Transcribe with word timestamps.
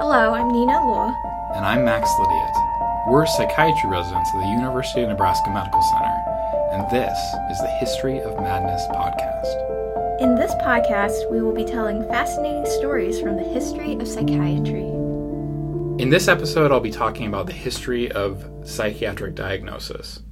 Hello, 0.00 0.32
I'm 0.32 0.48
Nina 0.48 0.82
Law. 0.86 1.14
And 1.54 1.62
I'm 1.62 1.84
Max 1.84 2.10
Lydiot. 2.18 2.52
We're 3.06 3.26
psychiatry 3.26 3.90
residents 3.90 4.30
at 4.34 4.40
the 4.40 4.48
University 4.48 5.02
of 5.02 5.10
Nebraska 5.10 5.50
Medical 5.50 5.82
Center, 5.82 6.24
and 6.72 6.90
this 6.90 7.18
is 7.50 7.58
the 7.60 7.68
History 7.78 8.18
of 8.18 8.34
Madness 8.40 8.80
podcast. 8.86 10.18
In 10.18 10.36
this 10.36 10.54
podcast, 10.54 11.30
we 11.30 11.42
will 11.42 11.52
be 11.52 11.66
telling 11.66 12.02
fascinating 12.08 12.64
stories 12.64 13.20
from 13.20 13.36
the 13.36 13.42
history 13.42 13.92
of 13.92 14.08
psychiatry. 14.08 14.88
In 16.02 16.08
this 16.08 16.28
episode, 16.28 16.72
I'll 16.72 16.80
be 16.80 16.90
talking 16.90 17.26
about 17.26 17.44
the 17.44 17.52
history 17.52 18.10
of 18.10 18.50
psychiatric 18.64 19.34
diagnosis. 19.34 20.22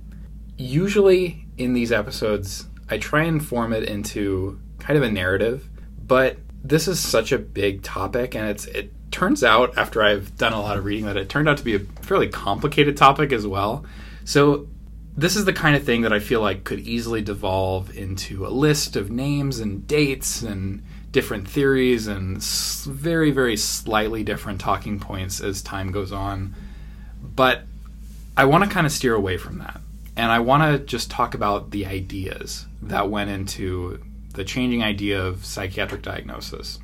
Usually, 0.57 1.47
in 1.59 1.75
these 1.75 1.93
episodes, 1.93 2.69
I 2.89 2.97
try 2.97 3.25
and 3.25 3.47
form 3.47 3.75
it 3.75 3.83
into 3.83 4.59
kind 4.79 4.97
of 4.97 5.03
a 5.03 5.11
narrative, 5.11 5.69
but 6.07 6.39
this 6.65 6.89
is 6.89 6.99
such 6.99 7.33
a 7.33 7.39
big 7.39 7.83
topic, 7.83 8.35
and 8.35 8.49
it's 8.49 8.65
it 8.65 8.95
turns 9.19 9.43
out 9.43 9.77
after 9.77 10.01
I've 10.01 10.37
done 10.37 10.53
a 10.53 10.61
lot 10.61 10.77
of 10.77 10.85
reading 10.85 11.07
that 11.07 11.17
it 11.17 11.29
turned 11.29 11.49
out 11.49 11.59
to 11.59 11.65
be 11.65 11.75
a 11.75 11.81
fairly 11.81 12.29
complicated 12.29 12.97
topic 12.97 13.33
as 13.33 13.45
well. 13.45 13.85
So 14.25 14.69
this 15.17 15.35
is 15.35 15.45
the 15.45 15.53
kind 15.53 15.75
of 15.75 15.83
thing 15.83 16.03
that 16.03 16.13
I 16.13 16.21
feel 16.21 16.41
like 16.41 16.63
could 16.63 16.79
easily 16.79 17.21
devolve 17.21 17.97
into 17.97 18.47
a 18.47 18.49
list 18.49 18.95
of 18.95 19.11
names 19.11 19.59
and 19.59 19.89
dates 19.89 20.43
and 20.43 20.85
different 21.11 21.49
theories 21.49 22.07
and 22.07 22.41
very 22.41 23.33
very 23.33 23.57
slightly 23.57 24.23
different 24.23 24.61
talking 24.61 25.01
points 25.01 25.41
as 25.41 25.63
time 25.63 25.91
goes 25.91 26.13
on. 26.13 26.55
But 27.21 27.63
I 28.37 28.45
want 28.45 28.63
to 28.63 28.71
kind 28.71 28.87
of 28.87 28.93
steer 28.93 29.17
away 29.17 29.37
from 29.37 29.59
that. 29.59 29.81
And 30.17 30.31
I 30.31 30.39
want 30.39 30.63
to 30.63 30.87
just 30.87 31.11
talk 31.11 31.35
about 31.35 31.73
the 31.73 31.87
ideas 31.87 32.67
that 32.83 33.11
went 33.11 33.31
into 33.31 34.01
the 34.35 34.45
changing 34.45 34.85
idea 34.85 35.21
of 35.21 35.45
psychiatric 35.45 36.03
diagnosis. 36.03 36.79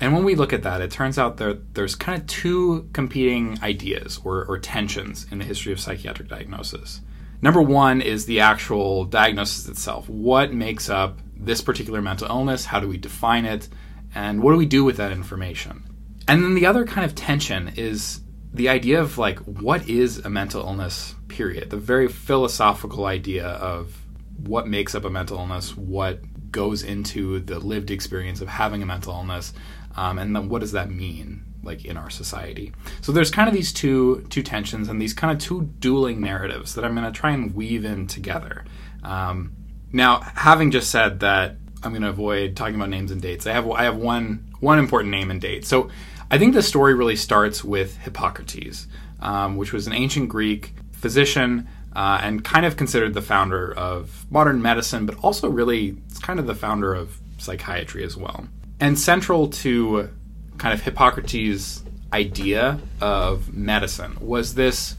And 0.00 0.14
when 0.14 0.24
we 0.24 0.36
look 0.36 0.52
at 0.52 0.62
that, 0.62 0.80
it 0.80 0.90
turns 0.90 1.18
out 1.18 1.38
that 1.38 1.74
there's 1.74 1.94
kind 1.94 2.20
of 2.20 2.26
two 2.28 2.88
competing 2.92 3.58
ideas 3.62 4.20
or, 4.24 4.44
or 4.44 4.58
tensions 4.58 5.26
in 5.30 5.38
the 5.38 5.44
history 5.44 5.72
of 5.72 5.80
psychiatric 5.80 6.28
diagnosis. 6.28 7.00
Number 7.42 7.62
one 7.62 8.00
is 8.00 8.26
the 8.26 8.40
actual 8.40 9.04
diagnosis 9.04 9.68
itself. 9.68 10.08
What 10.08 10.52
makes 10.52 10.88
up 10.88 11.20
this 11.36 11.60
particular 11.60 12.02
mental 12.02 12.28
illness? 12.28 12.64
How 12.64 12.80
do 12.80 12.88
we 12.88 12.96
define 12.96 13.44
it? 13.44 13.68
And 14.14 14.42
what 14.42 14.52
do 14.52 14.58
we 14.58 14.66
do 14.66 14.84
with 14.84 14.96
that 14.96 15.12
information? 15.12 15.82
And 16.26 16.42
then 16.42 16.54
the 16.54 16.66
other 16.66 16.84
kind 16.84 17.04
of 17.04 17.14
tension 17.14 17.72
is 17.76 18.20
the 18.52 18.68
idea 18.68 19.00
of 19.00 19.18
like, 19.18 19.38
what 19.40 19.88
is 19.88 20.18
a 20.18 20.30
mental 20.30 20.62
illness, 20.62 21.14
period? 21.28 21.70
The 21.70 21.76
very 21.76 22.08
philosophical 22.08 23.06
idea 23.06 23.46
of 23.46 23.96
what 24.36 24.66
makes 24.66 24.94
up 24.94 25.04
a 25.04 25.10
mental 25.10 25.38
illness, 25.38 25.76
what 25.76 26.20
goes 26.50 26.82
into 26.82 27.40
the 27.40 27.58
lived 27.58 27.90
experience 27.90 28.40
of 28.40 28.48
having 28.48 28.82
a 28.82 28.86
mental 28.86 29.12
illness, 29.12 29.52
um, 29.98 30.16
and 30.20 30.34
then 30.34 30.48
what 30.48 30.60
does 30.60 30.72
that 30.72 30.90
mean 30.90 31.42
like 31.64 31.84
in 31.84 31.96
our 31.96 32.08
society? 32.08 32.72
So 33.00 33.10
there's 33.10 33.32
kind 33.32 33.48
of 33.48 33.54
these 33.54 33.72
two 33.72 34.24
two 34.30 34.44
tensions 34.44 34.88
and 34.88 35.02
these 35.02 35.12
kind 35.12 35.36
of 35.36 35.42
two 35.42 35.62
dueling 35.80 36.20
narratives 36.20 36.76
that 36.76 36.84
i'm 36.84 36.94
going 36.94 37.12
to 37.12 37.20
try 37.20 37.32
and 37.32 37.52
weave 37.52 37.84
in 37.84 38.06
together. 38.06 38.64
Um, 39.02 39.56
now 39.92 40.20
having 40.20 40.70
just 40.70 40.90
said 40.92 41.20
that 41.20 41.56
i'm 41.82 41.90
going 41.90 42.02
to 42.02 42.10
avoid 42.10 42.56
talking 42.56 42.76
about 42.76 42.90
names 42.90 43.10
and 43.10 43.20
dates 43.20 43.46
i 43.46 43.52
have 43.52 43.68
i 43.70 43.82
have 43.82 43.96
one 43.96 44.48
one 44.60 44.78
important 44.78 45.10
name 45.10 45.32
and 45.32 45.40
date. 45.40 45.64
So 45.66 45.90
i 46.30 46.38
think 46.38 46.54
the 46.54 46.62
story 46.62 46.94
really 46.94 47.16
starts 47.16 47.64
with 47.64 47.96
hippocrates 47.98 48.86
um, 49.20 49.56
which 49.56 49.72
was 49.72 49.88
an 49.88 49.92
ancient 49.92 50.28
greek 50.28 50.74
physician 50.92 51.66
uh, 51.96 52.20
and 52.22 52.44
kind 52.44 52.64
of 52.64 52.76
considered 52.76 53.14
the 53.14 53.22
founder 53.22 53.74
of 53.74 54.26
modern 54.30 54.62
medicine 54.62 55.06
but 55.06 55.16
also 55.24 55.48
really 55.48 55.96
it's 56.08 56.20
kind 56.20 56.38
of 56.38 56.46
the 56.46 56.54
founder 56.54 56.94
of 56.94 57.18
psychiatry 57.38 58.04
as 58.04 58.16
well 58.16 58.46
and 58.80 58.98
central 58.98 59.48
to 59.48 60.10
kind 60.56 60.74
of 60.74 60.82
Hippocrates' 60.82 61.82
idea 62.12 62.80
of 63.00 63.52
medicine 63.52 64.16
was 64.20 64.54
this 64.54 64.96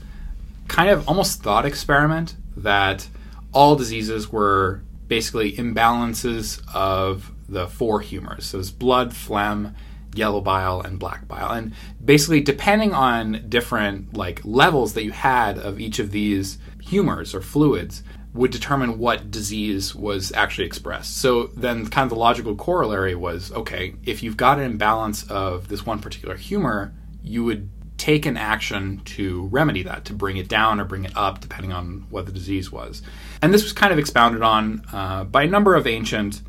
kind 0.68 0.90
of 0.90 1.08
almost 1.08 1.42
thought 1.42 1.66
experiment 1.66 2.36
that 2.56 3.08
all 3.54 3.76
diseases 3.76 4.32
were 4.32 4.82
basically 5.08 5.54
imbalances 5.54 6.62
of 6.74 7.32
the 7.48 7.68
four 7.68 8.00
humors. 8.00 8.46
So 8.46 8.60
it's 8.60 8.70
blood, 8.70 9.14
phlegm, 9.14 9.76
yellow 10.14 10.42
bile, 10.42 10.82
and 10.82 11.00
black 11.00 11.28
bile. 11.28 11.52
And 11.52 11.74
basically, 12.04 12.42
depending 12.42 12.94
on 12.94 13.46
different 13.50 14.16
like 14.16 14.42
levels 14.46 14.94
that 14.94 15.04
you 15.04 15.12
had 15.12 15.58
of 15.58 15.80
each 15.80 16.00
of 16.00 16.12
these 16.12 16.60
humors 16.82 17.34
or 17.34 17.42
fluids, 17.42 18.04
would 18.34 18.52
determine 18.52 19.00
what 19.00 19.32
disease 19.32 19.96
was 19.96 20.32
actually 20.34 20.66
expressed. 20.66 21.18
So 21.18 21.48
then, 21.48 21.88
kind 21.88 22.04
of 22.04 22.10
the 22.10 22.20
logical 22.20 22.56
corollary 22.56 23.16
was 23.16 23.52
okay, 23.52 23.96
if 24.06 24.22
you've 24.22 24.38
got 24.38 24.60
an 24.60 24.66
imbalance 24.66 25.24
of 25.30 25.68
this 25.68 25.86
one 25.86 26.00
particular 26.00 26.36
humor, 26.36 26.94
you 27.24 27.44
would 27.44 27.70
take 27.98 28.26
an 28.26 28.38
action 28.38 29.02
to 29.04 29.48
remedy 29.48 29.84
that, 29.84 30.06
to 30.06 30.14
bring 30.14 30.38
it 30.38 30.48
down 30.48 30.80
or 30.80 30.86
bring 30.86 31.04
it 31.04 31.16
up, 31.18 31.42
depending 31.42 31.74
on 31.74 32.06
what 32.10 32.26
the 32.26 32.32
disease 32.32 32.72
was. 32.72 33.02
And 33.42 33.54
this 33.54 33.64
was 33.64 33.74
kind 33.74 33.92
of 33.92 34.00
expounded 34.00 34.42
on 34.42 34.84
uh, 34.94 35.26
by 35.26 35.44
a 35.44 35.48
number 35.48 35.76
of 35.76 35.86
ancient 35.86 36.42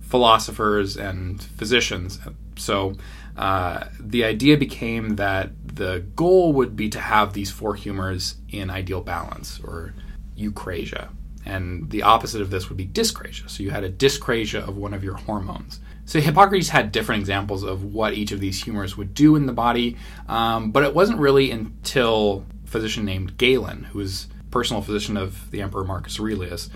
philosophers 0.00 0.96
and 0.96 1.42
physicians. 1.42 2.18
So 2.56 2.94
uh, 3.36 3.84
the 3.98 4.24
idea 4.24 4.56
became 4.56 5.16
that 5.16 5.50
the 5.64 6.04
goal 6.14 6.52
would 6.54 6.76
be 6.76 6.88
to 6.90 7.00
have 7.00 7.32
these 7.32 7.50
four 7.50 7.74
humors 7.74 8.36
in 8.50 8.68
ideal 8.68 9.00
balance 9.00 9.60
or 9.62 9.94
eucrasia. 10.36 11.08
And 11.48 11.90
the 11.90 12.02
opposite 12.02 12.42
of 12.42 12.50
this 12.50 12.68
would 12.68 12.76
be 12.76 12.86
dyscrasia. 12.86 13.48
So 13.48 13.62
you 13.62 13.70
had 13.70 13.82
a 13.82 13.90
dyscrasia 13.90 14.68
of 14.68 14.76
one 14.76 14.92
of 14.92 15.02
your 15.02 15.14
hormones. 15.14 15.80
So 16.04 16.20
Hippocrates 16.20 16.68
had 16.68 16.92
different 16.92 17.20
examples 17.20 17.62
of 17.62 17.84
what 17.84 18.14
each 18.14 18.32
of 18.32 18.40
these 18.40 18.62
humors 18.62 18.96
would 18.96 19.14
do 19.14 19.36
in 19.36 19.46
the 19.46 19.52
body, 19.52 19.96
um, 20.28 20.70
but 20.70 20.82
it 20.82 20.94
wasn't 20.94 21.18
really 21.18 21.50
until 21.50 22.46
a 22.64 22.66
physician 22.66 23.04
named 23.04 23.36
Galen, 23.36 23.84
who 23.84 23.98
was 23.98 24.28
personal 24.50 24.82
physician 24.82 25.16
of 25.16 25.50
the 25.50 25.60
Emperor 25.60 25.84
Marcus 25.84 26.18
Aurelius, 26.18 26.70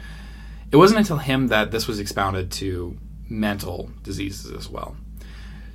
it 0.71 0.77
wasn't 0.77 1.01
until 1.01 1.19
him 1.19 1.49
that 1.49 1.71
this 1.71 1.87
was 1.87 1.99
expounded 1.99 2.51
to 2.53 2.97
mental 3.29 3.91
diseases 4.03 4.53
as 4.53 4.69
well. 4.69 4.97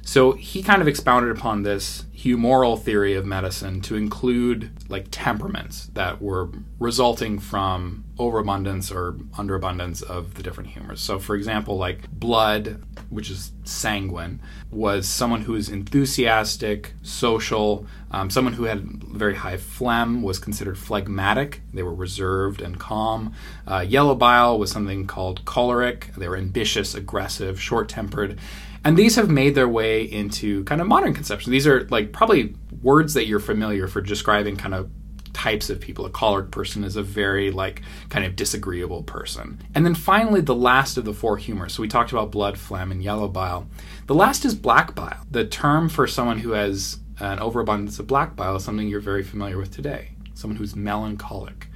So 0.01 0.31
he 0.31 0.63
kind 0.63 0.81
of 0.81 0.87
expounded 0.87 1.35
upon 1.35 1.63
this 1.63 2.05
humoral 2.15 2.81
theory 2.81 3.13
of 3.15 3.25
medicine 3.25 3.81
to 3.81 3.95
include 3.95 4.71
like 4.87 5.07
temperaments 5.11 5.87
that 5.93 6.21
were 6.21 6.49
resulting 6.79 7.39
from 7.39 8.05
overabundance 8.19 8.91
or 8.91 9.15
underabundance 9.37 10.01
of 10.01 10.35
the 10.35 10.43
different 10.43 10.69
humors. 10.69 11.01
So, 11.01 11.19
for 11.19 11.35
example, 11.35 11.77
like 11.77 12.09
blood, 12.11 12.83
which 13.09 13.29
is 13.29 13.51
sanguine, 13.63 14.41
was 14.71 15.07
someone 15.07 15.41
who 15.41 15.55
is 15.55 15.69
enthusiastic, 15.69 16.93
social. 17.01 17.85
Um, 18.11 18.29
someone 18.29 18.53
who 18.53 18.63
had 18.63 18.81
very 19.03 19.35
high 19.35 19.57
phlegm 19.57 20.21
was 20.21 20.39
considered 20.39 20.77
phlegmatic. 20.77 21.61
They 21.73 21.83
were 21.83 21.93
reserved 21.93 22.61
and 22.61 22.79
calm. 22.79 23.33
Uh, 23.67 23.85
yellow 23.87 24.15
bile 24.15 24.57
was 24.57 24.71
something 24.71 25.07
called 25.07 25.45
choleric. 25.45 26.13
They 26.15 26.27
were 26.27 26.37
ambitious, 26.37 26.95
aggressive, 26.95 27.61
short 27.61 27.89
tempered. 27.89 28.39
And 28.83 28.95
these 28.95 29.15
have 29.15 29.29
made 29.29 29.55
their 29.55 29.67
way 29.67 30.03
into 30.03 30.63
kind 30.63 30.79
of 30.79 30.87
modern 30.87 31.13
conception. 31.13 31.51
These 31.51 31.67
are 31.67 31.85
like 31.89 32.13
probably 32.13 32.55
words 32.81 33.13
that 33.15 33.25
you're 33.27 33.39
familiar 33.39 33.87
for 33.87 34.01
describing 34.01 34.55
kind 34.55 34.73
of 34.73 34.89
types 35.37 35.69
of 35.69 35.79
people. 35.79 36.03
A 36.03 36.09
choleric 36.09 36.49
person 36.49 36.83
is 36.83 36.95
a 36.95 37.03
very 37.03 37.51
like 37.51 37.83
kind 38.09 38.25
of 38.25 38.35
disagreeable 38.35 39.03
person. 39.03 39.61
And 39.75 39.85
then 39.85 39.93
finally 39.93 40.41
the 40.41 40.55
last 40.55 40.97
of 40.97 41.05
the 41.05 41.13
four 41.13 41.37
humors. 41.37 41.73
So 41.73 41.83
we 41.83 41.87
talked 41.87 42.11
about 42.11 42.31
blood, 42.31 42.57
phlegm, 42.57 42.91
and 42.91 43.03
yellow 43.03 43.27
bile. 43.27 43.67
The 44.07 44.15
last 44.15 44.45
is 44.45 44.55
black 44.55 44.95
bile. 44.95 45.23
The 45.29 45.45
term 45.45 45.89
for 45.89 46.07
someone 46.07 46.39
who 46.39 46.53
has 46.53 46.97
an 47.19 47.37
overabundance 47.37 47.99
of 47.99 48.07
black 48.07 48.35
bile 48.35 48.55
is 48.55 48.63
something 48.63 48.87
you're 48.87 48.99
very 48.99 49.21
familiar 49.21 49.59
with 49.59 49.71
today. 49.71 50.09
Someone 50.33 50.57
who's 50.57 50.75
melancholic. 50.75 51.67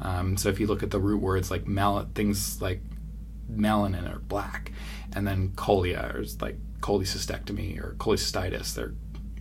Um, 0.00 0.36
so 0.36 0.48
if 0.48 0.60
you 0.60 0.68
look 0.68 0.84
at 0.84 0.92
the 0.92 1.00
root 1.00 1.20
words 1.20 1.50
like 1.50 1.66
mel, 1.66 2.08
things 2.14 2.62
like 2.62 2.80
melanin 3.52 4.14
or 4.14 4.20
black, 4.20 4.70
and 5.12 5.26
then 5.26 5.48
cholia 5.56 6.14
or 6.14 6.24
like 6.40 6.56
cholecystectomy 6.82 7.82
or 7.82 7.96
cholecystitis, 7.98 8.74
they're 8.74 8.94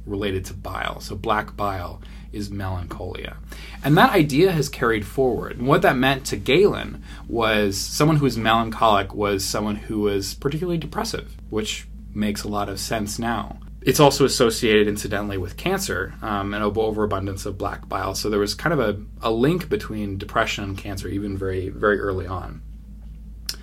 related 0.07 0.45
to 0.45 0.55
bile. 0.55 0.99
So 0.99 1.15
black 1.15 1.55
bile 1.55 2.01
is 2.31 2.49
melancholia. 2.49 3.37
And 3.83 3.97
that 3.97 4.13
idea 4.13 4.51
has 4.51 4.69
carried 4.69 5.05
forward. 5.05 5.57
And 5.57 5.67
what 5.67 5.81
that 5.81 5.97
meant 5.97 6.25
to 6.27 6.37
Galen 6.37 7.03
was 7.27 7.77
someone 7.77 8.17
who 8.17 8.25
was 8.25 8.37
melancholic 8.37 9.13
was 9.13 9.45
someone 9.45 9.75
who 9.75 9.99
was 9.99 10.33
particularly 10.33 10.77
depressive, 10.77 11.35
which 11.49 11.87
makes 12.13 12.43
a 12.43 12.49
lot 12.49 12.69
of 12.69 12.79
sense 12.79 13.19
now. 13.19 13.59
It's 13.81 13.99
also 13.99 14.25
associated, 14.25 14.87
incidentally, 14.87 15.37
with 15.37 15.55
cancer 15.55 16.15
um, 16.21 16.53
and 16.53 16.63
overabundance 16.63 17.45
of 17.45 17.57
black 17.57 17.87
bile. 17.87 18.15
So 18.15 18.29
there 18.29 18.39
was 18.39 18.53
kind 18.53 18.73
of 18.73 18.79
a, 18.79 19.01
a 19.21 19.31
link 19.31 19.69
between 19.69 20.17
depression 20.17 20.63
and 20.63 20.77
cancer, 20.77 21.07
even 21.07 21.37
very, 21.37 21.69
very 21.69 21.99
early 21.99 22.27
on. 22.27 22.61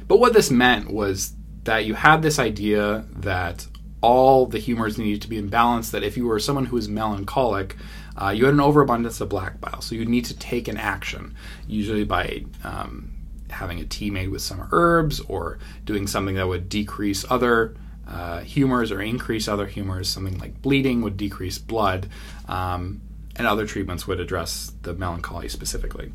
But 0.08 0.20
what 0.20 0.32
this 0.32 0.50
meant 0.50 0.90
was 0.90 1.34
that 1.64 1.84
you 1.84 1.94
had 1.94 2.22
this 2.22 2.38
idea 2.38 3.04
that 3.10 3.66
all 4.00 4.46
the 4.46 4.58
humors 4.58 4.98
needed 4.98 5.22
to 5.22 5.28
be 5.28 5.38
in 5.38 5.48
balance, 5.48 5.90
that 5.90 6.02
if 6.02 6.16
you 6.16 6.26
were 6.26 6.38
someone 6.38 6.66
who 6.66 6.76
was 6.76 6.88
melancholic, 6.88 7.74
uh, 8.20 8.30
you 8.30 8.44
had 8.44 8.54
an 8.54 8.60
overabundance 8.60 9.20
of 9.20 9.28
black 9.28 9.60
bile. 9.60 9.80
So 9.80 9.94
you 9.94 10.04
need 10.04 10.24
to 10.26 10.36
take 10.36 10.68
an 10.68 10.76
action, 10.76 11.34
usually 11.66 12.04
by 12.04 12.44
um, 12.62 13.12
having 13.50 13.80
a 13.80 13.84
tea 13.84 14.10
made 14.10 14.28
with 14.28 14.42
some 14.42 14.68
herbs 14.72 15.20
or 15.20 15.58
doing 15.84 16.06
something 16.06 16.36
that 16.36 16.46
would 16.46 16.68
decrease 16.68 17.24
other 17.28 17.76
uh, 18.06 18.40
humors 18.40 18.92
or 18.92 19.00
increase 19.00 19.48
other 19.48 19.66
humors. 19.66 20.08
Something 20.08 20.38
like 20.38 20.62
bleeding 20.62 21.02
would 21.02 21.16
decrease 21.16 21.58
blood, 21.58 22.08
um, 22.48 23.00
and 23.36 23.46
other 23.46 23.66
treatments 23.66 24.06
would 24.06 24.20
address 24.20 24.72
the 24.82 24.94
melancholy 24.94 25.48
specifically. 25.48 26.12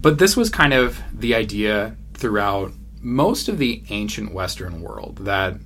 But 0.00 0.18
this 0.18 0.36
was 0.36 0.50
kind 0.50 0.74
of 0.74 1.00
the 1.12 1.34
idea 1.34 1.96
throughout 2.14 2.72
most 3.00 3.48
of 3.48 3.58
the 3.58 3.82
ancient 3.90 4.32
Western 4.32 4.82
world 4.82 5.18
that 5.24 5.56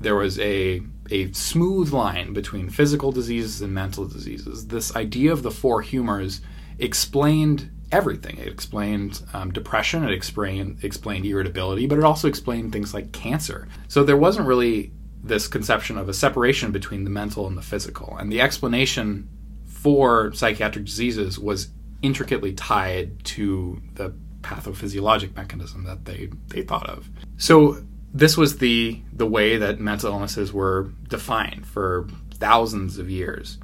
there 0.00 0.16
was 0.16 0.38
a 0.38 0.80
a 1.10 1.32
smooth 1.32 1.92
line 1.92 2.32
between 2.32 2.70
physical 2.70 3.12
diseases 3.12 3.62
and 3.62 3.72
mental 3.72 4.06
diseases. 4.06 4.68
This 4.68 4.94
idea 4.96 5.32
of 5.32 5.42
the 5.42 5.50
four 5.50 5.82
humors 5.82 6.40
explained 6.78 7.70
everything. 7.92 8.38
It 8.38 8.48
explained 8.48 9.22
um, 9.32 9.52
depression, 9.52 10.04
it 10.04 10.12
explained 10.12 10.78
explained 10.82 11.26
irritability, 11.26 11.86
but 11.86 11.98
it 11.98 12.04
also 12.04 12.28
explained 12.28 12.72
things 12.72 12.94
like 12.94 13.12
cancer. 13.12 13.68
So 13.88 14.04
there 14.04 14.16
wasn't 14.16 14.46
really 14.46 14.92
this 15.22 15.48
conception 15.48 15.98
of 15.98 16.08
a 16.08 16.14
separation 16.14 16.72
between 16.72 17.04
the 17.04 17.10
mental 17.10 17.46
and 17.46 17.56
the 17.56 17.62
physical, 17.62 18.16
and 18.16 18.32
the 18.32 18.40
explanation 18.40 19.28
for 19.66 20.32
psychiatric 20.32 20.84
diseases 20.84 21.38
was 21.38 21.68
intricately 22.02 22.52
tied 22.52 23.22
to 23.24 23.82
the 23.94 24.14
pathophysiologic 24.40 25.36
mechanism 25.36 25.84
that 25.84 26.04
they 26.04 26.30
they 26.48 26.62
thought 26.62 26.88
of. 26.88 27.08
So 27.36 27.82
this 28.12 28.36
was 28.36 28.58
the 28.58 29.00
the 29.12 29.26
way 29.26 29.56
that 29.56 29.80
mental 29.80 30.12
illnesses 30.12 30.52
were 30.52 30.90
defined 31.08 31.66
for 31.66 32.08
thousands 32.34 32.98
of 32.98 33.10
years. 33.10 33.58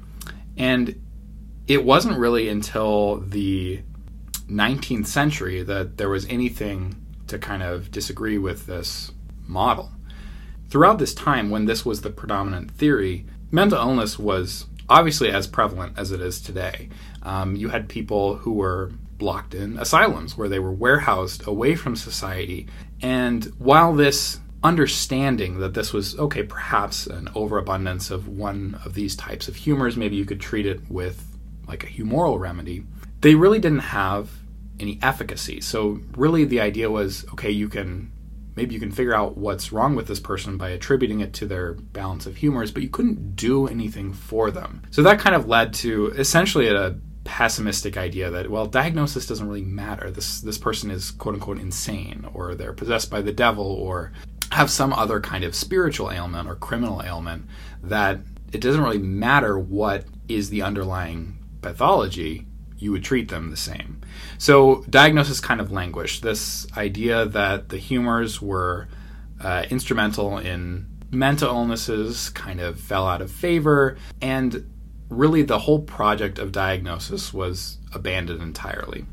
And 0.55 1.01
it 1.67 1.83
wasn't 1.83 2.17
really 2.17 2.47
until 2.47 3.17
the 3.17 3.81
19th 4.49 5.07
century 5.07 5.61
that 5.63 5.97
there 5.97 6.09
was 6.09 6.25
anything 6.27 6.95
to 7.27 7.37
kind 7.37 7.61
of 7.61 7.91
disagree 7.91 8.37
with 8.37 8.65
this 8.65 9.11
model. 9.45 9.91
Throughout 10.69 10.99
this 10.99 11.13
time, 11.13 11.49
when 11.49 11.65
this 11.65 11.85
was 11.85 12.01
the 12.01 12.09
predominant 12.09 12.71
theory, 12.71 13.25
mental 13.51 13.79
illness 13.79 14.17
was 14.17 14.65
obviously 14.89 15.29
as 15.29 15.47
prevalent 15.47 15.97
as 15.97 16.11
it 16.11 16.21
is 16.21 16.41
today. 16.41 16.89
Um, 17.23 17.55
you 17.55 17.69
had 17.69 17.89
people 17.89 18.37
who 18.37 18.53
were 18.53 18.91
blocked 19.17 19.53
in 19.53 19.77
asylums 19.77 20.37
where 20.37 20.49
they 20.49 20.59
were 20.59 20.71
warehoused 20.71 21.47
away 21.47 21.75
from 21.75 21.95
society. 21.95 22.67
And 23.01 23.45
while 23.57 23.93
this 23.93 24.39
understanding 24.63 25.59
that 25.59 25.73
this 25.73 25.93
was 25.93 26.17
okay, 26.17 26.43
perhaps 26.43 27.07
an 27.07 27.29
overabundance 27.35 28.09
of 28.11 28.27
one 28.27 28.79
of 28.83 28.93
these 28.93 29.15
types 29.15 29.47
of 29.47 29.55
humors, 29.55 29.95
maybe 29.95 30.15
you 30.15 30.25
could 30.25 30.41
treat 30.41 30.65
it 30.65 30.81
with 30.89 31.23
like 31.67 31.83
a 31.83 31.87
humoral 31.87 32.39
remedy, 32.39 32.83
they 33.21 33.35
really 33.35 33.59
didn't 33.59 33.79
have 33.79 34.29
any 34.79 34.99
efficacy. 35.01 35.61
So, 35.61 35.99
really, 36.15 36.45
the 36.45 36.61
idea 36.61 36.89
was 36.89 37.25
okay, 37.33 37.51
you 37.51 37.67
can 37.67 38.11
maybe 38.55 38.73
you 38.73 38.79
can 38.79 38.91
figure 38.91 39.13
out 39.13 39.37
what's 39.37 39.71
wrong 39.71 39.95
with 39.95 40.07
this 40.07 40.19
person 40.19 40.57
by 40.57 40.69
attributing 40.69 41.19
it 41.19 41.31
to 41.31 41.45
their 41.45 41.73
balance 41.73 42.25
of 42.25 42.37
humors, 42.37 42.71
but 42.71 42.81
you 42.81 42.89
couldn't 42.89 43.35
do 43.35 43.67
anything 43.67 44.13
for 44.13 44.49
them. 44.49 44.81
So, 44.91 45.03
that 45.03 45.19
kind 45.19 45.35
of 45.35 45.47
led 45.47 45.73
to 45.75 46.07
essentially 46.07 46.67
a 46.67 46.97
pessimistic 47.27 47.97
idea 47.97 48.31
that 48.31 48.49
well 48.49 48.65
diagnosis 48.65 49.27
doesn't 49.27 49.47
really 49.47 49.61
matter. 49.61 50.09
This 50.09 50.39
this 50.39 50.57
person 50.57 50.89
is 50.89 51.11
quote 51.11 51.35
unquote 51.35 51.59
insane 51.59 52.25
or 52.33 52.55
they're 52.55 52.71
possessed 52.71 53.11
by 53.11 53.21
the 53.21 53.33
devil 53.33 53.65
or 53.65 54.13
have 54.53 54.71
some 54.71 54.93
other 54.93 55.19
kind 55.19 55.43
of 55.43 55.53
spiritual 55.53 56.09
ailment 56.09 56.47
or 56.47 56.55
criminal 56.55 57.03
ailment 57.03 57.45
that 57.83 58.19
it 58.53 58.61
doesn't 58.61 58.81
really 58.81 58.97
matter 58.97 59.59
what 59.59 60.05
is 60.29 60.49
the 60.49 60.61
underlying 60.61 61.37
pathology 61.61 62.47
you 62.79 62.93
would 62.93 63.03
treat 63.03 63.27
them 63.27 63.49
the 63.49 63.57
same. 63.57 63.99
So 64.37 64.85
diagnosis 64.89 65.41
kind 65.41 65.59
of 65.59 65.69
languished. 65.69 66.23
This 66.23 66.65
idea 66.77 67.25
that 67.25 67.67
the 67.67 67.77
humors 67.77 68.41
were 68.41 68.87
uh, 69.41 69.65
instrumental 69.69 70.37
in 70.37 70.87
mental 71.11 71.49
illnesses 71.49 72.29
kind 72.29 72.61
of 72.61 72.79
fell 72.79 73.05
out 73.05 73.21
of 73.21 73.29
favor 73.29 73.97
and 74.21 74.65
really 75.09 75.41
the 75.41 75.59
whole 75.59 75.81
project 75.81 76.39
of 76.39 76.51
diagnosis 76.51 77.33
was 77.33 77.77
abandoned 77.93 78.41
entirely. 78.41 79.05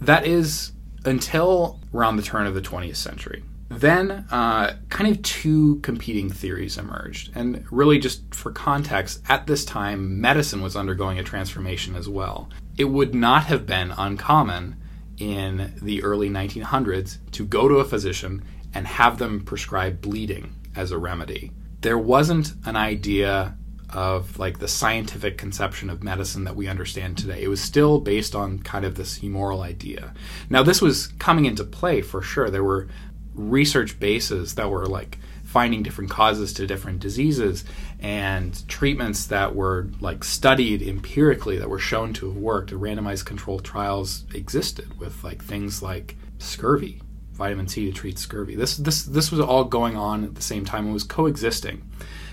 That 0.00 0.26
is 0.26 0.72
until 1.04 1.80
around 1.94 2.16
the 2.16 2.22
turn 2.22 2.46
of 2.46 2.54
the 2.54 2.60
20th 2.60 2.96
century. 2.96 3.42
Then, 3.68 4.26
uh, 4.32 4.76
kind 4.88 5.08
of 5.10 5.22
two 5.22 5.76
competing 5.76 6.28
theories 6.28 6.76
emerged. 6.76 7.30
And 7.36 7.64
really, 7.70 8.00
just 8.00 8.34
for 8.34 8.50
context, 8.50 9.22
at 9.28 9.46
this 9.46 9.64
time, 9.64 10.20
medicine 10.20 10.60
was 10.60 10.74
undergoing 10.74 11.20
a 11.20 11.22
transformation 11.22 11.94
as 11.94 12.08
well. 12.08 12.50
It 12.76 12.86
would 12.86 13.14
not 13.14 13.44
have 13.44 13.66
been 13.66 13.92
uncommon 13.96 14.76
in 15.18 15.74
the 15.80 16.02
early 16.02 16.28
1900s 16.28 17.18
to 17.30 17.44
go 17.44 17.68
to 17.68 17.76
a 17.76 17.84
physician 17.84 18.42
and 18.74 18.86
have 18.86 19.18
them 19.18 19.44
prescribe 19.44 20.00
bleeding 20.00 20.52
as 20.74 20.90
a 20.90 20.98
remedy. 20.98 21.52
There 21.80 21.98
wasn't 21.98 22.54
an 22.64 22.76
idea 22.76 23.56
of 23.92 24.38
like 24.38 24.58
the 24.58 24.68
scientific 24.68 25.38
conception 25.38 25.90
of 25.90 26.02
medicine 26.02 26.44
that 26.44 26.56
we 26.56 26.68
understand 26.68 27.18
today. 27.18 27.42
It 27.42 27.48
was 27.48 27.60
still 27.60 28.00
based 28.00 28.34
on 28.34 28.60
kind 28.60 28.84
of 28.84 28.94
this 28.94 29.18
humoral 29.18 29.62
idea. 29.62 30.14
Now, 30.48 30.62
this 30.62 30.80
was 30.80 31.08
coming 31.18 31.44
into 31.44 31.64
play 31.64 32.00
for 32.02 32.22
sure. 32.22 32.50
There 32.50 32.64
were 32.64 32.88
research 33.34 33.98
bases 33.98 34.54
that 34.54 34.70
were 34.70 34.86
like 34.86 35.18
finding 35.44 35.82
different 35.82 36.10
causes 36.10 36.52
to 36.52 36.66
different 36.66 37.00
diseases 37.00 37.64
and 37.98 38.66
treatments 38.68 39.26
that 39.26 39.54
were 39.54 39.88
like 40.00 40.22
studied 40.22 40.80
empirically 40.80 41.58
that 41.58 41.68
were 41.68 41.78
shown 41.78 42.12
to 42.12 42.28
have 42.28 42.36
worked. 42.36 42.70
Randomized 42.70 43.24
controlled 43.24 43.64
trials 43.64 44.24
existed 44.32 44.98
with 45.00 45.24
like 45.24 45.42
things 45.42 45.82
like 45.82 46.16
scurvy, 46.38 47.02
vitamin 47.32 47.66
C 47.66 47.86
to 47.86 47.92
treat 47.92 48.18
scurvy. 48.18 48.54
This 48.54 48.76
this 48.76 49.02
this 49.02 49.32
was 49.32 49.40
all 49.40 49.64
going 49.64 49.96
on 49.96 50.24
at 50.24 50.36
the 50.36 50.42
same 50.42 50.64
time. 50.64 50.88
It 50.88 50.92
was 50.92 51.04
coexisting. 51.04 51.82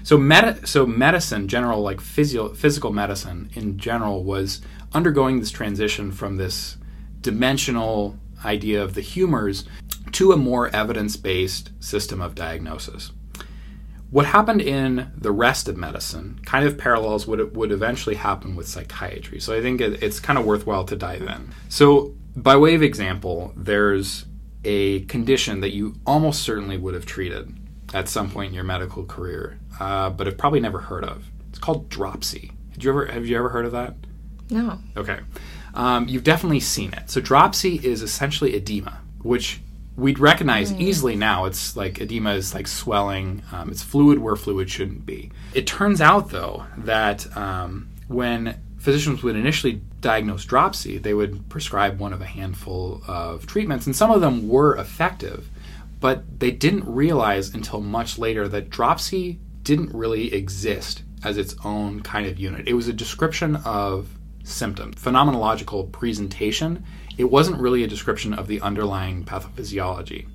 So, 0.07 0.17
med- 0.17 0.65
so 0.65 0.85
medicine, 0.85 1.49
general 1.49 1.81
like 1.81 1.99
physio- 1.99 2.53
physical 2.53 2.93
medicine 2.93 3.49
in 3.55 3.77
general, 3.77 4.23
was 4.23 4.61
undergoing 4.93 5.41
this 5.41 5.51
transition 5.51 6.13
from 6.13 6.37
this 6.37 6.77
dimensional 7.19 8.17
idea 8.45 8.81
of 8.81 8.93
the 8.93 9.01
humors 9.01 9.65
to 10.13 10.31
a 10.31 10.37
more 10.37 10.73
evidence-based 10.73 11.71
system 11.81 12.21
of 12.21 12.35
diagnosis. 12.35 13.11
What 14.09 14.27
happened 14.27 14.61
in 14.61 15.11
the 15.13 15.33
rest 15.33 15.67
of 15.67 15.75
medicine 15.75 16.39
kind 16.45 16.65
of 16.65 16.77
parallels 16.77 17.27
what 17.27 17.51
would 17.51 17.73
eventually 17.73 18.15
happen 18.15 18.55
with 18.55 18.69
psychiatry. 18.69 19.41
So 19.41 19.53
I 19.53 19.61
think 19.61 19.81
it, 19.81 20.01
it's 20.01 20.21
kind 20.21 20.39
of 20.39 20.45
worthwhile 20.45 20.85
to 20.85 20.95
dive 20.95 21.23
in. 21.23 21.53
So, 21.67 22.15
by 22.33 22.55
way 22.55 22.75
of 22.75 22.81
example, 22.81 23.51
there's 23.57 24.23
a 24.63 25.01
condition 25.01 25.59
that 25.59 25.73
you 25.73 25.95
almost 26.05 26.43
certainly 26.43 26.77
would 26.77 26.93
have 26.93 27.05
treated 27.05 27.56
at 27.93 28.09
some 28.09 28.29
point 28.29 28.49
in 28.49 28.53
your 28.53 28.63
medical 28.63 29.05
career 29.05 29.59
uh, 29.79 30.09
but 30.09 30.27
have 30.27 30.37
probably 30.37 30.59
never 30.59 30.79
heard 30.79 31.03
of. 31.03 31.25
It's 31.49 31.59
called 31.59 31.89
dropsy. 31.89 32.51
Did 32.73 32.83
you 32.83 32.89
ever 32.91 33.05
have 33.07 33.25
you 33.25 33.37
ever 33.37 33.49
heard 33.49 33.65
of 33.65 33.71
that? 33.71 33.95
No. 34.49 34.79
Okay. 34.95 35.19
Um, 35.73 36.07
you've 36.07 36.23
definitely 36.23 36.59
seen 36.59 36.93
it. 36.93 37.09
So 37.09 37.21
dropsy 37.21 37.75
is 37.75 38.01
essentially 38.01 38.55
edema, 38.55 38.99
which 39.21 39.61
we'd 39.95 40.19
recognize 40.19 40.71
mm. 40.71 40.79
easily 40.79 41.15
now. 41.15 41.45
It's 41.45 41.75
like 41.75 41.99
edema 41.99 42.33
is 42.33 42.53
like 42.53 42.67
swelling. 42.67 43.43
Um, 43.51 43.69
it's 43.69 43.83
fluid 43.83 44.19
where 44.19 44.35
fluid 44.35 44.69
shouldn't 44.69 45.05
be. 45.05 45.31
It 45.53 45.67
turns 45.67 46.01
out 46.01 46.29
though 46.29 46.65
that 46.77 47.35
um, 47.35 47.89
when 48.07 48.59
physicians 48.77 49.23
would 49.23 49.35
initially 49.35 49.81
diagnose 50.01 50.45
dropsy, 50.45 50.97
they 50.97 51.13
would 51.13 51.49
prescribe 51.49 51.99
one 51.99 52.13
of 52.13 52.21
a 52.21 52.25
handful 52.25 53.01
of 53.07 53.45
treatments, 53.45 53.85
and 53.85 53.95
some 53.95 54.11
of 54.11 54.21
them 54.21 54.47
were 54.47 54.77
effective, 54.77 55.49
but 55.99 56.39
they 56.39 56.51
didn't 56.51 56.85
realize 56.85 57.53
until 57.53 57.81
much 57.81 58.17
later 58.17 58.47
that 58.47 58.69
dropsy 58.69 59.39
didn't 59.63 59.93
really 59.93 60.33
exist 60.33 61.03
as 61.23 61.37
its 61.37 61.55
own 61.63 62.01
kind 62.01 62.27
of 62.27 62.39
unit. 62.39 62.67
It 62.67 62.73
was 62.73 62.87
a 62.87 62.93
description 62.93 63.55
of 63.57 64.07
symptoms, 64.43 64.95
phenomenological 64.95 65.91
presentation. 65.91 66.85
It 67.17 67.25
wasn't 67.25 67.59
really 67.59 67.83
a 67.83 67.87
description 67.87 68.33
of 68.33 68.47
the 68.47 68.61
underlying 68.61 69.25
pathophysiology. 69.25 70.27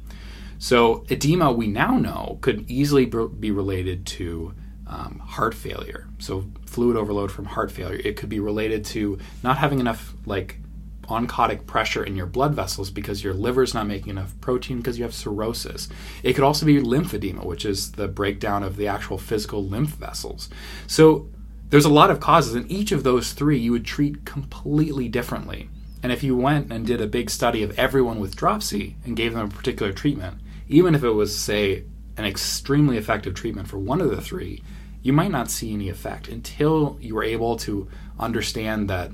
So, 0.58 1.04
edema, 1.08 1.50
we 1.52 1.66
now 1.66 1.98
know, 1.98 2.38
could 2.40 2.70
easily 2.70 3.06
be 3.06 3.50
related 3.50 4.06
to 4.06 4.54
um, 4.86 5.18
heart 5.24 5.54
failure. 5.54 6.06
So, 6.18 6.44
fluid 6.66 6.96
overload 6.96 7.32
from 7.32 7.46
heart 7.46 7.72
failure. 7.72 8.00
It 8.04 8.16
could 8.16 8.28
be 8.28 8.38
related 8.38 8.84
to 8.86 9.18
not 9.42 9.58
having 9.58 9.80
enough, 9.80 10.14
like, 10.26 10.58
oncotic 11.08 11.66
pressure 11.66 12.04
in 12.04 12.16
your 12.16 12.26
blood 12.26 12.54
vessels 12.54 12.90
because 12.90 13.24
your 13.24 13.34
liver 13.34 13.62
is 13.62 13.74
not 13.74 13.86
making 13.86 14.10
enough 14.10 14.38
protein 14.40 14.78
because 14.78 14.98
you 14.98 15.04
have 15.04 15.14
cirrhosis. 15.14 15.88
It 16.22 16.34
could 16.34 16.44
also 16.44 16.66
be 16.66 16.80
lymphedema, 16.80 17.44
which 17.44 17.64
is 17.64 17.92
the 17.92 18.08
breakdown 18.08 18.62
of 18.62 18.76
the 18.76 18.88
actual 18.88 19.18
physical 19.18 19.64
lymph 19.64 19.96
vessels. 19.96 20.48
So 20.86 21.28
there's 21.70 21.84
a 21.84 21.90
lot 21.90 22.10
of 22.10 22.20
causes, 22.20 22.54
and 22.54 22.70
each 22.70 22.92
of 22.92 23.02
those 23.02 23.32
three 23.32 23.58
you 23.58 23.72
would 23.72 23.84
treat 23.84 24.24
completely 24.24 25.08
differently. 25.08 25.70
And 26.02 26.12
if 26.12 26.22
you 26.22 26.36
went 26.36 26.72
and 26.72 26.86
did 26.86 27.00
a 27.00 27.06
big 27.06 27.30
study 27.30 27.62
of 27.62 27.78
everyone 27.78 28.20
with 28.20 28.36
dropsy 28.36 28.96
and 29.04 29.16
gave 29.16 29.34
them 29.34 29.46
a 29.46 29.48
particular 29.48 29.92
treatment, 29.92 30.38
even 30.68 30.94
if 30.94 31.04
it 31.04 31.10
was, 31.10 31.38
say, 31.38 31.84
an 32.16 32.24
extremely 32.24 32.96
effective 32.96 33.34
treatment 33.34 33.68
for 33.68 33.78
one 33.78 34.00
of 34.00 34.10
the 34.10 34.20
three, 34.20 34.62
you 35.02 35.12
might 35.12 35.30
not 35.30 35.50
see 35.50 35.72
any 35.72 35.88
effect 35.88 36.28
until 36.28 36.98
you 37.00 37.14
were 37.14 37.24
able 37.24 37.56
to 37.56 37.88
understand 38.18 38.90
that 38.90 39.10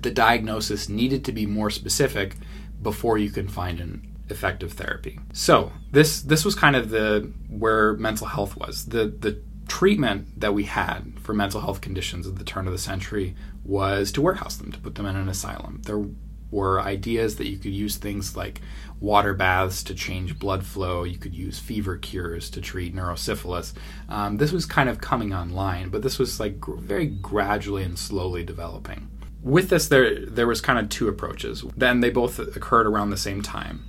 the 0.00 0.10
diagnosis 0.10 0.88
needed 0.88 1.24
to 1.24 1.32
be 1.32 1.46
more 1.46 1.70
specific 1.70 2.36
before 2.82 3.18
you 3.18 3.30
can 3.30 3.48
find 3.48 3.80
an, 3.80 4.14
effective 4.30 4.72
therapy. 4.72 5.20
So 5.32 5.72
this 5.90 6.22
this 6.22 6.44
was 6.44 6.54
kind 6.54 6.76
of 6.76 6.90
the 6.90 7.32
where 7.48 7.94
mental 7.94 8.26
health 8.26 8.56
was. 8.56 8.86
The 8.86 9.06
the 9.06 9.40
treatment 9.68 10.40
that 10.40 10.54
we 10.54 10.64
had 10.64 11.18
for 11.20 11.32
mental 11.32 11.60
health 11.60 11.80
conditions 11.80 12.26
at 12.26 12.36
the 12.36 12.44
turn 12.44 12.66
of 12.66 12.72
the 12.72 12.78
century 12.78 13.34
was 13.64 14.12
to 14.12 14.22
warehouse 14.22 14.56
them, 14.56 14.70
to 14.72 14.78
put 14.78 14.94
them 14.94 15.06
in 15.06 15.16
an 15.16 15.28
asylum. 15.28 15.80
There 15.86 16.04
were 16.50 16.80
ideas 16.80 17.36
that 17.36 17.48
you 17.48 17.56
could 17.56 17.72
use 17.72 17.96
things 17.96 18.36
like 18.36 18.60
water 19.00 19.34
baths 19.34 19.82
to 19.82 19.94
change 19.94 20.38
blood 20.38 20.64
flow. 20.64 21.02
You 21.02 21.18
could 21.18 21.34
use 21.34 21.58
fever 21.58 21.96
cures 21.96 22.48
to 22.50 22.60
treat 22.60 22.94
neurosyphilis. 22.94 23.72
Um, 24.08 24.36
this 24.36 24.52
was 24.52 24.64
kind 24.64 24.88
of 24.88 25.00
coming 25.00 25.34
online, 25.34 25.88
but 25.88 26.02
this 26.02 26.18
was 26.18 26.38
like 26.38 26.60
gr- 26.60 26.76
very 26.76 27.06
gradually 27.06 27.82
and 27.82 27.98
slowly 27.98 28.44
developing. 28.44 29.08
With 29.44 29.68
this, 29.68 29.88
there 29.88 30.24
there 30.26 30.46
was 30.46 30.60
kind 30.60 30.78
of 30.78 30.88
two 30.88 31.06
approaches. 31.06 31.64
Then 31.76 32.00
they 32.00 32.10
both 32.10 32.38
occurred 32.38 32.86
around 32.86 33.10
the 33.10 33.16
same 33.16 33.42
time. 33.42 33.84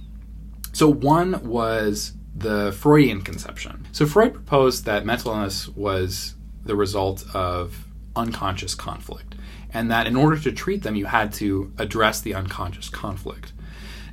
So 0.74 0.88
one 0.90 1.48
was 1.48 2.14
the 2.36 2.74
Freudian 2.74 3.22
conception. 3.22 3.88
So 3.94 4.06
Freud 4.06 4.34
proposed 4.34 4.84
that 4.86 5.06
mental 5.06 5.32
illness 5.32 5.70
was 5.70 6.36
the 6.66 6.76
result 6.76 7.24
of 7.34 7.88
unconscious 8.16 8.76
conflict, 8.76 9.36
and 9.74 9.90
that 9.90 10.08
in 10.08 10.18
order 10.18 10.38
to 10.38 10.52
treat 10.52 10.84
them, 10.84 10.96
you 10.96 11.06
had 11.06 11.32
to 11.34 11.72
address 11.78 12.20
the 12.20 12.34
unconscious 12.34 12.90
conflict. 12.90 13.54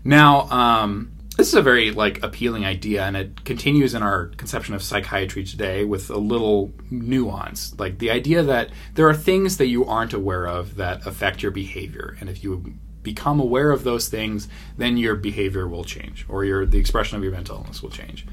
Now, 0.05 0.43
um, 0.51 1.12
this 1.37 1.49
is 1.49 1.55
a 1.55 1.63
very 1.63 1.91
like 1.91 2.23
appealing 2.23 2.65
idea, 2.65 3.05
and 3.05 3.17
it 3.17 3.45
continues 3.45 3.95
in 3.95 4.03
our 4.03 4.27
conception 4.27 4.75
of 4.75 4.83
psychiatry 4.83 5.45
today 5.45 5.85
with 5.85 6.11
a 6.11 6.19
little 6.19 6.73
nuance, 6.91 7.79
like 7.79 7.99
the 7.99 8.11
idea 8.11 8.43
that 8.43 8.71
there 8.95 9.09
are 9.09 9.15
things 9.15 9.57
that 9.57 9.67
you 9.67 9.85
aren't 9.85 10.13
aware 10.13 10.47
of 10.47 10.77
that 10.77 11.07
affect 11.07 11.43
your 11.43 11.53
behavior, 11.53 12.17
and 12.21 12.29
if 12.29 12.45
you 12.45 12.75
become 13.03 13.41
aware 13.41 13.71
of 13.71 13.83
those 13.83 14.09
things, 14.09 14.49
then 14.77 14.97
your 14.97 15.15
behavior 15.15 15.67
will 15.67 15.85
change, 15.85 16.27
or 16.29 16.45
your 16.45 16.67
the 16.67 16.79
expression 16.79 17.17
of 17.17 17.23
your 17.23 17.33
mental 17.33 17.57
illness 17.57 17.83
will 17.83 17.91
change. 17.91 18.27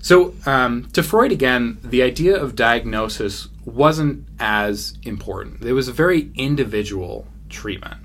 So, 0.00 0.34
um, 0.46 0.88
to 0.94 1.02
Freud 1.02 1.30
again, 1.30 1.78
the 1.84 2.02
idea 2.02 2.36
of 2.36 2.56
diagnosis 2.56 3.48
wasn't 3.64 4.26
as 4.40 4.98
important. 5.04 5.62
It 5.62 5.74
was 5.74 5.86
a 5.86 5.92
very 5.92 6.32
individual 6.34 7.28
treatment. 7.48 8.01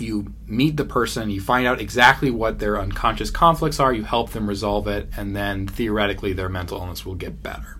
You 0.00 0.32
meet 0.46 0.76
the 0.76 0.84
person, 0.84 1.30
you 1.30 1.40
find 1.40 1.66
out 1.66 1.80
exactly 1.80 2.30
what 2.30 2.58
their 2.58 2.78
unconscious 2.78 3.30
conflicts 3.30 3.80
are, 3.80 3.92
you 3.92 4.04
help 4.04 4.30
them 4.30 4.48
resolve 4.48 4.86
it, 4.86 5.08
and 5.16 5.34
then 5.34 5.66
theoretically 5.66 6.32
their 6.32 6.48
mental 6.48 6.78
illness 6.78 7.04
will 7.04 7.14
get 7.14 7.42
better. 7.42 7.78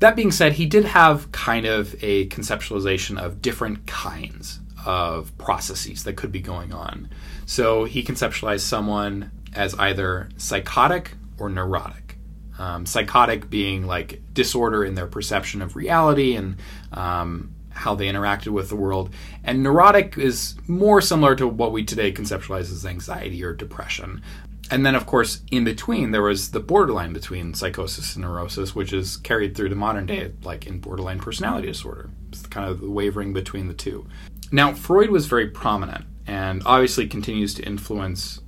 That 0.00 0.16
being 0.16 0.30
said, 0.30 0.52
he 0.54 0.66
did 0.66 0.84
have 0.84 1.32
kind 1.32 1.64
of 1.64 1.94
a 2.02 2.28
conceptualization 2.28 3.18
of 3.18 3.40
different 3.40 3.86
kinds 3.86 4.60
of 4.84 5.36
processes 5.38 6.04
that 6.04 6.16
could 6.16 6.30
be 6.30 6.40
going 6.40 6.72
on. 6.72 7.08
So 7.46 7.84
he 7.84 8.04
conceptualized 8.04 8.60
someone 8.60 9.30
as 9.54 9.74
either 9.74 10.28
psychotic 10.36 11.12
or 11.38 11.48
neurotic. 11.48 12.18
Um, 12.58 12.86
psychotic 12.86 13.50
being 13.50 13.86
like 13.86 14.22
disorder 14.32 14.82
in 14.82 14.94
their 14.94 15.06
perception 15.06 15.60
of 15.60 15.76
reality 15.76 16.36
and 16.36 16.56
um, 16.92 17.54
how 17.76 17.94
they 17.94 18.06
interacted 18.06 18.48
with 18.48 18.68
the 18.68 18.76
world. 18.76 19.10
And 19.44 19.62
neurotic 19.62 20.18
is 20.18 20.56
more 20.66 21.00
similar 21.00 21.36
to 21.36 21.46
what 21.46 21.72
we 21.72 21.84
today 21.84 22.12
conceptualize 22.12 22.72
as 22.72 22.86
anxiety 22.86 23.44
or 23.44 23.52
depression. 23.52 24.22
And 24.70 24.84
then, 24.84 24.96
of 24.96 25.06
course, 25.06 25.42
in 25.52 25.64
between, 25.64 26.10
there 26.10 26.22
was 26.22 26.50
the 26.50 26.60
borderline 26.60 27.12
between 27.12 27.54
psychosis 27.54 28.16
and 28.16 28.24
neurosis, 28.24 28.74
which 28.74 28.92
is 28.92 29.16
carried 29.18 29.56
through 29.56 29.68
to 29.68 29.76
modern 29.76 30.06
day, 30.06 30.32
like 30.42 30.66
in 30.66 30.80
borderline 30.80 31.20
personality 31.20 31.68
disorder. 31.68 32.10
It's 32.30 32.44
kind 32.46 32.68
of 32.68 32.82
wavering 32.82 33.32
between 33.32 33.68
the 33.68 33.74
two. 33.74 34.06
Now, 34.50 34.72
Freud 34.72 35.10
was 35.10 35.26
very 35.26 35.48
prominent 35.48 36.04
and 36.26 36.62
obviously 36.66 37.06
continues 37.06 37.54
to 37.54 37.62
influence 37.62 38.40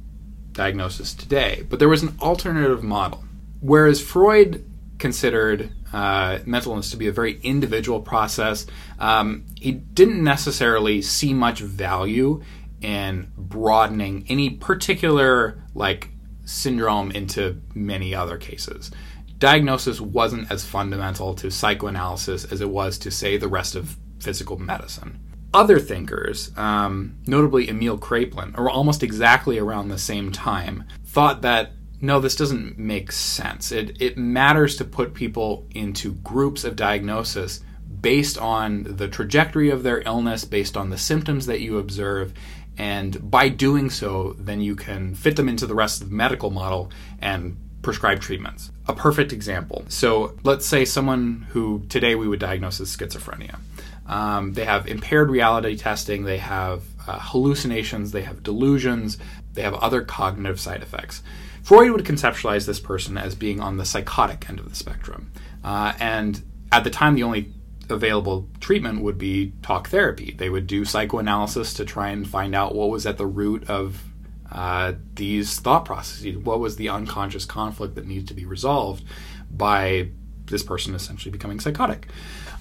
diagnosis 0.53 1.15
today, 1.15 1.65
but 1.69 1.79
there 1.79 1.89
was 1.89 2.03
an 2.03 2.17
alternative 2.21 2.83
model. 2.83 3.25
Whereas 3.61 4.01
Freud 4.01 4.65
considered 4.99 5.71
uh, 5.93 6.39
mental 6.45 6.73
illness 6.73 6.91
to 6.91 6.97
be 6.97 7.09
a 7.09 7.13
very 7.13 7.39
individual 7.43 8.01
process, 8.01 8.67
um, 8.99 9.47
he 9.57 9.73
didn't 9.73 10.23
necessarily 10.23 11.03
see 11.03 11.33
much 11.33 11.61
value 11.61 12.43
in 12.81 13.33
broadening 13.37 14.25
any 14.29 14.51
particular 14.51 15.63
like 15.75 16.09
syndrome 16.45 17.11
into 17.11 17.61
many 17.75 18.15
other 18.15 18.39
cases. 18.39 18.91
Diagnosis 19.39 20.01
wasn't 20.01 20.51
as 20.51 20.65
fundamental 20.65 21.35
to 21.35 21.51
psychoanalysis 21.51 22.45
as 22.51 22.61
it 22.61 22.71
was 22.71 22.99
to, 22.99 23.11
say, 23.11 23.37
the 23.37 23.49
rest 23.49 23.77
of 23.77 23.97
physical 24.19 24.59
medicine 24.59 25.21
other 25.55 25.79
thinkers, 25.79 26.51
um, 26.57 27.17
notably 27.27 27.69
Emil 27.69 27.99
Kraepelin, 27.99 28.57
or 28.59 28.69
almost 28.69 29.03
exactly 29.03 29.59
around 29.59 29.89
the 29.89 29.99
same 29.99 30.31
time, 30.31 30.85
thought 31.05 31.43
that 31.43 31.73
no, 32.01 32.21
this 32.21 32.37
doesn't 32.37 32.79
make 32.79 33.11
sense. 33.13 33.73
It, 33.73 34.01
it 34.01 34.17
matters 34.17 34.77
to 34.77 34.85
put 34.85 35.15
people 35.15 35.67
into 35.75 36.13
groups 36.15 36.65
of 36.65 36.77
diagnosis 36.77 37.61
based 38.01 38.39
on 38.39 38.85
the 38.85 39.09
trajectory 39.09 39.71
of 39.71 39.83
their 39.83 40.01
illness, 40.03 40.45
based 40.45 40.77
on 40.77 40.91
the 40.91 40.99
symptoms 40.99 41.47
that 41.47 41.61
you 41.61 41.79
observe, 41.79 42.33
and 42.79 43.29
by 43.29 43.49
doing 43.49 43.91
so, 43.91 44.37
then 44.39 44.61
you 44.61 44.77
can 44.77 45.17
fit 45.17 45.35
them 45.35 45.49
into 45.49 45.67
the 45.67 45.75
rest 45.75 46.01
of 46.01 46.11
the 46.11 46.15
medical 46.15 46.51
model 46.51 46.93
and 47.21 47.57
prescribe 47.83 48.21
treatments. 48.21 48.71
A 48.87 48.93
perfect 48.93 49.33
example. 49.33 49.85
So 49.89 50.37
let's 50.45 50.65
say 50.65 50.85
someone 50.85 51.47
who 51.51 51.83
today 51.89 52.15
we 52.15 52.29
would 52.29 52.39
diagnose 52.39 52.81
as 52.81 52.97
schizophrenia. 52.97 53.59
Um, 54.07 54.53
they 54.55 54.65
have 54.65 54.87
impaired 54.87 55.29
reality 55.29 55.77
testing, 55.77 56.25
they 56.25 56.39
have 56.39 56.83
uh, 57.07 57.19
hallucinations, 57.21 58.13
they 58.13 58.23
have 58.23 58.43
delusions, 58.43 59.19
they 59.53 59.63
have 59.63 59.75
other 59.75 60.03
cognitive 60.03 60.61
side 60.61 60.83
effects. 60.83 61.23
Freud 61.69 61.91
would 61.91 62.03
conceptualize 62.07 62.65
this 62.65 62.81
person 62.81 63.19
as 63.19 63.35
being 63.35 63.61
on 63.61 63.77
the 63.77 63.85
psychotic 63.85 64.49
end 64.49 64.59
of 64.59 64.71
the 64.71 64.75
spectrum. 64.75 65.31
Uh, 65.63 65.93
and 66.01 66.43
at 66.73 66.83
the 66.83 66.89
time, 66.89 67.15
the 67.15 67.23
only 67.23 67.53
available 67.91 68.49
treatment 68.59 69.03
would 69.03 69.19
be 69.19 69.53
talk 69.61 69.91
therapy. 69.91 70.35
They 70.35 70.49
would 70.49 70.67
do 70.67 70.87
psychoanalysis 70.87 71.75
to 71.75 71.85
try 71.85 72.09
and 72.09 72.27
find 72.27 72.55
out 72.55 72.75
what 72.75 72.89
was 72.89 73.05
at 73.05 73.19
the 73.19 73.27
root 73.27 73.69
of 73.69 74.03
uh, 74.51 74.95
these 75.13 75.61
thought 75.61 75.85
processes. 75.85 76.39
What 76.39 76.59
was 76.59 76.77
the 76.77 76.89
unconscious 76.89 77.45
conflict 77.45 77.97
that 77.97 78.07
needed 78.07 78.29
to 78.29 78.35
be 78.35 78.47
resolved 78.47 79.05
by 79.51 80.09
this 80.47 80.63
person 80.63 80.95
essentially 80.95 81.33
becoming 81.33 81.61
psychotic? 81.61 82.09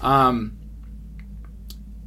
Um, 0.02 0.58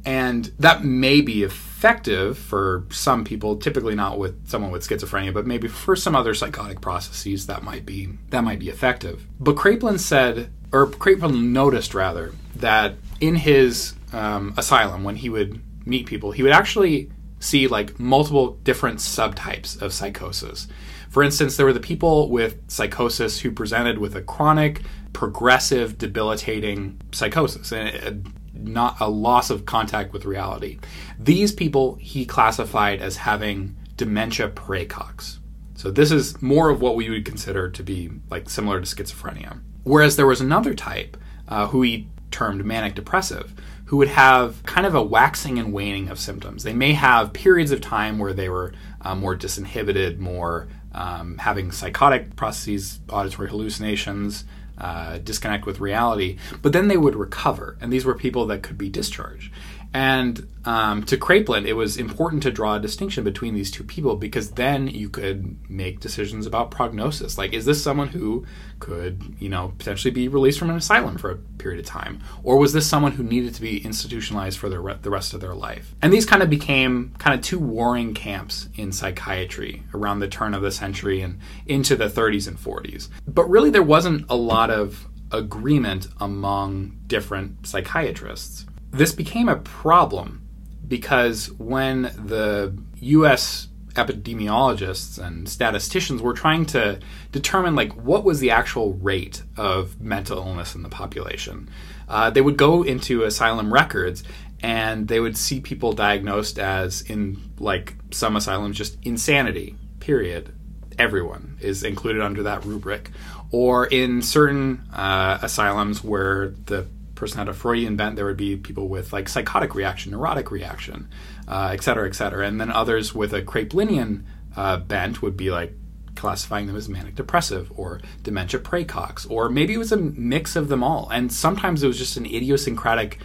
and 0.04 0.52
that 0.60 0.84
may 0.84 1.20
be 1.20 1.42
effective 1.82 2.38
for 2.38 2.86
some 2.90 3.24
people, 3.24 3.56
typically 3.56 3.96
not 3.96 4.16
with 4.16 4.48
someone 4.48 4.70
with 4.70 4.86
schizophrenia, 4.86 5.34
but 5.34 5.48
maybe 5.48 5.66
for 5.66 5.96
some 5.96 6.14
other 6.14 6.32
psychotic 6.32 6.80
processes 6.80 7.46
that 7.48 7.64
might 7.64 7.84
be 7.84 8.08
that 8.30 8.44
might 8.44 8.60
be 8.60 8.68
effective. 8.68 9.26
But 9.40 9.56
Kraepelin 9.56 9.98
said, 9.98 10.52
or 10.70 10.86
Kraepelin 10.86 11.50
noticed 11.50 11.92
rather, 11.92 12.34
that 12.54 12.94
in 13.20 13.34
his 13.34 13.94
um, 14.12 14.54
asylum 14.56 15.02
when 15.02 15.16
he 15.16 15.28
would 15.28 15.60
meet 15.84 16.06
people, 16.06 16.30
he 16.30 16.44
would 16.44 16.52
actually 16.52 17.10
see 17.40 17.66
like 17.66 17.98
multiple 17.98 18.52
different 18.62 19.00
subtypes 19.00 19.82
of 19.82 19.92
psychosis. 19.92 20.68
For 21.10 21.24
instance, 21.24 21.56
there 21.56 21.66
were 21.66 21.72
the 21.72 21.80
people 21.80 22.30
with 22.30 22.60
psychosis 22.68 23.40
who 23.40 23.50
presented 23.50 23.98
with 23.98 24.14
a 24.14 24.22
chronic, 24.22 24.82
progressive, 25.12 25.98
debilitating 25.98 27.00
psychosis. 27.10 27.72
And 27.72 28.32
not 28.66 29.00
a 29.00 29.08
loss 29.08 29.50
of 29.50 29.66
contact 29.66 30.12
with 30.12 30.24
reality. 30.24 30.78
These 31.18 31.52
people 31.52 31.96
he 31.96 32.24
classified 32.24 33.00
as 33.00 33.16
having 33.16 33.76
dementia 33.96 34.48
praecox. 34.48 35.38
So 35.74 35.90
this 35.90 36.12
is 36.12 36.40
more 36.40 36.68
of 36.68 36.80
what 36.80 36.96
we 36.96 37.10
would 37.10 37.24
consider 37.24 37.68
to 37.70 37.82
be 37.82 38.10
like 38.30 38.48
similar 38.48 38.80
to 38.80 38.86
schizophrenia. 38.86 39.60
Whereas 39.84 40.16
there 40.16 40.26
was 40.26 40.40
another 40.40 40.74
type 40.74 41.16
uh, 41.48 41.66
who 41.68 41.82
he 41.82 42.08
termed 42.30 42.64
manic 42.64 42.94
depressive, 42.94 43.52
who 43.86 43.96
would 43.98 44.08
have 44.08 44.62
kind 44.62 44.86
of 44.86 44.94
a 44.94 45.02
waxing 45.02 45.58
and 45.58 45.72
waning 45.72 46.08
of 46.08 46.18
symptoms. 46.18 46.62
They 46.62 46.72
may 46.72 46.92
have 46.92 47.32
periods 47.32 47.72
of 47.72 47.80
time 47.80 48.18
where 48.18 48.32
they 48.32 48.48
were 48.48 48.72
uh, 49.02 49.14
more 49.14 49.36
disinhibited, 49.36 50.18
more 50.18 50.68
um, 50.92 51.38
having 51.38 51.72
psychotic 51.72 52.36
processes, 52.36 53.00
auditory 53.10 53.48
hallucinations, 53.48 54.44
uh, 54.82 55.18
disconnect 55.18 55.64
with 55.64 55.80
reality, 55.80 56.36
but 56.60 56.72
then 56.72 56.88
they 56.88 56.96
would 56.96 57.14
recover, 57.14 57.76
and 57.80 57.92
these 57.92 58.04
were 58.04 58.14
people 58.14 58.46
that 58.46 58.62
could 58.62 58.76
be 58.76 58.88
discharged. 58.88 59.52
And 59.94 60.48
um, 60.64 61.02
to 61.04 61.16
Kraepelin, 61.16 61.66
it 61.66 61.74
was 61.74 61.96
important 61.96 62.42
to 62.44 62.50
draw 62.50 62.76
a 62.76 62.80
distinction 62.80 63.24
between 63.24 63.54
these 63.54 63.70
two 63.70 63.84
people 63.84 64.16
because 64.16 64.52
then 64.52 64.86
you 64.86 65.08
could 65.08 65.56
make 65.68 66.00
decisions 66.00 66.46
about 66.46 66.70
prognosis. 66.70 67.36
Like, 67.36 67.52
is 67.52 67.64
this 67.64 67.82
someone 67.82 68.08
who 68.08 68.46
could, 68.78 69.36
you 69.38 69.48
know, 69.48 69.74
potentially 69.76 70.10
be 70.10 70.28
released 70.28 70.58
from 70.58 70.70
an 70.70 70.76
asylum 70.76 71.18
for 71.18 71.30
a 71.30 71.36
period 71.36 71.80
of 71.80 71.86
time, 71.86 72.22
or 72.42 72.58
was 72.58 72.72
this 72.72 72.88
someone 72.88 73.12
who 73.12 73.22
needed 73.22 73.54
to 73.54 73.60
be 73.60 73.84
institutionalized 73.84 74.58
for 74.58 74.68
re- 74.80 74.98
the 75.02 75.10
rest 75.10 75.34
of 75.34 75.40
their 75.40 75.54
life? 75.54 75.94
And 76.00 76.12
these 76.12 76.26
kind 76.26 76.42
of 76.42 76.48
became 76.48 77.12
kind 77.18 77.38
of 77.38 77.44
two 77.44 77.58
warring 77.58 78.14
camps 78.14 78.68
in 78.74 78.92
psychiatry 78.92 79.82
around 79.92 80.20
the 80.20 80.28
turn 80.28 80.54
of 80.54 80.62
the 80.62 80.72
century 80.72 81.20
and 81.20 81.38
into 81.66 81.96
the 81.96 82.08
30s 82.08 82.48
and 82.48 82.56
40s. 82.56 83.08
But 83.26 83.50
really, 83.50 83.70
there 83.70 83.82
wasn't 83.82 84.26
a 84.30 84.36
lot 84.36 84.70
of 84.70 85.08
agreement 85.32 86.08
among 86.20 86.98
different 87.06 87.66
psychiatrists 87.66 88.66
this 88.92 89.12
became 89.12 89.48
a 89.48 89.56
problem 89.56 90.46
because 90.86 91.50
when 91.52 92.02
the 92.02 92.76
US 93.00 93.68
epidemiologists 93.94 95.18
and 95.18 95.48
statisticians 95.48 96.22
were 96.22 96.32
trying 96.32 96.64
to 96.64 96.98
determine 97.30 97.74
like 97.74 97.92
what 97.92 98.24
was 98.24 98.40
the 98.40 98.50
actual 98.50 98.94
rate 98.94 99.42
of 99.56 100.00
mental 100.00 100.38
illness 100.38 100.74
in 100.74 100.82
the 100.82 100.88
population. 100.88 101.68
Uh, 102.08 102.30
they 102.30 102.40
would 102.40 102.56
go 102.56 102.82
into 102.82 103.24
asylum 103.24 103.72
records 103.72 104.22
and 104.60 105.08
they 105.08 105.20
would 105.20 105.36
see 105.36 105.60
people 105.60 105.92
diagnosed 105.92 106.58
as 106.58 107.02
in 107.02 107.38
like 107.58 107.94
some 108.10 108.36
asylums 108.36 108.76
just 108.76 108.96
insanity 109.02 109.76
period 110.00 110.52
everyone 110.98 111.56
is 111.60 111.82
included 111.82 112.22
under 112.22 112.44
that 112.44 112.64
rubric 112.64 113.10
or 113.50 113.86
in 113.86 114.22
certain 114.22 114.82
uh, 114.92 115.38
asylums 115.42 116.02
where 116.02 116.50
the 116.66 116.86
person 117.22 117.38
had 117.38 117.48
a 117.48 117.52
freudian 117.52 117.96
bent 117.96 118.16
there 118.16 118.24
would 118.24 118.36
be 118.36 118.56
people 118.56 118.88
with 118.88 119.12
like 119.12 119.28
psychotic 119.28 119.74
reaction 119.74 120.10
neurotic 120.10 120.50
reaction 120.50 121.08
uh, 121.46 121.70
et 121.72 121.82
cetera 121.82 122.06
et 122.08 122.14
cetera 122.14 122.46
and 122.46 122.60
then 122.60 122.70
others 122.70 123.14
with 123.14 123.32
a 123.32 123.40
kraepelinian 123.42 124.24
uh, 124.56 124.76
bent 124.76 125.22
would 125.22 125.36
be 125.36 125.50
like 125.50 125.72
classifying 126.16 126.66
them 126.66 126.76
as 126.76 126.88
manic 126.88 127.14
depressive 127.14 127.70
or 127.76 128.00
dementia 128.24 128.58
praecox 128.58 129.28
or 129.30 129.48
maybe 129.48 129.72
it 129.72 129.78
was 129.78 129.92
a 129.92 129.96
mix 129.96 130.56
of 130.56 130.68
them 130.68 130.82
all 130.82 131.08
and 131.10 131.32
sometimes 131.32 131.82
it 131.82 131.86
was 131.86 131.96
just 131.96 132.16
an 132.16 132.26
idiosyncratic 132.26 133.18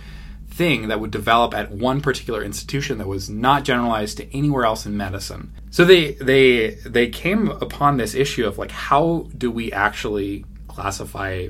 thing 0.48 0.88
that 0.88 1.00
would 1.00 1.12
develop 1.12 1.54
at 1.54 1.72
one 1.72 2.02
particular 2.02 2.44
institution 2.44 2.98
that 2.98 3.08
was 3.08 3.30
not 3.30 3.64
generalized 3.64 4.18
to 4.18 4.36
anywhere 4.36 4.66
else 4.66 4.86
in 4.86 4.98
medicine. 4.98 5.54
So 5.70 5.86
they 5.86 6.14
they 6.14 6.76
they 6.86 7.10
came 7.10 7.50
upon 7.50 7.98
this 7.98 8.16
issue 8.16 8.48
of 8.48 8.58
like 8.58 8.72
how 8.72 9.28
do 9.38 9.52
we 9.52 9.72
actually 9.72 10.46
classify 10.68 11.48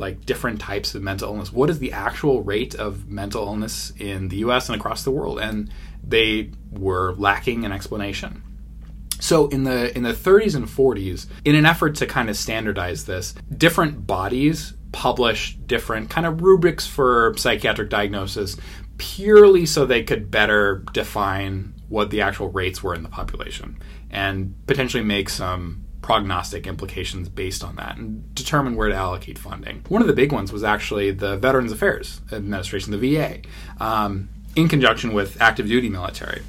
like 0.00 0.26
different 0.26 0.60
types 0.60 0.94
of 0.94 1.02
mental 1.02 1.28
illness? 1.28 1.52
What 1.52 1.70
is 1.70 1.78
the 1.78 1.92
actual 1.92 2.42
rate 2.42 2.74
of 2.74 3.08
mental 3.08 3.46
illness 3.46 3.92
in 3.98 4.28
the 4.28 4.36
US 4.38 4.68
and 4.68 4.78
across 4.78 5.04
the 5.04 5.10
world? 5.10 5.38
And 5.38 5.70
they 6.02 6.50
were 6.70 7.14
lacking 7.14 7.64
an 7.64 7.72
explanation. 7.72 8.42
So 9.20 9.48
in 9.48 9.64
the 9.64 9.94
in 9.96 10.02
the 10.02 10.14
30s 10.14 10.56
and 10.56 10.66
40s, 10.66 11.26
in 11.44 11.54
an 11.54 11.66
effort 11.66 11.96
to 11.96 12.06
kind 12.06 12.30
of 12.30 12.36
standardize 12.36 13.04
this, 13.04 13.34
different 13.56 14.06
bodies 14.06 14.74
publish 14.92 15.56
different 15.66 16.10
kind 16.10 16.26
of 16.26 16.42
rubrics 16.42 16.86
for 16.86 17.34
psychiatric 17.36 17.90
diagnosis 17.90 18.56
purely 18.98 19.64
so 19.64 19.86
they 19.86 20.02
could 20.02 20.30
better 20.30 20.84
define 20.92 21.72
what 21.88 22.10
the 22.10 22.20
actual 22.20 22.48
rates 22.48 22.82
were 22.82 22.94
in 22.94 23.02
the 23.02 23.08
population 23.08 23.78
and 24.10 24.54
potentially 24.66 25.02
make 25.02 25.28
some 25.28 25.84
prognostic 26.02 26.66
implications 26.66 27.28
based 27.28 27.62
on 27.62 27.76
that 27.76 27.96
and 27.96 28.34
determine 28.34 28.74
where 28.74 28.88
to 28.88 28.94
allocate 28.94 29.38
funding. 29.38 29.84
One 29.88 30.00
of 30.00 30.08
the 30.08 30.14
big 30.14 30.32
ones 30.32 30.52
was 30.52 30.64
actually 30.64 31.10
the 31.10 31.36
Veterans 31.36 31.72
Affairs 31.72 32.20
Administration, 32.32 32.92
the 32.92 33.14
VA, 33.16 33.40
um, 33.78 34.28
in 34.56 34.68
conjunction 34.68 35.12
with 35.12 35.40
active 35.40 35.66
duty 35.66 35.88
military. 35.88 36.42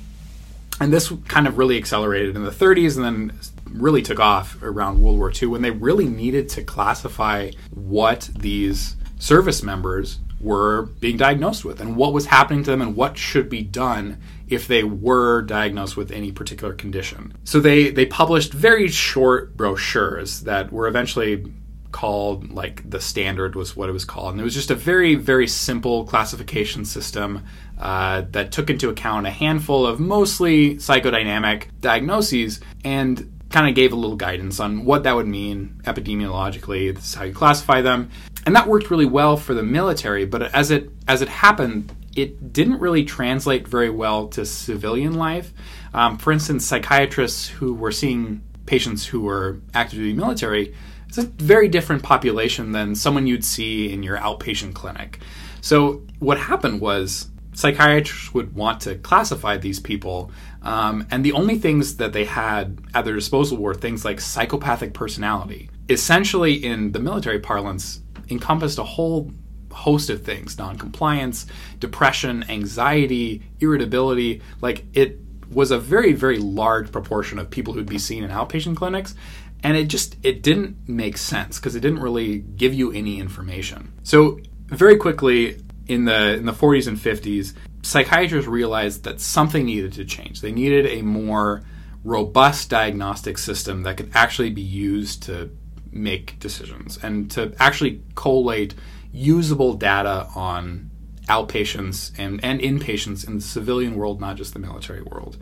And 0.79 0.91
this 0.91 1.13
kind 1.27 1.47
of 1.47 1.57
really 1.57 1.77
accelerated 1.77 2.35
in 2.35 2.43
the 2.43 2.51
30s 2.51 2.95
and 2.95 3.05
then 3.05 3.39
really 3.69 4.01
took 4.01 4.19
off 4.19 4.61
around 4.63 5.01
World 5.01 5.17
War 5.17 5.31
II 5.31 5.49
when 5.49 5.61
they 5.61 5.71
really 5.71 6.07
needed 6.07 6.49
to 6.49 6.63
classify 6.63 7.51
what 7.71 8.29
these 8.35 8.95
service 9.19 9.61
members 9.61 10.19
were 10.39 10.83
being 10.99 11.17
diagnosed 11.17 11.63
with 11.63 11.79
and 11.79 11.95
what 11.95 12.13
was 12.13 12.25
happening 12.25 12.63
to 12.63 12.71
them 12.71 12.81
and 12.81 12.95
what 12.95 13.17
should 13.17 13.47
be 13.47 13.61
done 13.61 14.19
if 14.51 14.67
they 14.67 14.83
were 14.83 15.41
diagnosed 15.41 15.97
with 15.97 16.11
any 16.11 16.31
particular 16.31 16.73
condition. 16.73 17.33
So 17.43 17.59
they 17.59 17.89
they 17.89 18.05
published 18.05 18.53
very 18.53 18.87
short 18.87 19.55
brochures 19.55 20.41
that 20.41 20.71
were 20.71 20.87
eventually 20.87 21.45
called 21.91 22.51
like 22.51 22.89
the 22.89 23.01
standard 23.01 23.55
was 23.55 23.75
what 23.75 23.89
it 23.89 23.91
was 23.91 24.05
called 24.05 24.31
and 24.31 24.39
it 24.39 24.45
was 24.45 24.53
just 24.53 24.71
a 24.71 24.75
very 24.75 25.15
very 25.15 25.45
simple 25.45 26.05
classification 26.05 26.85
system 26.85 27.43
uh, 27.79 28.21
that 28.31 28.49
took 28.53 28.69
into 28.69 28.87
account 28.87 29.27
a 29.27 29.29
handful 29.29 29.85
of 29.85 29.99
mostly 29.99 30.75
psychodynamic 30.75 31.65
diagnoses 31.81 32.61
and 32.85 33.29
kind 33.51 33.67
of 33.67 33.75
gave 33.75 33.91
a 33.91 33.95
little 33.95 34.15
guidance 34.15 34.59
on 34.59 34.85
what 34.85 35.03
that 35.03 35.15
would 35.15 35.27
mean 35.27 35.81
epidemiologically. 35.83 36.93
This 36.93 37.05
is 37.05 37.13
how 37.13 37.25
you 37.25 37.33
classify 37.33 37.81
them, 37.81 38.09
and 38.45 38.55
that 38.55 38.67
worked 38.67 38.89
really 38.89 39.05
well 39.05 39.37
for 39.37 39.53
the 39.53 39.63
military. 39.63 40.25
But 40.25 40.43
as 40.53 40.71
it 40.71 40.89
as 41.07 41.21
it 41.21 41.29
happened, 41.29 41.93
it 42.15 42.53
didn't 42.53 42.79
really 42.79 43.03
translate 43.03 43.67
very 43.67 43.89
well 43.89 44.27
to 44.29 44.45
civilian 44.45 45.13
life. 45.13 45.53
Um, 45.93 46.17
for 46.17 46.31
instance, 46.31 46.65
psychiatrists 46.65 47.47
who 47.47 47.73
were 47.73 47.91
seeing 47.91 48.41
patients 48.65 49.05
who 49.05 49.21
were 49.21 49.59
active 49.73 49.99
duty 49.99 50.13
military. 50.13 50.73
It's 51.07 51.17
a 51.17 51.23
very 51.23 51.67
different 51.67 52.03
population 52.03 52.71
than 52.71 52.95
someone 52.95 53.27
you'd 53.27 53.43
see 53.43 53.91
in 53.91 54.01
your 54.01 54.17
outpatient 54.17 54.73
clinic. 54.73 55.19
So, 55.59 56.03
what 56.19 56.37
happened 56.37 56.79
was 56.79 57.27
psychiatrists 57.53 58.33
would 58.33 58.55
want 58.55 58.81
to 58.81 58.95
classify 58.95 59.57
these 59.57 59.79
people 59.79 60.31
um, 60.63 61.07
and 61.09 61.25
the 61.25 61.31
only 61.31 61.57
things 61.57 61.97
that 61.97 62.13
they 62.13 62.25
had 62.25 62.79
at 62.93 63.05
their 63.05 63.15
disposal 63.15 63.57
were 63.57 63.73
things 63.73 64.05
like 64.05 64.21
psychopathic 64.21 64.93
personality. 64.93 65.69
Essentially, 65.89 66.53
in 66.53 66.91
the 66.91 66.99
military 66.99 67.39
parlance, 67.39 68.01
encompassed 68.29 68.77
a 68.77 68.83
whole 68.83 69.31
host 69.71 70.09
of 70.09 70.23
things 70.23 70.57
non-compliance, 70.57 71.45
depression, 71.79 72.45
anxiety, 72.49 73.41
irritability. 73.59 74.41
Like 74.61 74.85
it 74.93 75.19
was 75.51 75.71
a 75.71 75.79
very, 75.79 76.13
very 76.13 76.37
large 76.37 76.91
proportion 76.91 77.39
of 77.39 77.49
people 77.49 77.73
who'd 77.73 77.89
be 77.89 77.99
seen 77.99 78.23
in 78.23 78.31
outpatient 78.31 78.77
clinics. 78.77 79.15
And 79.63 79.77
it 79.77 79.85
just 79.85 80.15
it 80.23 80.41
didn't 80.41 80.87
make 80.87 81.17
sense 81.17 81.59
because 81.59 81.75
it 81.75 81.81
didn't 81.81 81.99
really 81.99 82.39
give 82.39 82.73
you 82.73 82.91
any 82.91 83.19
information. 83.19 83.93
So 84.03 84.39
very 84.67 84.97
quickly 84.97 85.61
in 85.87 86.05
the 86.05 86.35
in 86.35 86.45
the 86.45 86.51
40s 86.51 86.87
and 86.87 86.97
50s, 86.97 87.53
psychiatrists 87.83 88.47
realized 88.47 89.03
that 89.03 89.19
something 89.19 89.65
needed 89.65 89.93
to 89.93 90.05
change. 90.05 90.41
They 90.41 90.51
needed 90.51 90.87
a 90.87 91.01
more 91.01 91.63
robust 92.03 92.69
diagnostic 92.69 93.37
system 93.37 93.83
that 93.83 93.97
could 93.97 94.09
actually 94.13 94.49
be 94.49 94.61
used 94.61 95.23
to 95.23 95.51
make 95.91 96.39
decisions 96.39 96.97
and 97.03 97.29
to 97.31 97.53
actually 97.59 98.01
collate 98.15 98.73
usable 99.11 99.73
data 99.73 100.27
on 100.35 100.89
outpatients 101.27 102.11
and, 102.17 102.43
and 102.43 102.59
inpatients 102.59 103.27
in 103.27 103.35
the 103.35 103.41
civilian 103.41 103.95
world, 103.95 104.19
not 104.19 104.35
just 104.35 104.53
the 104.53 104.59
military 104.59 105.01
world. 105.01 105.37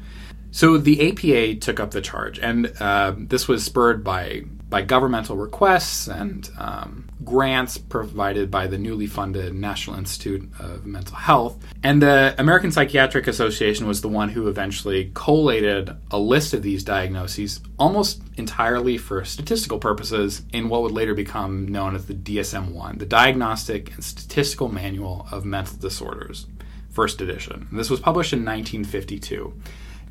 So 0.52 0.78
the 0.78 1.12
APA 1.12 1.60
took 1.60 1.80
up 1.80 1.92
the 1.92 2.02
charge, 2.02 2.40
and 2.40 2.74
uh, 2.80 3.14
this 3.18 3.48
was 3.48 3.64
spurred 3.64 4.04
by 4.04 4.44
by 4.70 4.82
governmental 4.82 5.36
requests 5.36 6.08
and 6.08 6.50
um, 6.58 7.10
grants 7.24 7.78
provided 7.78 8.52
by 8.52 8.68
the 8.68 8.78
newly 8.78 9.08
funded 9.08 9.54
National 9.54 9.98
Institute 9.98 10.48
of 10.60 10.86
Mental 10.86 11.16
Health. 11.16 11.58
And 11.84 12.02
the 12.02 12.36
American 12.38 12.72
Psychiatric 12.72 13.28
Association 13.28 13.88
was 13.88 14.02
the 14.02 14.08
one 14.08 14.30
who 14.30 14.48
eventually 14.48 15.12
collated 15.14 15.96
a 16.12 16.20
list 16.20 16.54
of 16.54 16.62
these 16.62 16.84
diagnoses 16.84 17.62
almost 17.78 18.22
entirely 18.38 18.98
for 18.98 19.26
statistical 19.26 19.80
purposes 19.80 20.44
in 20.54 20.70
what 20.70 20.84
would 20.84 20.92
later 20.92 21.16
become 21.16 21.68
known 21.68 21.96
as 21.96 22.06
the 22.06 22.14
DSM 22.14 22.72
1, 22.72 23.00
the 23.00 23.06
Diagnostic 23.06 23.94
and 23.94 24.04
Statistical 24.04 24.70
Manual 24.70 25.28
of 25.32 25.46
Mental 25.46 25.78
Disorders, 25.78 26.48
first 26.92 27.22
edition. 27.22 27.68
This 27.72 27.90
was 27.90 28.00
published 28.00 28.34
in 28.34 28.46
1952. 28.46 29.54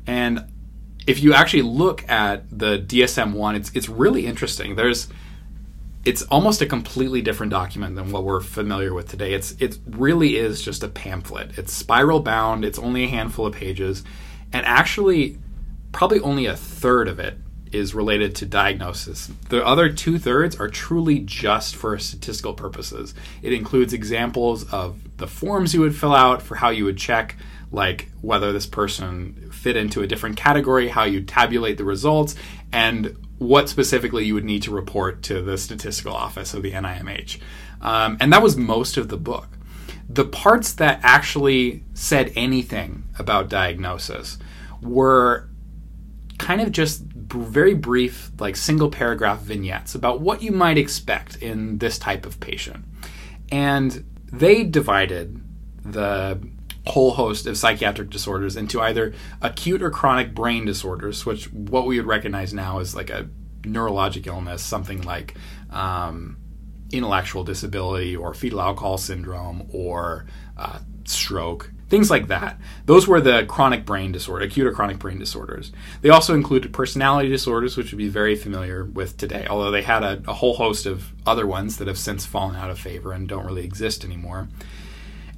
And 0.05 0.51
if 1.09 1.23
you 1.23 1.33
actually 1.33 1.63
look 1.63 2.07
at 2.07 2.47
the 2.51 2.77
DSM 2.77 3.33
one, 3.33 3.55
it's 3.55 3.71
it's 3.73 3.89
really 3.89 4.27
interesting. 4.27 4.75
There's 4.75 5.07
it's 6.05 6.21
almost 6.23 6.61
a 6.61 6.67
completely 6.67 7.23
different 7.23 7.49
document 7.49 7.95
than 7.95 8.11
what 8.11 8.23
we're 8.23 8.41
familiar 8.41 8.93
with 8.93 9.09
today. 9.09 9.33
It's 9.33 9.53
it 9.53 9.79
really 9.87 10.37
is 10.37 10.61
just 10.61 10.83
a 10.83 10.87
pamphlet. 10.87 11.57
It's 11.57 11.73
spiral 11.73 12.19
bound. 12.19 12.63
It's 12.63 12.77
only 12.77 13.05
a 13.05 13.07
handful 13.07 13.47
of 13.47 13.55
pages, 13.55 14.03
and 14.53 14.63
actually, 14.67 15.39
probably 15.91 16.19
only 16.19 16.45
a 16.45 16.55
third 16.55 17.07
of 17.07 17.19
it 17.19 17.39
is 17.71 17.95
related 17.95 18.35
to 18.35 18.45
diagnosis. 18.45 19.31
The 19.49 19.65
other 19.65 19.91
two 19.91 20.19
thirds 20.19 20.59
are 20.59 20.69
truly 20.69 21.19
just 21.19 21.75
for 21.75 21.97
statistical 21.97 22.53
purposes. 22.53 23.15
It 23.41 23.51
includes 23.51 23.93
examples 23.93 24.71
of 24.71 25.17
the 25.17 25.27
forms 25.27 25.73
you 25.73 25.81
would 25.81 25.95
fill 25.95 26.13
out 26.13 26.43
for 26.43 26.53
how 26.55 26.69
you 26.69 26.85
would 26.85 26.97
check 26.99 27.35
like 27.71 28.09
whether 28.21 28.51
this 28.51 28.65
person 28.65 29.49
fit 29.51 29.75
into 29.75 30.01
a 30.01 30.07
different 30.07 30.37
category, 30.37 30.87
how 30.87 31.03
you 31.03 31.21
tabulate 31.21 31.77
the 31.77 31.83
results, 31.83 32.35
and 32.71 33.15
what 33.37 33.69
specifically 33.69 34.25
you 34.25 34.33
would 34.33 34.43
need 34.43 34.63
to 34.63 34.71
report 34.71 35.23
to 35.23 35.41
the 35.41 35.57
statistical 35.57 36.13
office 36.13 36.53
of 36.53 36.63
the 36.63 36.71
NIMH. 36.71 37.39
Um, 37.81 38.17
and 38.19 38.33
that 38.33 38.41
was 38.41 38.57
most 38.57 38.97
of 38.97 39.07
the 39.07 39.17
book. 39.17 39.47
The 40.09 40.25
parts 40.25 40.73
that 40.73 40.99
actually 41.03 41.83
said 41.93 42.33
anything 42.35 43.03
about 43.17 43.47
diagnosis 43.49 44.37
were 44.81 45.47
kind 46.39 46.61
of 46.61 46.71
just 46.71 47.03
very 47.03 47.75
brief, 47.75 48.31
like 48.39 48.55
single 48.55 48.89
paragraph 48.89 49.41
vignettes 49.41 49.93
about 49.93 50.19
what 50.21 50.41
you 50.41 50.51
might 50.51 50.77
expect 50.77 51.35
in 51.37 51.77
this 51.77 51.99
type 51.99 52.25
of 52.25 52.39
patient. 52.39 52.83
And 53.51 54.03
they 54.31 54.63
divided 54.63 55.41
the 55.83 56.39
whole 56.87 57.11
host 57.11 57.45
of 57.45 57.57
psychiatric 57.57 58.09
disorders 58.09 58.55
into 58.55 58.81
either 58.81 59.13
acute 59.41 59.81
or 59.81 59.89
chronic 59.91 60.33
brain 60.33 60.65
disorders, 60.65 61.25
which 61.25 61.51
what 61.51 61.85
we 61.85 61.97
would 61.97 62.07
recognize 62.07 62.53
now 62.53 62.79
as 62.79 62.95
like 62.95 63.09
a 63.09 63.29
neurologic 63.61 64.25
illness, 64.25 64.63
something 64.63 65.01
like 65.01 65.35
um, 65.69 66.37
intellectual 66.91 67.43
disability 67.43 68.15
or 68.15 68.33
fetal 68.33 68.61
alcohol 68.61 68.97
syndrome 68.97 69.67
or 69.71 70.25
uh, 70.57 70.79
stroke. 71.05 71.71
things 71.89 72.09
like 72.09 72.27
that. 72.27 72.57
Those 72.85 73.07
were 73.07 73.19
the 73.19 73.45
chronic 73.47 73.85
brain 73.85 74.11
disorder, 74.11 74.45
acute 74.45 74.67
or 74.67 74.71
chronic 74.71 74.99
brain 74.99 75.19
disorders. 75.19 75.71
They 76.01 76.09
also 76.09 76.35
included 76.35 76.71
personality 76.71 77.29
disorders, 77.29 77.75
which 77.75 77.91
would 77.91 77.97
be 77.97 78.07
very 78.07 78.35
familiar 78.35 78.85
with 78.85 79.17
today, 79.17 79.47
although 79.49 79.71
they 79.71 79.81
had 79.81 80.03
a, 80.03 80.21
a 80.27 80.33
whole 80.33 80.53
host 80.55 80.85
of 80.85 81.11
other 81.25 81.47
ones 81.47 81.77
that 81.77 81.87
have 81.87 81.97
since 81.97 82.25
fallen 82.25 82.55
out 82.55 82.69
of 82.69 82.79
favor 82.79 83.11
and 83.11 83.27
don't 83.27 83.45
really 83.45 83.65
exist 83.65 84.05
anymore. 84.05 84.47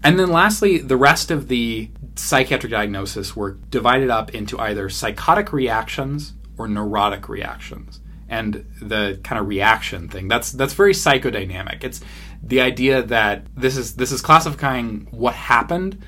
And 0.04 0.20
then 0.20 0.30
lastly, 0.32 0.78
the 0.80 0.98
rest 0.98 1.32
of 1.32 1.48
the 1.48 1.90
psychiatric 2.16 2.72
diagnosis 2.72 3.36
were 3.36 3.52
divided 3.70 4.10
up 4.10 4.34
into 4.34 4.60
either 4.60 4.90
psychotic 4.90 5.54
reactions 5.54 6.34
or 6.58 6.68
neurotic 6.68 7.30
reactions. 7.30 8.00
And 8.28 8.66
the 8.82 9.20
kind 9.24 9.40
of 9.40 9.48
reaction 9.48 10.08
thing, 10.08 10.28
that's 10.28 10.52
that's 10.52 10.74
very 10.74 10.94
psychodynamic. 10.94 11.84
It's 11.84 12.00
the 12.42 12.62
idea 12.62 13.04
that 13.04 13.46
this 13.56 13.76
is 13.76 13.96
this 13.96 14.12
is 14.12 14.22
classifying 14.22 15.08
what 15.12 15.36
happened 15.36 16.02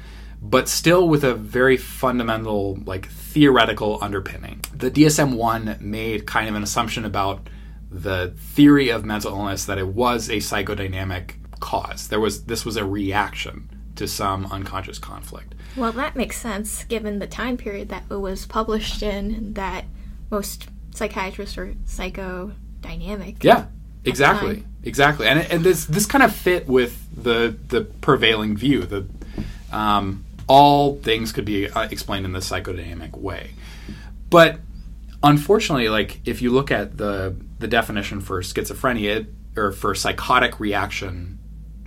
but 0.45 0.67
still 0.67 1.08
with 1.08 1.23
a 1.23 1.34
very 1.34 1.77
fundamental, 1.77 2.77
like 2.86 3.08
theoretical 3.08 3.97
underpinning. 4.01 4.60
The 4.75 4.91
DSM 4.91 5.38
1 5.38 5.77
made 5.79 6.27
kind 6.27 6.49
of 6.49 6.56
an 6.56 6.63
assumption 6.63 7.06
about 7.06 7.47
the 7.89 8.34
theory 8.38 8.89
of 8.89 9.06
mental 9.06 9.32
illness 9.32 9.63
that 9.65 9.77
it 9.77 9.88
was 9.88 10.29
a 10.29 10.38
psychodynamic 10.38 11.36
cause. 11.62 12.10
There 12.10 12.19
was 12.19 12.43
this 12.43 12.65
was 12.65 12.75
a 12.75 12.84
reaction 12.84 13.69
to 13.95 14.08
some 14.08 14.45
unconscious 14.47 14.99
conflict. 14.99 15.56
Well, 15.75 15.91
that 15.93 16.15
makes 16.15 16.38
sense 16.38 16.84
given 16.84 17.19
the 17.19 17.27
time 17.27 17.58
period 17.58 17.89
that 17.89 18.03
it 18.10 18.15
was 18.15 18.45
published 18.45 19.03
in 19.03 19.53
that 19.53 19.86
most 20.29 20.67
psychiatrists 20.91 21.58
are 21.58 21.73
psychodynamic. 21.86 23.43
Yeah. 23.43 23.65
Exactly. 24.06 24.63
Exactly. 24.84 25.27
And 25.27 25.39
and 25.39 25.63
this 25.63 25.86
this 25.86 26.06
kind 26.06 26.23
of 26.23 26.36
fit 26.36 26.67
with 26.67 27.08
the 27.15 27.56
the 27.69 27.82
prevailing 27.82 28.58
view. 28.58 28.84
The 28.84 29.06
um, 29.71 30.25
all 30.47 30.97
things 30.97 31.32
could 31.32 31.45
be 31.45 31.69
uh, 31.69 31.88
explained 31.89 32.25
in 32.25 32.34
the 32.34 32.39
psychodynamic 32.39 33.17
way. 33.17 33.51
But 34.29 34.60
unfortunately, 35.21 35.89
like 35.89 36.19
if 36.25 36.41
you 36.41 36.51
look 36.51 36.69
at 36.69 36.97
the 36.97 37.36
the 37.60 37.67
definition 37.67 38.19
for 38.19 38.41
schizophrenia 38.41 39.27
or 39.56 39.71
for 39.71 39.95
psychotic 39.95 40.60
reaction 40.60 41.39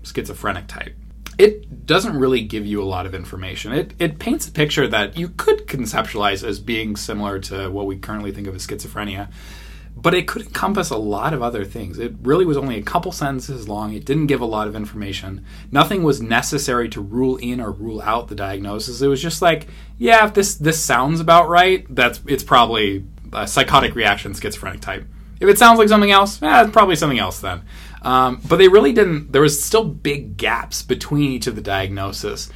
schizophrenic 0.02 0.66
type, 0.66 0.96
it 1.38 1.86
doesn't 1.86 2.16
really 2.16 2.42
give 2.42 2.66
you 2.66 2.82
a 2.82 2.84
lot 2.84 3.06
of 3.06 3.14
information. 3.14 3.72
It 3.72 3.92
it 3.98 4.18
paints 4.18 4.48
a 4.48 4.52
picture 4.52 4.86
that 4.88 5.16
you 5.16 5.28
could 5.30 5.66
conceptualize 5.66 6.46
as 6.46 6.60
being 6.60 6.96
similar 6.96 7.38
to 7.40 7.70
what 7.70 7.86
we 7.86 7.96
currently 7.96 8.32
think 8.32 8.46
of 8.46 8.54
as 8.54 8.66
schizophrenia 8.66 9.28
but 9.96 10.14
it 10.14 10.28
could 10.28 10.42
encompass 10.42 10.90
a 10.90 10.96
lot 10.96 11.32
of 11.32 11.42
other 11.42 11.64
things. 11.64 11.98
It 11.98 12.14
really 12.22 12.44
was 12.44 12.58
only 12.58 12.76
a 12.76 12.82
couple 12.82 13.12
sentences 13.12 13.66
long. 13.66 13.94
It 13.94 14.04
didn't 14.04 14.26
give 14.26 14.42
a 14.42 14.46
lot 14.46 14.68
of 14.68 14.76
information. 14.76 15.44
Nothing 15.72 16.02
was 16.02 16.20
necessary 16.20 16.90
to 16.90 17.00
rule 17.00 17.36
in 17.36 17.62
or 17.62 17.72
rule 17.72 18.02
out 18.02 18.28
the 18.28 18.34
diagnosis. 18.34 19.00
It 19.00 19.08
was 19.08 19.22
just 19.22 19.40
like, 19.40 19.68
yeah, 19.96 20.26
if 20.26 20.34
this 20.34 20.54
this 20.56 20.82
sounds 20.82 21.18
about 21.18 21.48
right, 21.48 21.86
that's 21.88 22.20
it's 22.26 22.44
probably 22.44 23.06
a 23.32 23.48
psychotic 23.48 23.94
reaction, 23.94 24.34
schizophrenic 24.34 24.82
type. 24.82 25.06
If 25.40 25.48
it 25.48 25.58
sounds 25.58 25.78
like 25.78 25.88
something 25.88 26.10
else, 26.10 26.42
eh, 26.42 26.62
it's 26.62 26.72
probably 26.72 26.96
something 26.96 27.18
else 27.18 27.40
then. 27.40 27.62
Um, 28.06 28.40
but 28.48 28.56
they 28.56 28.68
really 28.68 28.92
didn't. 28.92 29.32
There 29.32 29.42
was 29.42 29.60
still 29.60 29.82
big 29.82 30.36
gaps 30.36 30.80
between 30.80 31.32
each 31.32 31.48
of 31.48 31.56
the 31.56 31.60
diagnosis 31.60 32.48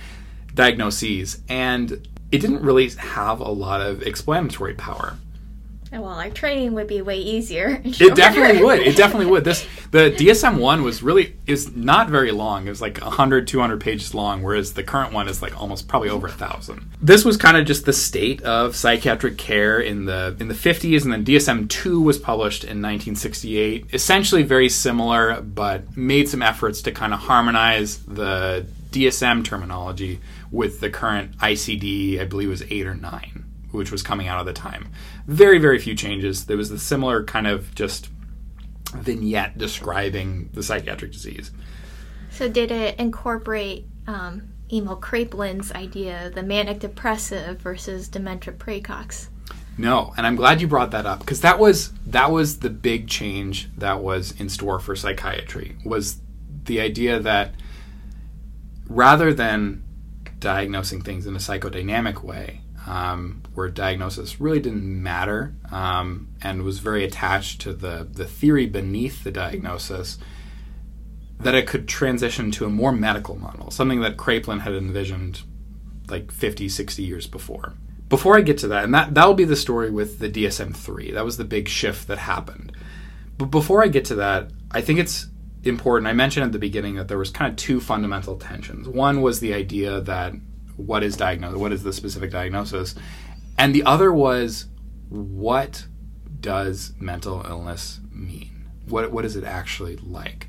diagnoses, 0.55 1.43
and 1.49 2.07
it 2.31 2.39
didn't 2.39 2.63
really 2.63 2.89
have 2.91 3.41
a 3.41 3.51
lot 3.51 3.81
of 3.81 4.01
explanatory 4.03 4.75
power. 4.75 5.17
Well, 5.92 6.07
our 6.07 6.31
training 6.31 6.74
would 6.74 6.87
be 6.87 7.03
way 7.03 7.18
easier. 7.18 7.83
It 8.00 8.14
definitely 8.14 8.62
would. 8.62 8.81
It 8.81 8.96
definitely 8.96 9.26
would. 9.26 9.44
This 9.44 9.66
the 9.90 10.11
DSM 10.11 10.59
one 10.59 10.83
was 10.83 11.03
really 11.03 11.37
is 11.46 11.74
not 11.76 12.09
very 12.09 12.31
long. 12.31 12.66
It 12.66 12.70
was 12.70 12.81
like 12.81 12.98
100, 12.98 13.46
200 13.46 13.81
pages 13.81 14.14
long, 14.14 14.42
whereas 14.42 14.72
the 14.72 14.83
current 14.83 15.12
one 15.12 15.29
is 15.29 15.42
like 15.42 15.61
almost 15.61 15.88
probably 15.88 16.09
over 16.09 16.29
a 16.29 16.33
thousand. 16.33 16.90
This 17.03 17.24
was 17.24 17.37
kind 17.37 17.57
of 17.57 17.66
just 17.66 17.85
the 17.85 17.92
state 17.92 18.40
of 18.42 18.76
psychiatric 18.76 19.37
care 19.37 19.81
in 19.81 20.07
the 20.07 20.37
in 20.40 20.48
the 20.48 20.55
fifties, 20.55 21.05
and 21.05 21.12
then 21.12 21.24
DSM 21.24 21.68
two 21.68 22.00
was 22.00 22.18
published 22.18 22.62
in 22.62 22.81
1968. 22.81 23.92
Essentially 23.92 24.42
very 24.42 24.68
similar, 24.68 25.40
but 25.42 25.96
made 25.96 26.29
some 26.29 26.42
efforts 26.42 26.83
to 26.83 26.92
kind 26.92 27.12
of 27.12 27.20
harmonize 27.20 27.98
the 28.05 28.66
DSM 28.90 29.44
terminology 29.44 30.20
with 30.50 30.81
the 30.81 30.90
current 30.90 31.37
ICD. 31.38 32.20
I 32.20 32.24
believe 32.24 32.48
it 32.48 32.50
was 32.50 32.62
eight 32.70 32.87
or 32.87 32.94
nine 32.94 33.50
which 33.71 33.93
was 33.93 34.03
coming 34.03 34.29
out 34.29 34.41
at 34.41 34.47
the 34.47 34.53
time. 34.53 34.91
Very, 35.27 35.59
very 35.59 35.79
few 35.79 35.95
changes. 35.95 36.47
There 36.47 36.57
was 36.57 36.71
a 36.71 36.79
similar 36.79 37.25
kind 37.25 37.47
of 37.47 37.75
just 37.75 38.09
vignette 38.95 39.57
describing 39.59 40.51
the 40.53 40.63
psychiatric 40.63 41.13
disease. 41.13 41.51
So, 42.31 42.49
did 42.49 42.71
it 42.71 42.99
incorporate 42.99 43.87
um, 44.07 44.51
Emil 44.73 45.01
Kraepelin's 45.01 45.73
idea, 45.73 46.31
the 46.35 46.43
manic 46.43 46.81
depressive 46.81 47.61
versus 47.61 48.09
dementia 48.09 48.55
praecox? 48.55 49.29
No, 49.79 50.13
and 50.17 50.27
I'm 50.27 50.37
glad 50.37 50.61
you 50.61 50.69
brought 50.69 50.91
that 50.91 51.07
up 51.07 51.21
because 51.21 51.41
that 51.41 51.59
was 51.59 51.93
that 52.07 52.31
was 52.31 52.59
the 52.59 52.71
big 52.71 53.09
change 53.09 53.71
that 53.79 54.01
was 54.01 54.39
in 54.39 54.49
store 54.49 54.79
for 54.79 54.95
psychiatry 54.95 55.77
was 55.85 56.19
the 56.65 56.81
idea 56.81 57.19
that 57.21 57.55
rather 58.87 59.33
than 59.33 59.83
diagnosing 60.39 61.01
things 61.01 61.27
in 61.27 61.35
a 61.35 61.39
psychodynamic 61.39 62.23
way, 62.23 62.61
um, 62.87 63.43
where 63.55 63.69
diagnosis 63.69 64.40
really 64.40 64.61
didn't 64.61 65.03
matter 65.03 65.55
um, 65.71 66.29
and 66.43 66.62
was 66.62 66.79
very 66.79 67.05
attached 67.05 67.61
to 67.62 67.73
the, 67.73 68.09
the 68.11 68.27
theory 68.27 68.66
beneath 68.66 69.25
the 69.25 69.31
diagnosis, 69.31 70.19
that 71.38 71.55
it 71.55 71.66
could 71.66 71.88
transition 71.88 72.51
to 72.53 72.64
a 72.64 72.71
more 72.71 72.93
medical 72.93 73.37
model, 73.37 73.71
something 73.71 74.01
that 74.01 74.16
Kraepelin 74.16 74.61
had 74.61 74.75
envisioned 74.75 75.43
like 76.09 76.31
50, 76.31 76.69
60 76.69 77.03
years 77.03 77.27
before. 77.27 77.75
Before 78.09 78.37
I 78.37 78.40
get 78.40 78.59
to 78.59 78.69
that, 78.69 78.85
and 78.85 78.95
that, 78.95 79.14
that'll 79.14 79.35
be 79.35 79.45
the 79.45 79.57
story 79.57 79.90
with 79.90 80.19
the 80.19 80.29
DSM 80.29 80.75
3, 80.75 81.12
that 81.12 81.25
was 81.25 81.37
the 81.37 81.45
big 81.45 81.69
shift 81.69 82.09
that 82.09 82.19
happened. 82.19 82.73
But 83.38 83.47
before 83.47 83.83
I 83.83 83.88
get 83.88 84.05
to 84.07 84.16
that, 84.16 84.51
I 84.71 84.81
think 84.81 84.99
it's 84.99 85.29
important. 85.62 86.09
I 86.09 86.12
mentioned 86.12 86.45
at 86.45 86.53
the 86.53 86.59
beginning 86.59 86.97
that 86.97 87.09
there 87.09 87.19
was 87.19 87.31
kind 87.31 87.51
of 87.51 87.57
two 87.57 87.81
fundamental 87.81 88.37
tensions. 88.37 88.88
One 88.88 89.23
was 89.23 89.40
the 89.40 89.55
idea 89.55 90.01
that 90.01 90.35
what 90.81 91.03
is 91.03 91.16
diagnosed, 91.16 91.57
what 91.59 91.73
is 91.73 91.83
the 91.83 91.93
specific 91.93 92.31
diagnosis, 92.31 92.95
and 93.59 93.75
the 93.75 93.85
other 93.85 94.12
was 94.12 94.66
what 95.09 95.87
does 96.40 96.93
mental 96.99 97.45
illness 97.47 98.01
mean? 98.12 98.69
What 98.87 99.12
what 99.12 99.25
is 99.25 99.37
it 99.37 99.45
actually 99.45 99.97
like? 99.97 100.49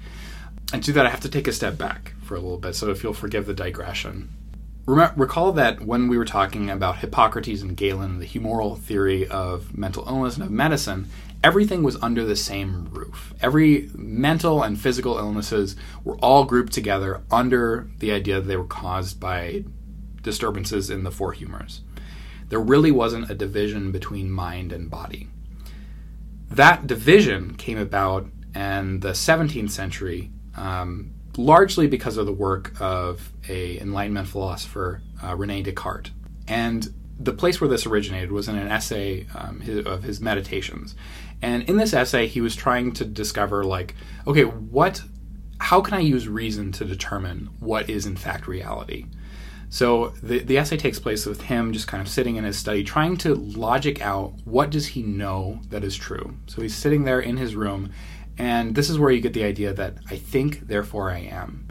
And 0.74 0.84
to 0.84 0.94
that, 0.94 1.06
I 1.06 1.10
have 1.10 1.20
to 1.22 1.30
take 1.30 1.48
a 1.48 1.52
step 1.52 1.78
back 1.78 2.14
for 2.24 2.36
a 2.36 2.40
little 2.40 2.58
bit. 2.58 2.76
So 2.76 2.90
if 2.90 3.04
you'll 3.04 3.14
forgive 3.14 3.46
the 3.46 3.54
digression, 3.54 4.30
Remember, 4.88 5.14
recall 5.16 5.52
that 5.54 5.82
when 5.82 6.08
we 6.08 6.18
were 6.18 6.26
talking 6.26 6.70
about 6.70 6.98
Hippocrates 6.98 7.62
and 7.62 7.78
Galen, 7.78 8.20
the 8.20 8.26
humoral 8.26 8.80
theory 8.80 9.28
of 9.28 9.78
mental 9.78 10.08
illness 10.08 10.36
and 10.36 10.44
of 10.44 10.52
medicine, 10.52 11.08
everything 11.44 11.84
was 11.84 12.02
under 12.02 12.26
the 12.26 12.36
same 12.36 12.90
roof. 12.92 13.34
Every 13.42 13.90
mental 13.94 14.64
and 14.64 14.80
physical 14.80 15.18
illnesses 15.20 15.76
were 16.04 16.18
all 16.18 16.46
grouped 16.46 16.74
together 16.74 17.22
under 17.30 17.90
the 18.00 18.12
idea 18.12 18.42
that 18.42 18.48
they 18.48 18.58
were 18.58 18.64
caused 18.64 19.20
by 19.20 19.66
disturbances 20.22 20.90
in 20.90 21.04
the 21.04 21.12
four 21.12 21.34
humors. 21.34 21.82
There 22.50 22.60
really 22.60 22.92
wasn't 22.92 23.30
a 23.30 23.36
division 23.36 23.92
between 23.92 24.30
mind 24.30 24.72
and 24.74 24.90
body. 24.90 25.28
That 26.50 26.86
division 26.86 27.56
came 27.56 27.78
about 27.78 28.28
in 28.54 29.00
the 29.00 29.12
17th 29.12 29.72
century, 29.72 30.32
um, 30.56 31.14
largely 31.38 31.88
because 31.88 32.18
of 32.18 32.26
the 32.26 32.34
work 32.34 32.74
of 32.80 33.32
a 33.48 33.80
Enlightenment 33.80 34.28
philosopher, 34.28 35.02
uh, 35.24 35.36
Rene 35.36 35.64
Descartes. 35.64 36.12
And 36.48 36.94
the 37.18 37.34
place 37.34 37.62
where 37.62 37.70
this 37.70 37.86
originated 37.86 38.32
was 38.32 38.48
in 38.48 38.58
an 38.58 38.68
essay 38.68 39.28
um, 39.36 39.62
his, 39.62 39.86
of 39.86 40.04
his 40.04 40.20
meditations. 40.20 40.96
And 41.42 41.64
in 41.64 41.78
this 41.78 41.94
essay, 41.94 42.28
he 42.28 42.42
was 42.42 42.56
trying 42.56 42.92
to 42.94 43.06
discover, 43.06 43.64
like, 43.64 43.96
okay, 44.28 44.44
what, 44.44 45.04
how 45.60 45.82
can 45.82 45.94
I 45.94 46.02
use 46.02 46.28
reason 46.28 46.72
to 46.74 46.86
determine 46.86 47.50
what 47.60 47.90
is 47.90 48.06
in 48.06 48.16
fact 48.16 48.48
reality? 48.48 49.06
So 49.74 50.10
the, 50.22 50.40
the 50.40 50.58
essay 50.58 50.76
takes 50.76 51.00
place 51.00 51.26
with 51.26 51.44
him 51.44 51.72
just 51.72 51.88
kind 51.88 52.02
of 52.02 52.10
sitting 52.10 52.36
in 52.36 52.44
his 52.44 52.60
study, 52.60 52.84
trying 52.84 53.16
to 53.18 53.34
logic 53.34 54.02
out 54.02 54.34
what 54.44 54.70
does 54.70 54.88
he 54.88 55.02
know 55.02 55.62
that 55.70 55.86
is 55.86 55.96
true. 55.96 56.36
So 56.48 56.62
he's 56.62 56.76
sitting 56.76 57.06
there 57.06 57.22
in 57.22 57.38
his 57.38 57.56
room, 57.56 57.94
and 58.38 58.76
this 58.76 58.90
is 58.90 59.00
where 59.00 59.12
you 59.12 59.22
get 59.22 59.32
the 59.32 59.46
idea 59.46 59.72
that 59.72 59.96
I 60.10 60.18
think, 60.18 60.68
therefore 60.68 61.10
I 61.10 61.20
am. 61.20 61.70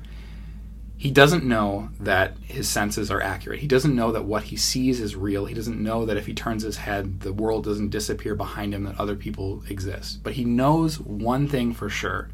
He 0.96 1.10
doesn't 1.10 1.44
know 1.44 1.90
that 2.00 2.38
his 2.38 2.70
senses 2.70 3.10
are 3.10 3.20
accurate. 3.20 3.60
He 3.60 3.66
doesn't 3.66 3.94
know 3.94 4.12
that 4.12 4.24
what 4.24 4.44
he 4.44 4.56
sees 4.56 4.98
is 4.98 5.14
real. 5.14 5.44
He 5.44 5.54
doesn't 5.54 5.82
know 5.82 6.06
that 6.06 6.16
if 6.16 6.24
he 6.24 6.32
turns 6.32 6.62
his 6.62 6.78
head, 6.78 7.20
the 7.20 7.34
world 7.34 7.64
doesn't 7.64 7.90
disappear 7.90 8.34
behind 8.34 8.72
him, 8.72 8.84
that 8.84 8.98
other 8.98 9.14
people 9.14 9.62
exist. 9.68 10.22
But 10.22 10.34
he 10.34 10.44
knows 10.44 10.98
one 10.98 11.46
thing 11.46 11.74
for 11.74 11.90
sure 11.90 12.30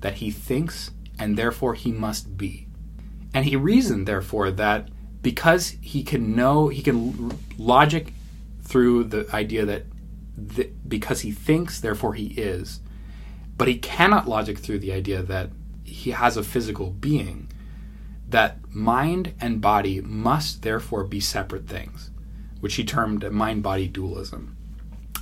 that 0.00 0.14
he 0.14 0.30
thinks, 0.30 0.92
and 1.18 1.36
therefore 1.36 1.74
he 1.74 1.90
must 1.90 2.36
be. 2.36 2.68
And 3.34 3.46
he 3.46 3.56
reasoned, 3.56 4.06
therefore, 4.06 4.52
that 4.52 4.88
because 5.22 5.76
he 5.80 6.02
can 6.02 6.34
know, 6.36 6.68
he 6.68 6.82
can 6.82 7.38
logic 7.58 8.12
through 8.62 9.04
the 9.04 9.28
idea 9.34 9.64
that 9.64 9.84
th- 10.54 10.70
because 10.86 11.20
he 11.22 11.32
thinks, 11.32 11.80
therefore 11.80 12.14
he 12.14 12.26
is, 12.28 12.80
but 13.56 13.68
he 13.68 13.78
cannot 13.78 14.28
logic 14.28 14.58
through 14.58 14.78
the 14.78 14.92
idea 14.92 15.22
that 15.22 15.50
he 15.84 16.10
has 16.12 16.36
a 16.36 16.44
physical 16.44 16.90
being. 16.90 17.48
that 18.28 18.58
mind 18.74 19.34
and 19.40 19.60
body 19.60 20.00
must 20.02 20.62
therefore 20.62 21.04
be 21.04 21.20
separate 21.20 21.66
things, 21.66 22.10
which 22.60 22.74
he 22.74 22.84
termed 22.84 23.30
mind 23.32 23.62
body 23.62 23.88
dualism. 23.88 24.54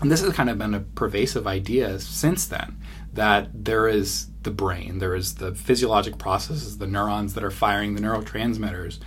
And 0.00 0.10
this 0.10 0.20
has 0.20 0.32
kind 0.34 0.50
of 0.50 0.58
been 0.58 0.74
a 0.74 0.80
pervasive 0.80 1.46
idea 1.46 1.98
since 2.00 2.46
then 2.46 2.76
that 3.12 3.48
there 3.54 3.88
is 3.88 4.26
the 4.42 4.50
brain, 4.50 4.98
there 4.98 5.14
is 5.14 5.36
the 5.36 5.54
physiologic 5.54 6.18
processes, 6.18 6.78
the 6.78 6.86
neurons 6.86 7.34
that 7.34 7.44
are 7.44 7.50
firing 7.50 7.94
the 7.94 8.02
neurotransmitters, 8.02 8.98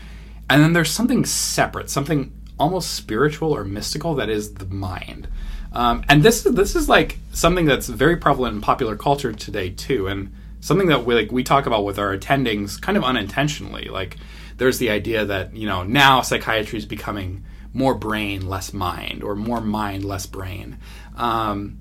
and 0.50 0.64
then 0.64 0.74
there's 0.74 0.92
something 0.92 1.26
separate, 1.26 1.90
something 1.90 2.34
almost 2.60 2.94
spiritual 2.94 3.56
or 3.56 3.64
mystical 3.64 4.16
that 4.16 4.30
is 4.30 4.56
the 4.56 4.66
mind. 4.66 5.28
Um, 5.72 6.04
and 6.10 6.24
this 6.24 6.46
is 6.46 6.56
this 6.56 6.76
is 6.76 6.90
like 6.90 7.20
something 7.32 7.66
that's 7.66 7.88
very 7.88 8.18
prevalent 8.18 8.56
in 8.56 8.62
popular 8.62 8.96
culture 8.96 9.32
today 9.32 9.70
too, 9.70 10.08
and 10.08 10.34
something 10.60 10.88
that 10.88 11.06
we 11.06 11.16
like 11.16 11.32
we 11.32 11.44
talk 11.44 11.66
about 11.68 11.86
with 11.86 12.00
our 12.00 12.18
attendings 12.18 12.82
kind 12.82 12.98
of 12.98 13.04
unintentionally. 13.04 13.86
Like 13.86 14.18
there's 14.58 14.80
the 14.80 14.90
idea 14.90 15.26
that 15.26 15.56
you 15.56 15.68
know 15.68 15.84
now 15.84 16.22
psychiatry 16.22 16.80
is 16.80 16.86
becoming 16.86 17.46
more 17.72 17.94
brain, 17.94 18.48
less 18.48 18.74
mind, 18.74 19.24
or 19.24 19.36
more 19.36 19.62
mind, 19.62 20.04
less 20.04 20.26
brain, 20.26 20.80
um, 21.16 21.80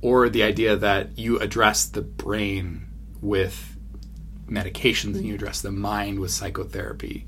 or 0.00 0.30
the 0.30 0.42
idea 0.42 0.76
that 0.76 1.18
you 1.18 1.38
address 1.38 1.84
the 1.84 2.00
brain 2.00 2.86
with 3.20 3.76
medications 4.48 5.14
and 5.16 5.26
you 5.26 5.34
address 5.34 5.60
the 5.60 5.70
mind 5.70 6.18
with 6.18 6.30
psychotherapy. 6.30 7.26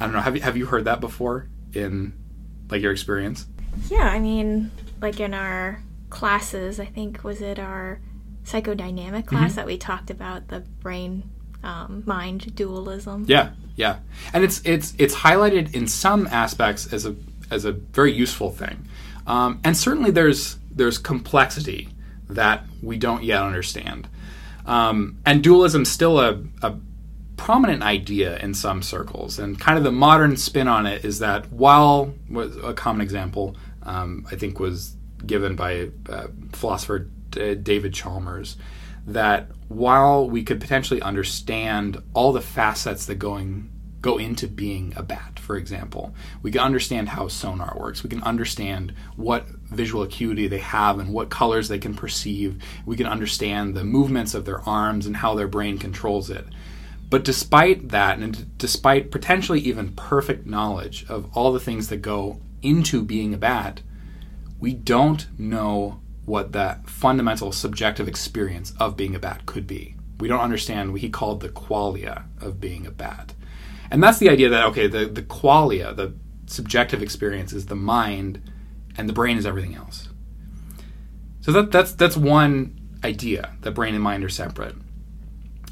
I 0.00 0.04
don't 0.04 0.14
know. 0.14 0.20
Have 0.20 0.36
you 0.36 0.42
have 0.42 0.56
you 0.56 0.66
heard 0.66 0.84
that 0.84 1.00
before 1.00 1.48
in 1.72 2.12
like 2.70 2.82
your 2.82 2.92
experience? 2.92 3.46
Yeah, 3.88 4.08
I 4.08 4.18
mean, 4.18 4.70
like 5.00 5.20
in 5.20 5.34
our 5.34 5.82
classes, 6.10 6.78
I 6.78 6.86
think 6.86 7.24
was 7.24 7.40
it 7.40 7.58
our 7.58 8.00
psychodynamic 8.44 9.26
class 9.26 9.50
mm-hmm. 9.50 9.56
that 9.56 9.66
we 9.66 9.78
talked 9.78 10.10
about 10.10 10.48
the 10.48 10.60
brain 10.60 11.30
um, 11.62 12.02
mind 12.06 12.54
dualism. 12.54 13.24
Yeah, 13.26 13.50
yeah, 13.76 13.98
and 14.32 14.44
it's 14.44 14.60
it's 14.64 14.94
it's 14.98 15.14
highlighted 15.14 15.74
in 15.74 15.86
some 15.86 16.26
aspects 16.28 16.92
as 16.92 17.06
a 17.06 17.16
as 17.50 17.64
a 17.64 17.72
very 17.72 18.12
useful 18.12 18.50
thing, 18.50 18.86
um, 19.26 19.60
and 19.64 19.76
certainly 19.76 20.10
there's 20.10 20.58
there's 20.70 20.98
complexity 20.98 21.88
that 22.28 22.64
we 22.82 22.98
don't 22.98 23.24
yet 23.24 23.42
understand, 23.42 24.08
um, 24.66 25.18
and 25.24 25.42
dualism 25.42 25.84
still 25.84 26.20
a, 26.20 26.42
a 26.62 26.74
prominent 27.36 27.82
idea 27.82 28.38
in 28.38 28.54
some 28.54 28.82
circles, 28.82 29.38
and 29.38 29.58
kind 29.58 29.78
of 29.78 29.84
the 29.84 29.92
modern 29.92 30.36
spin 30.36 30.68
on 30.68 30.86
it 30.86 31.04
is 31.04 31.18
that 31.18 31.50
while 31.52 32.14
a 32.62 32.74
common 32.74 33.00
example, 33.00 33.56
um, 33.82 34.26
I 34.30 34.36
think 34.36 34.58
was 34.60 34.96
given 35.26 35.56
by 35.56 35.90
uh, 36.08 36.28
philosopher 36.52 37.10
uh, 37.36 37.54
David 37.54 37.94
Chalmers 37.94 38.56
that 39.06 39.50
while 39.68 40.28
we 40.28 40.42
could 40.42 40.60
potentially 40.60 41.02
understand 41.02 42.02
all 42.14 42.32
the 42.32 42.40
facets 42.40 43.06
that 43.06 43.16
going 43.16 43.70
go 44.00 44.18
into 44.18 44.46
being 44.46 44.92
a 44.96 45.02
bat, 45.02 45.38
for 45.38 45.56
example, 45.56 46.14
we 46.42 46.50
can 46.50 46.60
understand 46.60 47.08
how 47.08 47.26
sonar 47.26 47.74
works. 47.78 48.02
We 48.02 48.10
can 48.10 48.22
understand 48.22 48.92
what 49.16 49.48
visual 49.48 50.02
acuity 50.02 50.46
they 50.46 50.58
have 50.58 50.98
and 50.98 51.10
what 51.10 51.30
colors 51.30 51.68
they 51.68 51.78
can 51.78 51.94
perceive. 51.94 52.62
We 52.84 52.96
can 52.96 53.06
understand 53.06 53.74
the 53.74 53.82
movements 53.82 54.34
of 54.34 54.44
their 54.44 54.60
arms 54.60 55.06
and 55.06 55.16
how 55.16 55.34
their 55.34 55.48
brain 55.48 55.78
controls 55.78 56.28
it. 56.28 56.44
But 57.14 57.22
despite 57.22 57.90
that, 57.90 58.18
and 58.18 58.58
despite 58.58 59.12
potentially 59.12 59.60
even 59.60 59.92
perfect 59.92 60.48
knowledge 60.48 61.06
of 61.08 61.30
all 61.32 61.52
the 61.52 61.60
things 61.60 61.86
that 61.86 61.98
go 61.98 62.40
into 62.60 63.04
being 63.04 63.32
a 63.32 63.38
bat, 63.38 63.82
we 64.58 64.74
don't 64.74 65.28
know 65.38 66.00
what 66.24 66.50
that 66.54 66.90
fundamental 66.90 67.52
subjective 67.52 68.08
experience 68.08 68.72
of 68.80 68.96
being 68.96 69.14
a 69.14 69.20
bat 69.20 69.46
could 69.46 69.64
be. 69.64 69.94
We 70.18 70.26
don't 70.26 70.40
understand 70.40 70.90
what 70.90 71.02
he 71.02 71.08
called 71.08 71.38
the 71.38 71.50
qualia 71.50 72.24
of 72.40 72.58
being 72.58 72.84
a 72.84 72.90
bat. 72.90 73.32
And 73.92 74.02
that's 74.02 74.18
the 74.18 74.28
idea 74.28 74.48
that, 74.48 74.64
okay, 74.70 74.88
the, 74.88 75.06
the 75.06 75.22
qualia, 75.22 75.94
the 75.94 76.14
subjective 76.46 77.00
experience, 77.00 77.52
is 77.52 77.66
the 77.66 77.76
mind, 77.76 78.42
and 78.96 79.08
the 79.08 79.12
brain 79.12 79.36
is 79.36 79.46
everything 79.46 79.76
else. 79.76 80.08
So 81.42 81.52
that, 81.52 81.70
that's, 81.70 81.92
that's 81.92 82.16
one 82.16 82.76
idea 83.04 83.54
that 83.60 83.70
brain 83.70 83.94
and 83.94 84.02
mind 84.02 84.24
are 84.24 84.28
separate. 84.28 84.74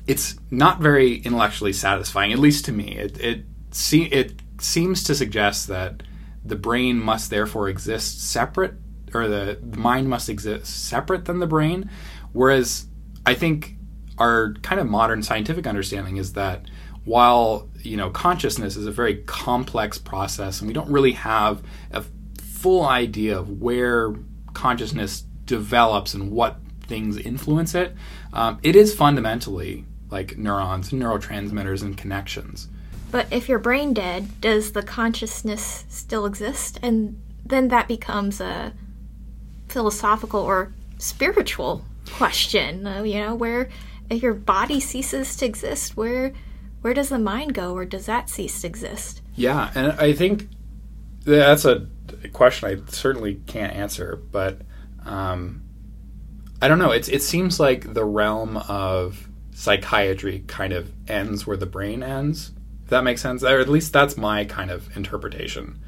It's 0.06 0.36
not 0.50 0.80
very 0.80 1.16
intellectually 1.16 1.72
satisfying, 1.72 2.32
at 2.32 2.38
least 2.38 2.64
to 2.66 2.72
me. 2.72 2.96
It, 2.96 3.18
it, 3.20 3.44
see, 3.70 4.04
it 4.04 4.40
seems 4.58 5.04
to 5.04 5.14
suggest 5.14 5.68
that 5.68 6.02
the 6.44 6.56
brain 6.56 6.98
must 6.98 7.30
therefore 7.30 7.68
exist 7.68 8.20
separate 8.20 8.74
or 9.14 9.28
the, 9.28 9.58
the 9.62 9.76
mind 9.76 10.08
must 10.08 10.28
exist 10.28 10.66
separate 10.66 11.26
than 11.26 11.38
the 11.38 11.46
brain. 11.46 11.90
Whereas 12.32 12.86
I 13.26 13.34
think 13.34 13.76
our 14.18 14.54
kind 14.62 14.80
of 14.80 14.86
modern 14.86 15.22
scientific 15.22 15.66
understanding 15.66 16.16
is 16.16 16.32
that 16.34 16.66
while 17.04 17.68
you 17.80 17.96
know 17.96 18.10
consciousness 18.10 18.76
is 18.76 18.86
a 18.86 18.92
very 18.92 19.16
complex 19.24 19.98
process 19.98 20.60
and 20.60 20.68
we 20.68 20.74
don't 20.74 20.88
really 20.90 21.12
have 21.12 21.62
a 21.90 22.04
full 22.40 22.86
idea 22.86 23.38
of 23.38 23.60
where 23.60 24.14
consciousness 24.54 25.22
develops 25.44 26.14
and 26.14 26.30
what 26.30 26.58
things 26.82 27.16
influence 27.16 27.74
it, 27.74 27.94
um, 28.32 28.58
it 28.62 28.76
is 28.76 28.94
fundamentally 28.94 29.84
like 30.12 30.38
neurons, 30.38 30.90
neurotransmitters, 30.90 31.83
and 31.83 31.96
connections. 31.96 32.68
But 33.11 33.27
if 33.31 33.48
you're 33.48 33.59
brain 33.59 33.92
dead, 33.92 34.40
does 34.40 34.72
the 34.72 34.83
consciousness 34.83 35.85
still 35.88 36.25
exist? 36.27 36.79
And 36.83 37.20
then 37.44 37.68
that 37.68 37.88
becomes 37.88 38.40
a 38.40 38.72
philosophical 39.68 40.40
or 40.40 40.72
spiritual 40.98 41.85
question. 42.12 42.87
Uh, 42.87 43.03
you 43.03 43.20
know, 43.20 43.35
where 43.35 43.68
if 44.09 44.22
your 44.22 44.35
body 44.35 44.81
ceases 44.81 45.35
to 45.37 45.46
exist, 45.46 45.96
where 45.96 46.33
where 46.83 46.94
does 46.94 47.09
the 47.11 47.18
mind 47.18 47.55
go, 47.55 47.75
or 47.75 47.85
does 47.85 48.07
that 48.07 48.29
cease 48.29 48.61
to 48.61 48.66
exist? 48.66 49.22
Yeah, 49.35 49.70
and 49.75 49.92
I 49.92 50.12
think 50.12 50.48
that's 51.25 51.64
a 51.64 51.87
question 52.33 52.68
I 52.68 52.90
certainly 52.90 53.37
can't 53.46 53.72
answer, 53.72 54.20
but 54.31 54.62
um, 55.05 55.62
I 56.61 56.68
don't 56.68 56.79
know. 56.79 56.90
It's 56.90 57.09
it 57.09 57.22
seems 57.22 57.61
like 57.61 57.94
the 57.94 58.05
realm 58.05 58.57
of 58.57 59.29
psychiatry 59.52 60.44
kind 60.46 60.72
of 60.72 60.92
ends 61.08 61.46
where 61.46 61.56
the 61.56 61.66
brain 61.66 62.02
ends. 62.02 62.52
If 62.84 62.90
that 62.90 63.04
makes 63.04 63.22
sense, 63.22 63.42
or 63.42 63.60
at 63.60 63.68
least 63.68 63.92
that's 63.92 64.16
my 64.16 64.44
kind 64.44 64.70
of 64.70 64.94
interpretation. 64.96 65.80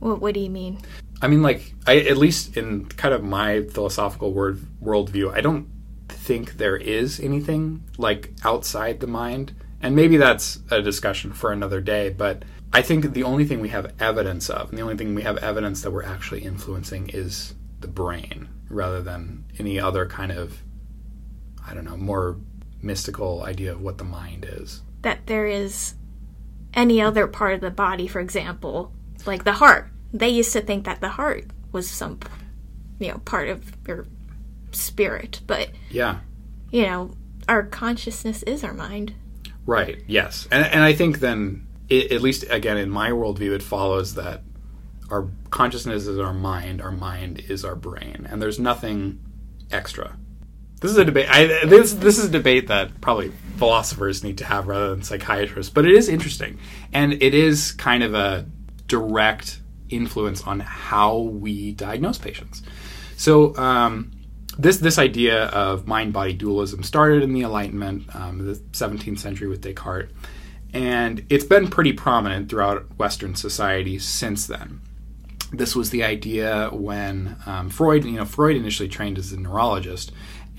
What 0.00 0.20
What 0.20 0.34
do 0.34 0.40
you 0.40 0.50
mean? 0.50 0.80
I 1.22 1.28
mean, 1.28 1.42
like, 1.42 1.74
I 1.86 1.98
at 1.98 2.16
least 2.16 2.56
in 2.56 2.86
kind 2.86 3.14
of 3.14 3.22
my 3.22 3.62
philosophical 3.62 4.32
word 4.32 4.60
worldview, 4.82 5.32
I 5.32 5.40
don't 5.40 5.68
think 6.08 6.54
there 6.54 6.76
is 6.76 7.20
anything 7.20 7.84
like 7.96 8.32
outside 8.44 9.00
the 9.00 9.06
mind. 9.06 9.54
And 9.80 9.94
maybe 9.94 10.16
that's 10.16 10.60
a 10.70 10.80
discussion 10.80 11.32
for 11.32 11.52
another 11.52 11.80
day, 11.80 12.08
but 12.08 12.44
I 12.72 12.82
think 12.82 13.12
the 13.12 13.22
only 13.22 13.44
thing 13.44 13.60
we 13.60 13.68
have 13.68 13.92
evidence 14.00 14.48
of, 14.50 14.70
and 14.70 14.78
the 14.78 14.82
only 14.82 14.96
thing 14.96 15.14
we 15.14 15.22
have 15.22 15.36
evidence 15.38 15.82
that 15.82 15.90
we're 15.90 16.02
actually 16.04 16.42
influencing 16.42 17.10
is 17.10 17.54
the 17.80 17.88
brain 17.88 18.48
rather 18.68 19.02
than 19.02 19.44
any 19.58 19.78
other 19.78 20.06
kind 20.06 20.32
of, 20.32 20.62
I 21.66 21.74
don't 21.74 21.84
know, 21.84 21.96
more 21.96 22.38
mystical 22.84 23.42
idea 23.42 23.72
of 23.72 23.80
what 23.80 23.98
the 23.98 24.04
mind 24.04 24.46
is. 24.48 24.82
That 25.02 25.26
there 25.26 25.46
is 25.46 25.94
any 26.74 27.00
other 27.00 27.26
part 27.26 27.54
of 27.54 27.60
the 27.60 27.70
body, 27.70 28.06
for 28.06 28.20
example, 28.20 28.92
like 29.26 29.44
the 29.44 29.52
heart, 29.52 29.90
they 30.12 30.28
used 30.28 30.52
to 30.52 30.60
think 30.60 30.84
that 30.84 31.00
the 31.00 31.08
heart 31.08 31.46
was 31.72 31.90
some 31.90 32.20
you 32.98 33.08
know 33.08 33.18
part 33.18 33.48
of 33.48 33.76
your 33.86 34.06
spirit 34.70 35.40
but 35.46 35.70
yeah. 35.90 36.20
you 36.70 36.82
know 36.82 37.10
our 37.48 37.64
consciousness 37.64 38.42
is 38.44 38.64
our 38.64 38.72
mind. 38.72 39.14
Right 39.66 40.02
yes. 40.06 40.46
And, 40.50 40.64
and 40.66 40.82
i 40.82 40.92
think 40.92 41.20
then 41.20 41.66
it, 41.88 42.12
at 42.12 42.22
least 42.22 42.44
again 42.48 42.76
in 42.76 42.90
my 42.90 43.10
worldview 43.10 43.52
it 43.52 43.62
follows 43.62 44.14
that 44.14 44.42
our 45.10 45.28
consciousness 45.50 46.06
is 46.06 46.18
our 46.18 46.32
mind 46.32 46.80
our 46.80 46.92
mind 46.92 47.40
is 47.48 47.64
our 47.64 47.74
brain 47.74 48.26
and 48.30 48.40
there's 48.40 48.58
nothing 48.58 49.20
extra 49.70 50.16
this 50.84 50.92
is 50.92 50.98
a 50.98 51.04
debate 51.04 51.26
I, 51.30 51.46
this, 51.66 51.94
this 51.94 52.18
is 52.18 52.26
a 52.26 52.30
debate 52.30 52.68
that 52.68 53.00
probably 53.00 53.32
philosophers 53.56 54.22
need 54.22 54.38
to 54.38 54.44
have 54.44 54.68
rather 54.68 54.90
than 54.90 55.02
psychiatrists 55.02 55.72
but 55.72 55.84
it 55.84 55.92
is 55.92 56.08
interesting 56.08 56.58
and 56.92 57.14
it 57.14 57.34
is 57.34 57.72
kind 57.72 58.02
of 58.02 58.14
a 58.14 58.46
direct 58.86 59.60
influence 59.88 60.42
on 60.42 60.60
how 60.60 61.18
we 61.18 61.72
diagnose 61.72 62.18
patients. 62.18 62.62
So 63.16 63.56
um, 63.56 64.12
this 64.58 64.78
this 64.78 64.98
idea 64.98 65.46
of 65.46 65.86
mind 65.86 66.12
body 66.12 66.32
dualism 66.32 66.82
started 66.82 67.22
in 67.22 67.32
the 67.32 67.42
Enlightenment, 67.42 68.14
um, 68.14 68.46
the 68.46 68.54
17th 68.54 69.18
century 69.18 69.48
with 69.48 69.62
Descartes, 69.62 70.12
and 70.72 71.24
it's 71.28 71.44
been 71.44 71.68
pretty 71.68 71.92
prominent 71.92 72.48
throughout 72.48 72.86
Western 72.98 73.34
society 73.34 73.98
since 73.98 74.46
then. 74.46 74.80
This 75.52 75.76
was 75.76 75.90
the 75.90 76.02
idea 76.02 76.70
when 76.72 77.36
um, 77.46 77.70
Freud, 77.70 78.04
you 78.04 78.12
know, 78.12 78.24
Freud 78.24 78.56
initially 78.56 78.88
trained 78.88 79.18
as 79.18 79.32
a 79.32 79.38
neurologist 79.38 80.10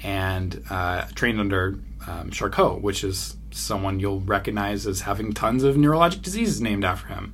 and 0.06 0.63
uh, 0.70 1.08
trained 1.15 1.39
under 1.39 1.80
um, 2.08 2.30
Charcot, 2.30 2.80
which 2.80 3.04
is 3.04 3.38
someone 3.50 4.00
you'll 4.00 4.22
recognize 4.22 4.86
as 4.86 5.02
having 5.02 5.34
tons 5.34 5.63
of 5.63 5.76
neurologic 5.78 6.22
diseases 6.22 6.62
named 6.62 6.86
after 6.86 7.08
him. 7.08 7.34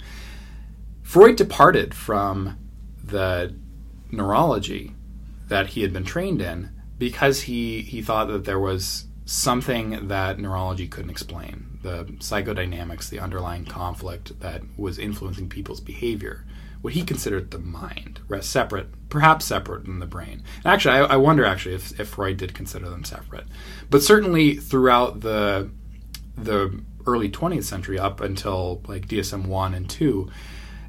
Freud 1.03 1.35
departed 1.35 1.93
from 1.93 2.57
the 3.03 3.53
neurology 4.09 4.93
that 5.49 5.67
he 5.67 5.81
had 5.81 5.91
been 5.91 6.05
trained 6.05 6.41
in 6.41 6.69
because 6.97 7.41
he, 7.41 7.81
he 7.81 8.01
thought 8.01 8.29
that 8.29 8.45
there 8.45 8.59
was 8.59 9.05
something 9.25 10.07
that 10.07 10.39
neurology 10.39 10.87
couldn't 10.87 11.11
explain 11.11 11.77
the 11.83 12.05
psychodynamics, 12.19 13.09
the 13.09 13.19
underlying 13.19 13.65
conflict 13.65 14.39
that 14.39 14.61
was 14.77 14.97
influencing 14.97 15.49
people's 15.49 15.81
behavior. 15.81 16.45
What 16.81 16.93
he 16.93 17.03
considered 17.03 17.51
the 17.51 17.59
mind, 17.59 18.19
separate, 18.41 19.09
perhaps 19.09 19.45
separate 19.45 19.85
than 19.85 19.99
the 19.99 20.05
brain. 20.07 20.43
And 20.63 20.65
actually, 20.65 20.95
I, 20.95 21.01
I 21.01 21.15
wonder 21.17 21.45
actually 21.45 21.75
if, 21.75 21.99
if 21.99 22.09
Freud 22.09 22.37
did 22.37 22.53
consider 22.53 22.89
them 22.89 23.03
separate. 23.03 23.45
But 23.89 24.01
certainly 24.01 24.55
throughout 24.55 25.21
the 25.21 25.69
the 26.37 26.81
early 27.05 27.29
20th 27.29 27.63
century 27.63 27.99
up 27.99 28.21
until 28.21 28.81
like 28.87 29.07
DSM 29.07 29.45
1 29.47 29.73
and 29.73 29.89
2, 29.89 30.29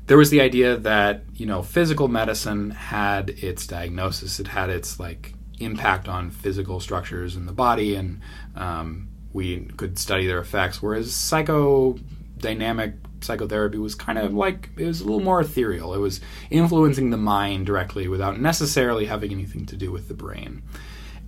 there 0.07 0.17
was 0.17 0.31
the 0.31 0.41
idea 0.41 0.77
that, 0.77 1.25
you 1.35 1.47
know, 1.47 1.63
physical 1.63 2.09
medicine 2.09 2.71
had 2.71 3.31
its 3.31 3.67
diagnosis, 3.67 4.41
it 4.41 4.49
had 4.49 4.71
its 4.71 4.99
like 4.99 5.35
impact 5.61 6.09
on 6.09 6.31
physical 6.31 6.81
structures 6.81 7.37
in 7.37 7.47
the 7.47 7.53
body, 7.53 7.95
and 7.95 8.21
um, 8.57 9.09
we 9.33 9.61
could 9.77 9.99
study 9.99 10.27
their 10.27 10.39
effects, 10.39 10.83
whereas 10.83 11.09
psychodynamic 11.09 12.95
psychotherapy 13.23 13.79
was 13.79 13.95
kind 13.95 14.19
of 14.19 14.35
like 14.35 14.71
it 14.77 14.87
was 14.87 15.01
a 15.01 15.05
little 15.05 15.21
more 15.21 15.41
ethereal. 15.41 15.95
It 15.95 15.99
was 15.99 16.21
influencing 16.51 17.11
the 17.11 17.17
mind 17.17 17.67
directly 17.67 18.09
without 18.09 18.41
necessarily 18.41 19.07
having 19.07 19.33
anything 19.33 19.67
to 19.67 19.77
do 19.77 19.91
with 19.91 20.09
the 20.09 20.15
brain. 20.15 20.63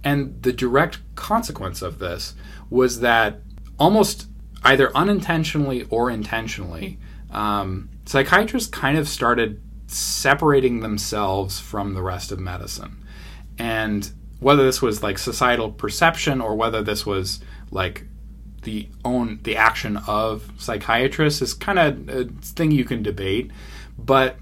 And 0.02 0.42
the 0.42 0.52
direct 0.52 0.98
consequence 1.14 1.80
of 1.80 1.98
this 1.98 2.34
was 2.68 3.00
that 3.00 3.40
almost 3.78 4.28
either 4.62 4.94
unintentionally 4.96 5.86
or 5.90 6.10
intentionally, 6.10 6.98
um, 7.30 7.88
psychiatrists 8.04 8.68
kind 8.68 8.98
of 8.98 9.08
started 9.08 9.62
separating 9.86 10.80
themselves 10.80 11.58
from 11.60 11.94
the 11.94 12.02
rest 12.02 12.32
of 12.32 12.38
medicine. 12.38 13.04
And 13.58 14.10
whether 14.40 14.64
this 14.64 14.82
was 14.82 15.02
like 15.02 15.18
societal 15.18 15.70
perception 15.70 16.40
or 16.40 16.54
whether 16.54 16.82
this 16.82 17.06
was 17.06 17.40
like 17.70 18.06
the 18.64 18.88
own 19.04 19.38
the 19.42 19.56
action 19.56 19.96
of 20.06 20.50
psychiatrists 20.58 21.40
is 21.40 21.54
kind 21.54 21.78
of 21.78 22.08
a 22.08 22.24
thing 22.42 22.70
you 22.70 22.84
can 22.84 23.02
debate 23.02 23.50
but 23.98 24.36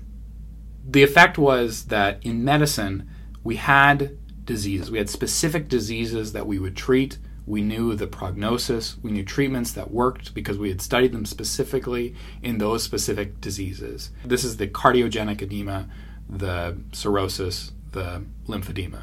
the 0.88 1.02
effect 1.02 1.38
was 1.38 1.84
that 1.84 2.18
in 2.24 2.44
medicine 2.44 3.08
we 3.44 3.56
had 3.56 4.16
diseases 4.44 4.90
we 4.90 4.98
had 4.98 5.10
specific 5.10 5.68
diseases 5.68 6.32
that 6.32 6.46
we 6.46 6.58
would 6.58 6.76
treat 6.76 7.18
we 7.46 7.62
knew 7.62 7.94
the 7.94 8.06
prognosis, 8.06 8.96
we 9.02 9.10
knew 9.10 9.24
treatments 9.24 9.72
that 9.72 9.90
worked 9.90 10.32
because 10.34 10.58
we 10.58 10.68
had 10.68 10.80
studied 10.80 11.12
them 11.12 11.24
specifically 11.24 12.14
in 12.42 12.58
those 12.58 12.82
specific 12.82 13.40
diseases. 13.40 14.10
This 14.24 14.44
is 14.44 14.58
the 14.58 14.68
cardiogenic 14.68 15.42
edema, 15.42 15.88
the 16.28 16.78
cirrhosis, 16.92 17.72
the 17.90 18.24
lymphedema. 18.46 19.02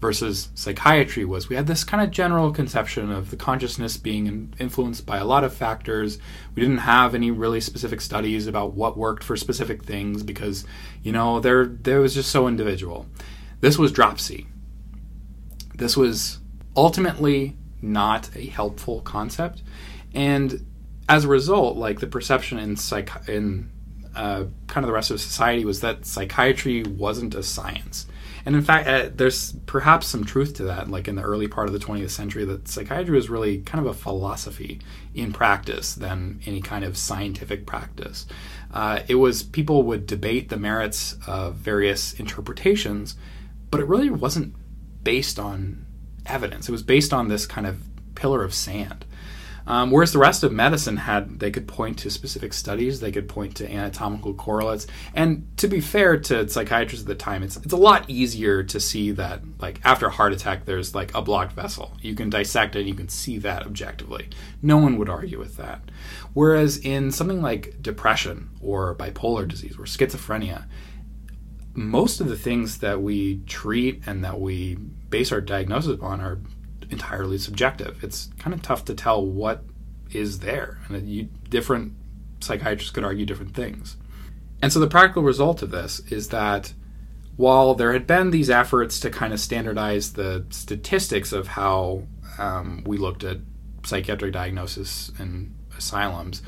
Versus 0.00 0.48
psychiatry 0.54 1.26
was 1.26 1.50
we 1.50 1.56
had 1.56 1.66
this 1.66 1.84
kind 1.84 2.02
of 2.02 2.10
general 2.10 2.52
conception 2.52 3.12
of 3.12 3.30
the 3.30 3.36
consciousness 3.36 3.98
being 3.98 4.54
influenced 4.58 5.04
by 5.04 5.18
a 5.18 5.26
lot 5.26 5.44
of 5.44 5.52
factors. 5.52 6.18
We 6.54 6.62
didn't 6.62 6.78
have 6.78 7.14
any 7.14 7.30
really 7.30 7.60
specific 7.60 8.00
studies 8.00 8.46
about 8.46 8.72
what 8.72 8.96
worked 8.96 9.22
for 9.22 9.36
specific 9.36 9.84
things 9.84 10.22
because, 10.22 10.64
you 11.02 11.12
know, 11.12 11.38
there 11.38 11.66
there 11.66 12.00
was 12.00 12.14
just 12.14 12.30
so 12.30 12.48
individual. 12.48 13.06
This 13.60 13.76
was 13.76 13.92
dropsy. 13.92 14.46
This 15.74 15.98
was 15.98 16.38
ultimately 16.74 17.58
not 17.82 18.34
a 18.34 18.46
helpful 18.46 19.02
concept. 19.02 19.62
And 20.14 20.64
as 21.08 21.24
a 21.24 21.28
result, 21.28 21.76
like 21.76 22.00
the 22.00 22.06
perception 22.06 22.58
in 22.58 22.76
psych 22.76 23.10
in 23.28 23.70
uh, 24.14 24.44
kind 24.66 24.84
of 24.84 24.88
the 24.88 24.92
rest 24.92 25.10
of 25.10 25.20
society 25.20 25.64
was 25.64 25.80
that 25.80 26.06
psychiatry 26.06 26.82
wasn't 26.84 27.34
a 27.34 27.42
science. 27.42 28.06
And 28.44 28.56
in 28.56 28.62
fact, 28.62 28.88
uh, 28.88 29.10
there's 29.14 29.52
perhaps 29.66 30.06
some 30.06 30.24
truth 30.24 30.54
to 30.54 30.64
that. 30.64 30.88
Like 30.88 31.08
in 31.08 31.16
the 31.16 31.22
early 31.22 31.48
part 31.48 31.68
of 31.68 31.72
the 31.72 31.78
20th 31.78 32.10
century, 32.10 32.44
that 32.44 32.68
psychiatry 32.68 33.14
was 33.14 33.28
really 33.28 33.58
kind 33.58 33.84
of 33.84 33.90
a 33.90 33.96
philosophy 33.96 34.80
in 35.14 35.32
practice 35.32 35.94
than 35.94 36.40
any 36.46 36.60
kind 36.60 36.84
of 36.84 36.96
scientific 36.96 37.66
practice. 37.66 38.26
Uh, 38.72 39.00
it 39.08 39.16
was 39.16 39.42
people 39.42 39.82
would 39.82 40.06
debate 40.06 40.48
the 40.48 40.56
merits 40.56 41.16
of 41.26 41.56
various 41.56 42.12
interpretations, 42.14 43.16
but 43.70 43.80
it 43.80 43.86
really 43.86 44.10
wasn't 44.10 44.54
based 45.02 45.38
on 45.38 45.86
evidence. 46.26 46.68
It 46.68 46.72
was 46.72 46.82
based 46.82 47.12
on 47.12 47.28
this 47.28 47.46
kind 47.46 47.66
of 47.66 47.82
pillar 48.14 48.42
of 48.44 48.54
sand. 48.54 49.04
Um, 49.66 49.90
whereas 49.90 50.12
the 50.12 50.18
rest 50.18 50.42
of 50.42 50.52
medicine 50.52 50.96
had, 50.96 51.38
they 51.38 51.50
could 51.50 51.68
point 51.68 51.98
to 52.00 52.10
specific 52.10 52.52
studies, 52.52 53.00
they 53.00 53.12
could 53.12 53.28
point 53.28 53.56
to 53.56 53.70
anatomical 53.70 54.34
correlates. 54.34 54.86
And 55.14 55.46
to 55.58 55.68
be 55.68 55.80
fair 55.80 56.18
to 56.18 56.48
psychiatrists 56.48 57.04
at 57.04 57.08
the 57.08 57.14
time, 57.14 57.42
it's 57.42 57.56
it's 57.56 57.72
a 57.72 57.76
lot 57.76 58.08
easier 58.08 58.62
to 58.62 58.80
see 58.80 59.10
that, 59.12 59.42
like 59.58 59.80
after 59.84 60.06
a 60.06 60.10
heart 60.10 60.32
attack, 60.32 60.64
there's 60.64 60.94
like 60.94 61.14
a 61.14 61.22
blocked 61.22 61.52
vessel. 61.52 61.96
You 62.00 62.14
can 62.14 62.30
dissect 62.30 62.76
it, 62.76 62.86
you 62.86 62.94
can 62.94 63.08
see 63.08 63.38
that 63.38 63.66
objectively. 63.66 64.28
No 64.62 64.78
one 64.78 64.98
would 64.98 65.08
argue 65.08 65.38
with 65.38 65.56
that. 65.56 65.82
Whereas 66.32 66.78
in 66.78 67.10
something 67.10 67.42
like 67.42 67.82
depression 67.82 68.50
or 68.60 68.94
bipolar 68.94 69.46
disease 69.46 69.76
or 69.76 69.84
schizophrenia, 69.84 70.64
most 71.74 72.20
of 72.20 72.28
the 72.28 72.36
things 72.36 72.78
that 72.78 73.00
we 73.00 73.40
treat 73.46 74.02
and 74.06 74.24
that 74.24 74.40
we 74.40 74.74
base 74.74 75.32
our 75.32 75.40
diagnosis 75.40 75.94
upon 75.94 76.20
are 76.20 76.40
entirely 76.90 77.38
subjective. 77.38 78.02
It's 78.02 78.28
kind 78.38 78.54
of 78.54 78.62
tough 78.62 78.84
to 78.86 78.94
tell 78.94 79.24
what 79.24 79.64
is 80.12 80.40
there, 80.40 80.78
and 80.88 81.08
you, 81.08 81.28
different 81.48 81.92
psychiatrists 82.40 82.90
could 82.90 83.04
argue 83.04 83.26
different 83.26 83.54
things. 83.54 83.96
And 84.62 84.72
so 84.72 84.80
the 84.80 84.86
practical 84.86 85.22
result 85.22 85.62
of 85.62 85.70
this 85.70 86.00
is 86.10 86.28
that 86.28 86.72
while 87.36 87.74
there 87.74 87.92
had 87.92 88.06
been 88.06 88.30
these 88.30 88.50
efforts 88.50 89.00
to 89.00 89.10
kind 89.10 89.32
of 89.32 89.40
standardize 89.40 90.12
the 90.12 90.44
statistics 90.50 91.32
of 91.32 91.48
how 91.48 92.02
um, 92.38 92.82
we 92.86 92.98
looked 92.98 93.24
at 93.24 93.38
psychiatric 93.84 94.32
diagnosis 94.32 95.10
in 95.18 95.54
asylums, 95.76 96.42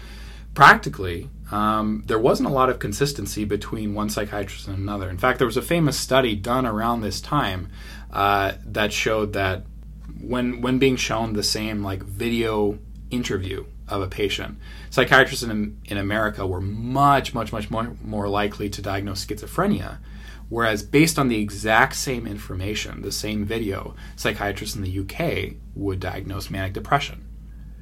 practically, 0.52 1.30
um, 1.50 2.02
there 2.06 2.18
wasn't 2.18 2.48
a 2.48 2.52
lot 2.52 2.68
of 2.68 2.78
consistency 2.78 3.44
between 3.44 3.94
one 3.94 4.10
psychiatrist 4.10 4.68
and 4.68 4.76
another. 4.76 5.08
In 5.08 5.18
fact, 5.18 5.38
there 5.38 5.46
was 5.46 5.56
a 5.56 5.62
famous 5.62 5.98
study 5.98 6.34
done 6.34 6.66
around 6.66 7.00
this 7.00 7.20
time 7.20 7.70
uh, 8.12 8.52
that 8.66 8.92
showed 8.92 9.32
that 9.32 9.64
when 10.20 10.60
when 10.60 10.78
being 10.78 10.96
shown 10.96 11.32
the 11.32 11.42
same 11.42 11.82
like 11.82 12.02
video 12.02 12.78
interview 13.10 13.64
of 13.88 14.02
a 14.02 14.08
patient, 14.08 14.58
psychiatrists 14.90 15.42
in 15.42 15.80
in 15.84 15.98
America 15.98 16.46
were 16.46 16.60
much 16.60 17.34
much 17.34 17.52
much 17.52 17.70
more 17.70 17.96
more 18.02 18.28
likely 18.28 18.68
to 18.70 18.82
diagnose 18.82 19.24
schizophrenia. 19.24 19.98
Whereas, 20.48 20.82
based 20.82 21.18
on 21.18 21.28
the 21.28 21.40
exact 21.40 21.96
same 21.96 22.26
information, 22.26 23.00
the 23.00 23.10
same 23.10 23.46
video, 23.46 23.94
psychiatrists 24.16 24.76
in 24.76 24.82
the 24.82 24.98
UK 24.98 25.54
would 25.74 25.98
diagnose 25.98 26.50
manic 26.50 26.74
depression. 26.74 27.26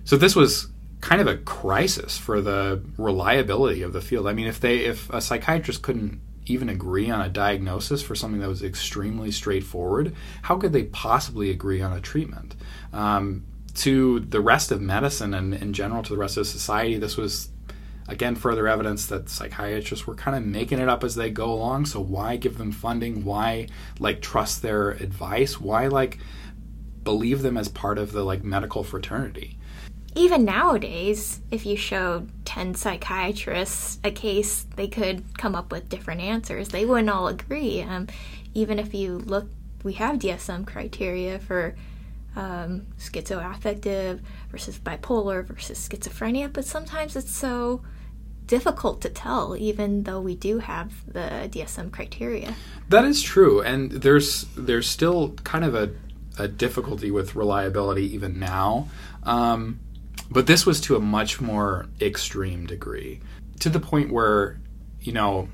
So 0.04 0.16
this 0.16 0.37
was 0.37 0.68
kind 1.00 1.20
of 1.20 1.26
a 1.26 1.38
crisis 1.38 2.16
for 2.16 2.40
the 2.40 2.85
reliability 2.96 3.83
of 3.83 3.92
the 3.92 4.00
field. 4.00 4.28
I 4.28 4.35
mean, 4.35 4.46
if 4.46 4.61
they 4.61 4.85
if 4.85 5.11
a 5.11 5.20
psychiatrist 5.20 5.83
couldn't 5.83 6.20
even 6.50 6.68
agree 6.68 7.10
on 7.10 7.20
a 7.20 7.28
diagnosis 7.28 8.02
for 8.02 8.14
something 8.14 8.40
that 8.40 8.48
was 8.48 8.62
extremely 8.62 9.30
straightforward, 9.30 10.14
how 10.42 10.56
could 10.56 10.72
they 10.72 10.84
possibly 10.84 11.50
agree 11.50 11.80
on 11.80 11.92
a 11.92 12.00
treatment? 12.00 12.54
Um, 12.92 13.44
to 13.74 14.20
the 14.20 14.40
rest 14.40 14.72
of 14.72 14.80
medicine 14.80 15.32
and 15.32 15.54
in 15.54 15.72
general 15.72 16.02
to 16.02 16.12
the 16.12 16.18
rest 16.18 16.36
of 16.36 16.46
society, 16.46 16.98
this 16.98 17.16
was 17.16 17.50
again 18.08 18.34
further 18.34 18.66
evidence 18.66 19.06
that 19.06 19.28
psychiatrists 19.28 20.06
were 20.06 20.16
kind 20.16 20.36
of 20.36 20.44
making 20.44 20.80
it 20.80 20.88
up 20.88 21.04
as 21.04 21.14
they 21.14 21.30
go 21.30 21.52
along. 21.52 21.86
So 21.86 22.00
why 22.00 22.36
give 22.36 22.58
them 22.58 22.72
funding? 22.72 23.24
Why 23.24 23.68
like 23.98 24.20
trust 24.20 24.62
their 24.62 24.90
advice? 24.90 25.60
Why 25.60 25.86
like 25.86 26.18
believe 27.04 27.42
them 27.42 27.56
as 27.56 27.68
part 27.68 27.98
of 27.98 28.12
the 28.12 28.24
like 28.24 28.42
medical 28.42 28.82
fraternity? 28.82 29.56
Even 30.14 30.44
nowadays, 30.44 31.40
if 31.51 31.64
you 31.64 31.77
showed 31.77 32.31
10 32.44 32.75
psychiatrists 32.75 33.99
a 34.03 34.11
case, 34.11 34.66
they 34.77 34.88
could 34.88 35.38
come 35.38 35.55
up 35.55 35.70
with 35.70 35.88
different 35.88 36.20
answers. 36.20 36.68
They 36.68 36.85
wouldn't 36.85 37.11
all 37.11 37.29
agree. 37.29 37.83
Um, 37.83 38.09
even 38.55 38.79
if 38.79 38.92
you 38.92 39.18
look, 39.18 39.49
we 39.85 39.94
have 39.94 40.18
DSM 40.18 40.66
criteria 40.66 41.38
for 41.38 41.75
um, 42.37 42.87
schizoaffective 42.99 44.20
versus 44.51 44.79
bipolar 44.79 45.44
versus 45.44 45.88
schizophrenia, 45.88 46.53
but 46.53 46.64
sometimes 46.64 47.16
it's 47.16 47.35
so 47.35 47.83
difficult 48.46 49.01
to 49.01 49.09
tell, 49.09 49.57
even 49.57 50.03
though 50.03 50.20
we 50.20 50.35
do 50.35 50.59
have 50.59 50.92
the 51.07 51.49
DSM 51.53 51.92
criteria. 51.92 52.55
That 52.88 53.05
is 53.05 53.23
true, 53.23 53.61
and 53.61 53.92
there's 53.92 54.46
there's 54.57 54.88
still 54.88 55.31
kind 55.44 55.64
of 55.64 55.75
a, 55.75 55.91
a 56.39 56.49
difficulty 56.49 57.11
with 57.11 57.37
reliability 57.37 58.12
even 58.12 58.41
now. 58.41 58.89
Um, 59.22 59.78
but 60.31 60.47
this 60.47 60.64
was 60.64 60.81
to 60.83 60.97
a 60.97 61.01
much 61.01 61.41
more 61.41 61.87
extreme 62.01 62.66
degree, 62.66 63.20
to 63.59 63.68
the 63.68 63.81
point 63.81 64.12
where, 64.12 64.61
you 65.01 65.12
know, 65.12 65.49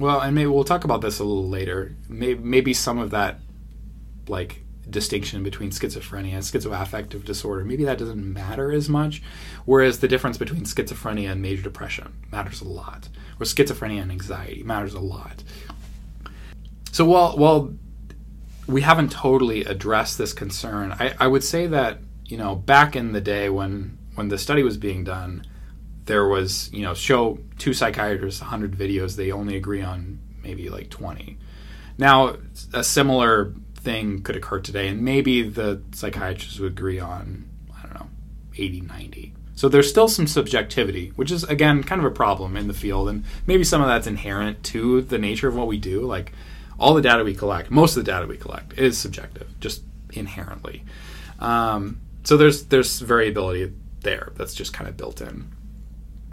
well, 0.00 0.20
and 0.20 0.34
maybe 0.34 0.48
we'll 0.48 0.64
talk 0.64 0.84
about 0.84 1.00
this 1.00 1.20
a 1.20 1.24
little 1.24 1.48
later. 1.48 1.94
Maybe, 2.08 2.40
maybe 2.40 2.74
some 2.74 2.98
of 2.98 3.10
that, 3.10 3.38
like, 4.26 4.64
distinction 4.90 5.42
between 5.42 5.70
schizophrenia 5.70 6.34
and 6.34 6.42
schizoaffective 6.42 7.24
disorder, 7.24 7.64
maybe 7.64 7.84
that 7.84 7.98
doesn't 7.98 8.32
matter 8.32 8.72
as 8.72 8.88
much. 8.88 9.22
Whereas 9.64 10.00
the 10.00 10.08
difference 10.08 10.36
between 10.36 10.64
schizophrenia 10.64 11.30
and 11.30 11.40
major 11.40 11.62
depression 11.62 12.12
matters 12.30 12.60
a 12.60 12.68
lot, 12.68 13.08
or 13.40 13.46
schizophrenia 13.46 14.02
and 14.02 14.10
anxiety 14.10 14.62
matters 14.62 14.94
a 14.94 15.00
lot. 15.00 15.42
So 16.92 17.04
while 17.04 17.36
while 17.36 17.72
we 18.66 18.82
haven't 18.82 19.12
totally 19.12 19.64
addressed 19.64 20.18
this 20.18 20.32
concern, 20.32 20.92
I, 20.98 21.14
I 21.20 21.26
would 21.26 21.44
say 21.44 21.66
that 21.68 21.98
you 22.26 22.36
know, 22.36 22.54
back 22.54 22.96
in 22.96 23.12
the 23.12 23.20
day 23.20 23.48
when 23.48 23.98
when 24.14 24.28
the 24.28 24.38
study 24.38 24.62
was 24.62 24.76
being 24.76 25.04
done, 25.04 25.44
there 26.06 26.26
was 26.26 26.72
you 26.72 26.82
know 26.82 26.94
show 26.94 27.38
two 27.58 27.72
psychiatrists 27.72 28.40
100 28.40 28.76
videos, 28.76 29.16
they 29.16 29.32
only 29.32 29.56
agree 29.56 29.82
on 29.82 30.18
maybe 30.42 30.68
like 30.68 30.90
20. 30.90 31.38
Now 31.98 32.36
a 32.72 32.84
similar 32.84 33.52
thing 33.76 34.22
could 34.22 34.36
occur 34.36 34.60
today, 34.60 34.88
and 34.88 35.02
maybe 35.02 35.42
the 35.42 35.82
psychiatrists 35.92 36.58
would 36.58 36.72
agree 36.72 37.00
on 37.00 37.48
I 37.76 37.82
don't 37.82 37.94
know 37.94 38.08
80, 38.56 38.82
90. 38.82 39.34
So 39.56 39.68
there's 39.68 39.88
still 39.88 40.08
some 40.08 40.26
subjectivity, 40.26 41.12
which 41.16 41.30
is 41.30 41.44
again 41.44 41.82
kind 41.84 42.00
of 42.00 42.04
a 42.04 42.14
problem 42.14 42.56
in 42.56 42.68
the 42.68 42.74
field, 42.74 43.08
and 43.08 43.24
maybe 43.46 43.64
some 43.64 43.80
of 43.80 43.88
that's 43.88 44.06
inherent 44.06 44.62
to 44.64 45.02
the 45.02 45.18
nature 45.18 45.48
of 45.48 45.54
what 45.54 45.66
we 45.66 45.78
do. 45.78 46.02
Like 46.02 46.32
all 46.78 46.94
the 46.94 47.02
data 47.02 47.22
we 47.22 47.34
collect, 47.34 47.70
most 47.70 47.96
of 47.96 48.04
the 48.04 48.10
data 48.10 48.26
we 48.26 48.36
collect 48.36 48.78
is 48.78 48.98
subjective, 48.98 49.48
just 49.60 49.82
inherently. 50.12 50.84
Um, 51.38 52.00
so 52.24 52.36
there's 52.36 52.64
there's 52.66 53.00
variability 53.00 53.72
there 54.00 54.32
that's 54.36 54.54
just 54.54 54.72
kind 54.72 54.88
of 54.88 54.96
built 54.96 55.20
in. 55.20 55.52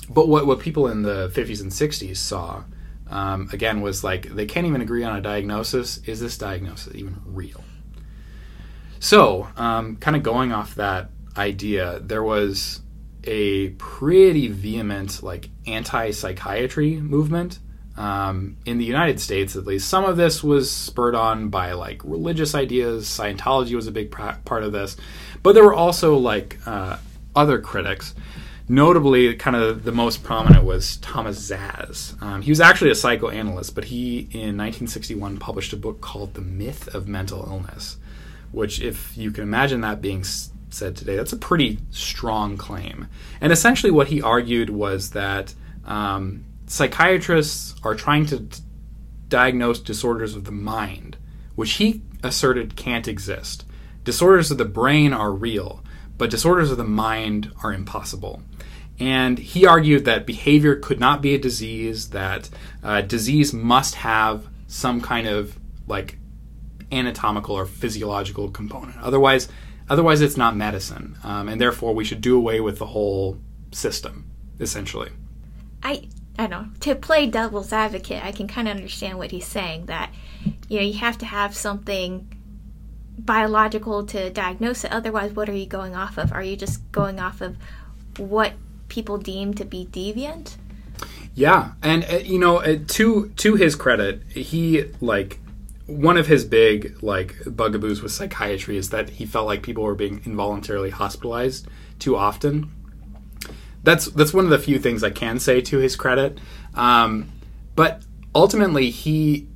But 0.09 0.27
what 0.27 0.45
what 0.47 0.59
people 0.59 0.87
in 0.87 1.03
the 1.03 1.29
50s 1.29 1.61
and 1.61 1.71
60s 1.71 2.17
saw 2.17 2.63
um, 3.09 3.49
again 3.53 3.81
was 3.81 4.03
like 4.03 4.29
they 4.29 4.45
can't 4.45 4.65
even 4.65 4.81
agree 4.81 5.03
on 5.03 5.15
a 5.15 5.21
diagnosis. 5.21 5.97
Is 6.05 6.19
this 6.19 6.37
diagnosis 6.37 6.95
even 6.95 7.21
real? 7.25 7.63
So, 8.99 9.47
um, 9.57 9.97
kind 9.97 10.15
of 10.15 10.21
going 10.21 10.51
off 10.51 10.75
that 10.75 11.09
idea, 11.35 11.99
there 12.01 12.23
was 12.23 12.81
a 13.23 13.69
pretty 13.69 14.47
vehement 14.47 15.23
like 15.23 15.49
anti-psychiatry 15.65 16.97
movement 16.97 17.59
um, 17.97 18.57
in 18.65 18.77
the 18.77 18.85
United 18.85 19.19
States, 19.19 19.55
at 19.55 19.65
least. 19.65 19.87
Some 19.87 20.05
of 20.05 20.17
this 20.17 20.43
was 20.43 20.71
spurred 20.71 21.15
on 21.15 21.49
by 21.49 21.73
like 21.73 22.01
religious 22.03 22.55
ideas. 22.55 23.05
Scientology 23.05 23.75
was 23.75 23.87
a 23.87 23.91
big 23.91 24.11
part 24.11 24.63
of 24.63 24.71
this, 24.71 24.97
but 25.43 25.53
there 25.53 25.63
were 25.63 25.73
also 25.73 26.17
like 26.17 26.57
uh, 26.65 26.97
other 27.35 27.59
critics. 27.59 28.15
Notably, 28.69 29.35
kind 29.35 29.57
of 29.57 29.83
the 29.83 29.91
most 29.91 30.23
prominent 30.23 30.63
was 30.63 30.95
Thomas 30.97 31.51
Szasz. 31.51 32.21
Um, 32.21 32.41
he 32.41 32.51
was 32.51 32.61
actually 32.61 32.91
a 32.91 32.95
psychoanalyst, 32.95 33.75
but 33.75 33.85
he 33.85 34.19
in 34.31 34.55
1961 34.55 35.39
published 35.39 35.73
a 35.73 35.77
book 35.77 35.99
called 35.99 36.35
The 36.35 36.41
Myth 36.41 36.87
of 36.95 37.05
Mental 37.05 37.43
Illness, 37.45 37.97
which, 38.53 38.79
if 38.79 39.17
you 39.17 39.31
can 39.31 39.43
imagine 39.43 39.81
that 39.81 40.01
being 40.01 40.23
said 40.23 40.95
today, 40.95 41.17
that's 41.17 41.33
a 41.33 41.37
pretty 41.37 41.79
strong 41.89 42.55
claim. 42.55 43.07
And 43.41 43.51
essentially, 43.51 43.91
what 43.91 44.07
he 44.07 44.21
argued 44.21 44.69
was 44.69 45.09
that 45.09 45.53
um, 45.83 46.45
psychiatrists 46.71 47.75
are 47.83 47.93
trying 47.93 48.25
to 48.25 48.47
diagnose 49.27 49.77
disorders 49.77 50.37
of 50.37 50.45
the 50.45 50.53
mind, 50.53 51.17
which 51.53 51.73
he 51.73 52.01
asserted 52.23 52.77
can't 52.77 53.09
exist. 53.09 53.65
Disorders 54.05 54.51
of 54.51 54.57
the 54.57 54.63
brain 54.63 55.11
are 55.11 55.33
real, 55.33 55.83
but 56.17 56.29
disorders 56.29 56.71
of 56.71 56.77
the 56.77 56.85
mind 56.85 57.51
are 57.61 57.73
impossible. 57.73 58.41
And 58.97 59.37
he 59.37 59.65
argued 59.65 60.05
that 60.05 60.25
behavior 60.25 60.77
could 60.77 60.97
not 60.97 61.21
be 61.21 61.35
a 61.35 61.37
disease, 61.37 62.11
that 62.11 62.49
uh, 62.81 63.01
disease 63.01 63.51
must 63.51 63.95
have 63.95 64.47
some 64.67 65.01
kind 65.01 65.27
of 65.27 65.59
like 65.87 66.19
anatomical 66.89 67.53
or 67.53 67.65
physiological 67.65 68.49
component. 68.49 68.97
Otherwise, 69.01 69.49
otherwise 69.89 70.21
it's 70.21 70.37
not 70.37 70.55
medicine, 70.55 71.17
um, 71.25 71.49
and 71.49 71.59
therefore 71.59 71.93
we 71.93 72.05
should 72.05 72.21
do 72.21 72.37
away 72.37 72.61
with 72.61 72.79
the 72.79 72.85
whole 72.85 73.37
system, 73.73 74.31
essentially. 74.57 75.09
I 75.83 76.07
I 76.37 76.47
don't 76.47 76.49
know, 76.49 76.67
to 76.81 76.95
play 76.95 77.27
devil's 77.27 77.73
advocate, 77.73 78.23
I 78.23 78.31
can 78.31 78.47
kind 78.47 78.67
of 78.67 78.75
understand 78.75 79.17
what 79.17 79.31
he's 79.31 79.45
saying 79.45 79.87
that, 79.87 80.11
you 80.69 80.79
know, 80.79 80.85
you 80.85 80.93
have 80.99 81.17
to 81.19 81.25
have 81.25 81.55
something 81.55 82.27
biological 83.17 84.05
to 84.07 84.29
diagnose 84.29 84.83
it. 84.83 84.91
Otherwise, 84.91 85.33
what 85.33 85.49
are 85.49 85.53
you 85.53 85.65
going 85.65 85.95
off 85.95 86.17
of? 86.17 86.31
Are 86.31 86.43
you 86.43 86.55
just 86.55 86.89
going 86.91 87.19
off 87.19 87.41
of 87.41 87.57
what 88.17 88.53
people 88.87 89.17
deem 89.17 89.53
to 89.55 89.65
be 89.65 89.87
deviant? 89.91 90.55
Yeah, 91.33 91.71
and 91.81 92.05
uh, 92.05 92.17
you 92.17 92.39
know, 92.39 92.57
uh, 92.57 92.79
to 92.87 93.29
to 93.37 93.55
his 93.55 93.75
credit, 93.75 94.23
he 94.29 94.85
like 94.99 95.39
one 95.85 96.17
of 96.17 96.27
his 96.27 96.45
big 96.45 97.01
like 97.01 97.35
bugaboos 97.45 98.01
with 98.01 98.11
psychiatry 98.11 98.77
is 98.77 98.89
that 98.89 99.09
he 99.09 99.25
felt 99.25 99.47
like 99.47 99.63
people 99.63 99.83
were 99.83 99.95
being 99.95 100.21
involuntarily 100.25 100.89
hospitalized 100.89 101.67
too 101.99 102.15
often 102.15 102.71
that's 103.83 104.05
that's 104.07 104.33
one 104.33 104.45
of 104.45 104.51
the 104.51 104.59
few 104.59 104.79
things 104.79 105.03
I 105.03 105.09
can 105.09 105.39
say 105.39 105.61
to 105.61 105.77
his 105.77 105.95
credit. 105.95 106.39
Um, 106.75 107.31
but 107.75 108.03
ultimately, 108.35 108.89
he 108.89 109.47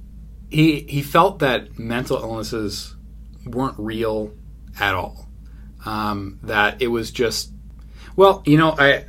he 0.49 0.81
he 0.81 1.01
felt 1.01 1.39
that 1.39 1.77
mental 1.77 2.17
illnesses 2.17 2.95
weren't 3.45 3.77
real 3.77 4.33
at 4.79 4.95
all. 4.95 5.27
Um, 5.85 6.39
that 6.43 6.81
it 6.81 6.87
was 6.87 7.11
just 7.11 7.51
well, 8.15 8.41
you 8.45 8.57
know, 8.57 8.75
I 8.77 9.05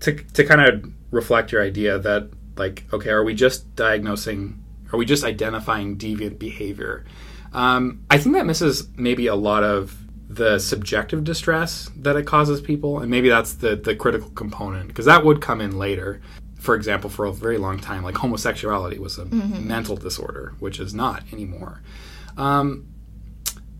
to 0.00 0.14
to 0.14 0.44
kind 0.44 0.60
of 0.60 0.92
reflect 1.10 1.52
your 1.52 1.62
idea 1.62 1.98
that 1.98 2.30
like 2.56 2.84
okay, 2.92 3.10
are 3.10 3.24
we 3.24 3.34
just 3.34 3.74
diagnosing? 3.76 4.62
Are 4.92 4.98
we 4.98 5.06
just 5.06 5.24
identifying 5.24 5.96
deviant 5.96 6.38
behavior? 6.38 7.04
Um, 7.52 8.04
I 8.10 8.18
think 8.18 8.34
that 8.34 8.46
misses 8.46 8.88
maybe 8.96 9.26
a 9.26 9.34
lot 9.34 9.62
of 9.62 9.96
the 10.34 10.58
subjective 10.58 11.24
distress 11.24 11.90
that 11.96 12.16
it 12.16 12.26
causes 12.26 12.60
people, 12.60 13.00
and 13.00 13.10
maybe 13.10 13.28
that's 13.28 13.54
the 13.54 13.76
the 13.76 13.94
critical 13.94 14.30
component 14.30 14.88
because 14.88 15.06
that 15.06 15.24
would 15.24 15.40
come 15.40 15.60
in 15.60 15.78
later. 15.78 16.20
For 16.58 16.76
example, 16.76 17.10
for 17.10 17.24
a 17.24 17.32
very 17.32 17.58
long 17.58 17.80
time, 17.80 18.04
like 18.04 18.16
homosexuality 18.16 18.98
was 18.98 19.18
a 19.18 19.24
mm-hmm. 19.24 19.66
mental 19.66 19.96
disorder, 19.96 20.54
which 20.60 20.78
is 20.78 20.94
not 20.94 21.24
anymore. 21.32 21.82
Um, 22.36 22.86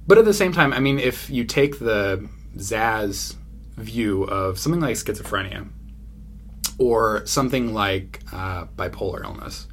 but 0.07 0.18
at 0.18 0.24
the 0.24 0.34
same 0.34 0.53
time, 0.53 0.72
I 0.72 0.80
mean, 0.80 0.98
if 0.98 1.30
you 1.30 1.44
take 1.44 1.78
the 1.78 2.28
Szasz 2.57 3.36
view 3.76 4.24
of 4.24 4.59
something 4.59 4.80
like 4.80 4.96
schizophrenia 4.96 5.68
or 6.78 7.24
something 7.24 7.72
like 7.72 8.20
uh, 8.32 8.66
bipolar 8.76 9.22
illness, 9.22 9.68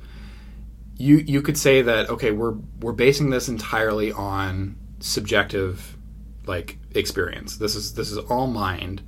you 0.98 1.18
you 1.18 1.42
could 1.42 1.58
say 1.58 1.82
that 1.82 2.10
okay, 2.10 2.32
we're 2.32 2.56
we're 2.80 2.94
basing 2.94 3.32
this 3.32 3.50
entirely 3.50 4.12
on 4.12 4.78
subjective 5.00 5.98
like 6.46 6.78
experience. 6.96 7.58
This 7.58 7.76
is 7.76 7.94
this 7.94 8.12
is 8.12 8.18
all 8.18 8.48
mind, 8.48 9.02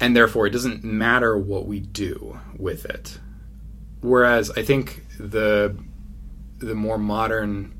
and 0.00 0.16
therefore 0.16 0.46
it 0.46 0.50
doesn't 0.50 0.84
matter 0.84 1.36
what 1.38 1.66
we 1.66 1.80
do 1.80 2.38
with 2.56 2.84
it. 2.84 3.18
Whereas 4.00 4.50
I 4.50 4.62
think 4.62 5.04
the 5.18 5.76
the 6.58 6.74
more 6.74 6.98
modern 6.98 7.78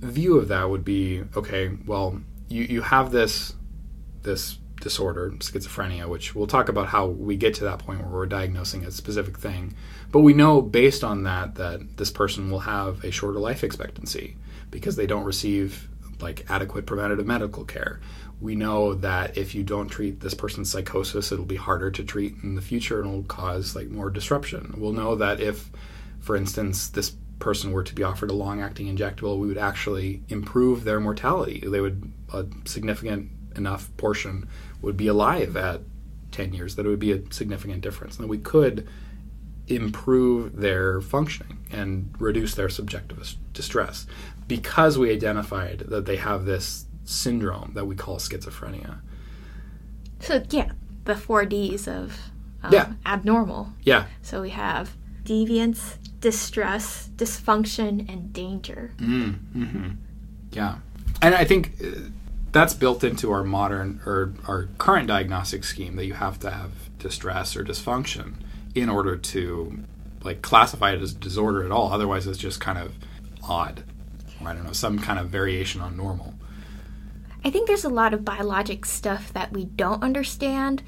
view 0.00 0.36
of 0.38 0.48
that 0.48 0.68
would 0.68 0.84
be 0.84 1.24
okay. 1.36 1.70
Well, 1.86 2.20
you 2.48 2.64
you 2.64 2.82
have 2.82 3.12
this 3.12 3.54
this 4.22 4.58
disorder, 4.82 5.30
schizophrenia, 5.38 6.08
which 6.08 6.34
we'll 6.34 6.46
talk 6.46 6.68
about 6.68 6.88
how 6.88 7.06
we 7.06 7.36
get 7.36 7.54
to 7.54 7.64
that 7.64 7.78
point 7.78 8.00
where 8.00 8.10
we're 8.10 8.26
diagnosing 8.26 8.84
a 8.84 8.90
specific 8.90 9.38
thing. 9.38 9.74
But 10.10 10.20
we 10.20 10.34
know 10.34 10.60
based 10.60 11.04
on 11.04 11.22
that 11.22 11.54
that 11.54 11.96
this 11.96 12.10
person 12.10 12.50
will 12.50 12.60
have 12.60 13.02
a 13.04 13.10
shorter 13.10 13.38
life 13.38 13.64
expectancy 13.64 14.36
because 14.70 14.96
they 14.96 15.06
don't 15.06 15.24
receive 15.24 15.88
like 16.22 16.48
adequate 16.48 16.86
preventative 16.86 17.26
medical 17.26 17.64
care. 17.64 18.00
We 18.40 18.54
know 18.54 18.94
that 18.94 19.36
if 19.36 19.54
you 19.54 19.62
don't 19.62 19.88
treat 19.88 20.20
this 20.20 20.34
person's 20.34 20.70
psychosis, 20.70 21.30
it'll 21.30 21.44
be 21.44 21.56
harder 21.56 21.90
to 21.90 22.04
treat 22.04 22.34
in 22.42 22.54
the 22.54 22.62
future 22.62 23.00
and 23.00 23.08
it'll 23.08 23.24
cause 23.24 23.76
like 23.76 23.88
more 23.88 24.10
disruption. 24.10 24.74
We'll 24.76 24.92
know 24.92 25.14
that 25.16 25.40
if, 25.40 25.70
for 26.20 26.36
instance, 26.36 26.88
this 26.88 27.12
person 27.38 27.72
were 27.72 27.82
to 27.82 27.94
be 27.94 28.02
offered 28.02 28.30
a 28.30 28.34
long-acting 28.34 28.86
injectable, 28.86 29.38
we 29.38 29.48
would 29.48 29.58
actually 29.58 30.22
improve 30.28 30.84
their 30.84 31.00
mortality. 31.00 31.62
They 31.66 31.80
would 31.80 32.12
a 32.32 32.46
significant 32.64 33.30
enough 33.56 33.94
portion 33.96 34.48
would 34.80 34.96
be 34.96 35.08
alive 35.08 35.56
at 35.56 35.82
10 36.30 36.54
years 36.54 36.76
that 36.76 36.86
it 36.86 36.88
would 36.88 36.98
be 36.98 37.12
a 37.12 37.22
significant 37.30 37.82
difference. 37.82 38.18
And 38.18 38.28
we 38.28 38.38
could 38.38 38.88
improve 39.76 40.56
their 40.56 41.00
functioning 41.00 41.58
and 41.70 42.14
reduce 42.18 42.54
their 42.54 42.68
subjective 42.68 43.36
distress 43.52 44.06
because 44.48 44.98
we 44.98 45.10
identified 45.10 45.80
that 45.88 46.06
they 46.06 46.16
have 46.16 46.44
this 46.44 46.86
syndrome 47.04 47.72
that 47.74 47.86
we 47.86 47.96
call 47.96 48.18
schizophrenia. 48.18 49.00
So 50.20 50.42
yeah, 50.50 50.72
the 51.04 51.16
four 51.16 51.44
Ds 51.44 51.88
of 51.88 52.18
um, 52.62 52.72
yeah. 52.72 52.92
abnormal. 53.04 53.72
Yeah. 53.82 54.06
So 54.22 54.42
we 54.42 54.50
have 54.50 54.96
deviance, 55.24 55.96
distress, 56.20 57.10
dysfunction, 57.16 58.08
and 58.12 58.32
danger. 58.32 58.92
Mm, 58.98 59.34
hmm 59.52 59.88
Yeah, 60.52 60.76
and 61.20 61.34
I 61.34 61.44
think 61.44 61.72
uh, 61.82 61.88
that's 62.52 62.74
built 62.74 63.02
into 63.02 63.32
our 63.32 63.42
modern 63.42 64.00
or 64.06 64.34
our 64.46 64.68
current 64.78 65.08
diagnostic 65.08 65.64
scheme 65.64 65.96
that 65.96 66.06
you 66.06 66.14
have 66.14 66.38
to 66.40 66.50
have 66.50 66.70
distress 66.98 67.56
or 67.56 67.64
dysfunction 67.64 68.34
in 68.74 68.88
order 68.88 69.16
to 69.16 69.84
like 70.22 70.42
classify 70.42 70.92
it 70.92 71.02
as 71.02 71.12
disorder 71.12 71.64
at 71.64 71.70
all. 71.70 71.92
Otherwise, 71.92 72.26
it's 72.26 72.38
just 72.38 72.60
kind 72.60 72.78
of 72.78 72.94
odd. 73.42 73.84
Or 74.40 74.48
I 74.48 74.54
don't 74.54 74.64
know, 74.64 74.72
some 74.72 74.98
kind 74.98 75.18
of 75.18 75.28
variation 75.28 75.80
on 75.80 75.96
normal. 75.96 76.34
I 77.44 77.50
think 77.50 77.66
there's 77.66 77.84
a 77.84 77.88
lot 77.88 78.14
of 78.14 78.24
biologic 78.24 78.84
stuff 78.86 79.32
that 79.32 79.52
we 79.52 79.64
don't 79.64 80.02
understand. 80.02 80.82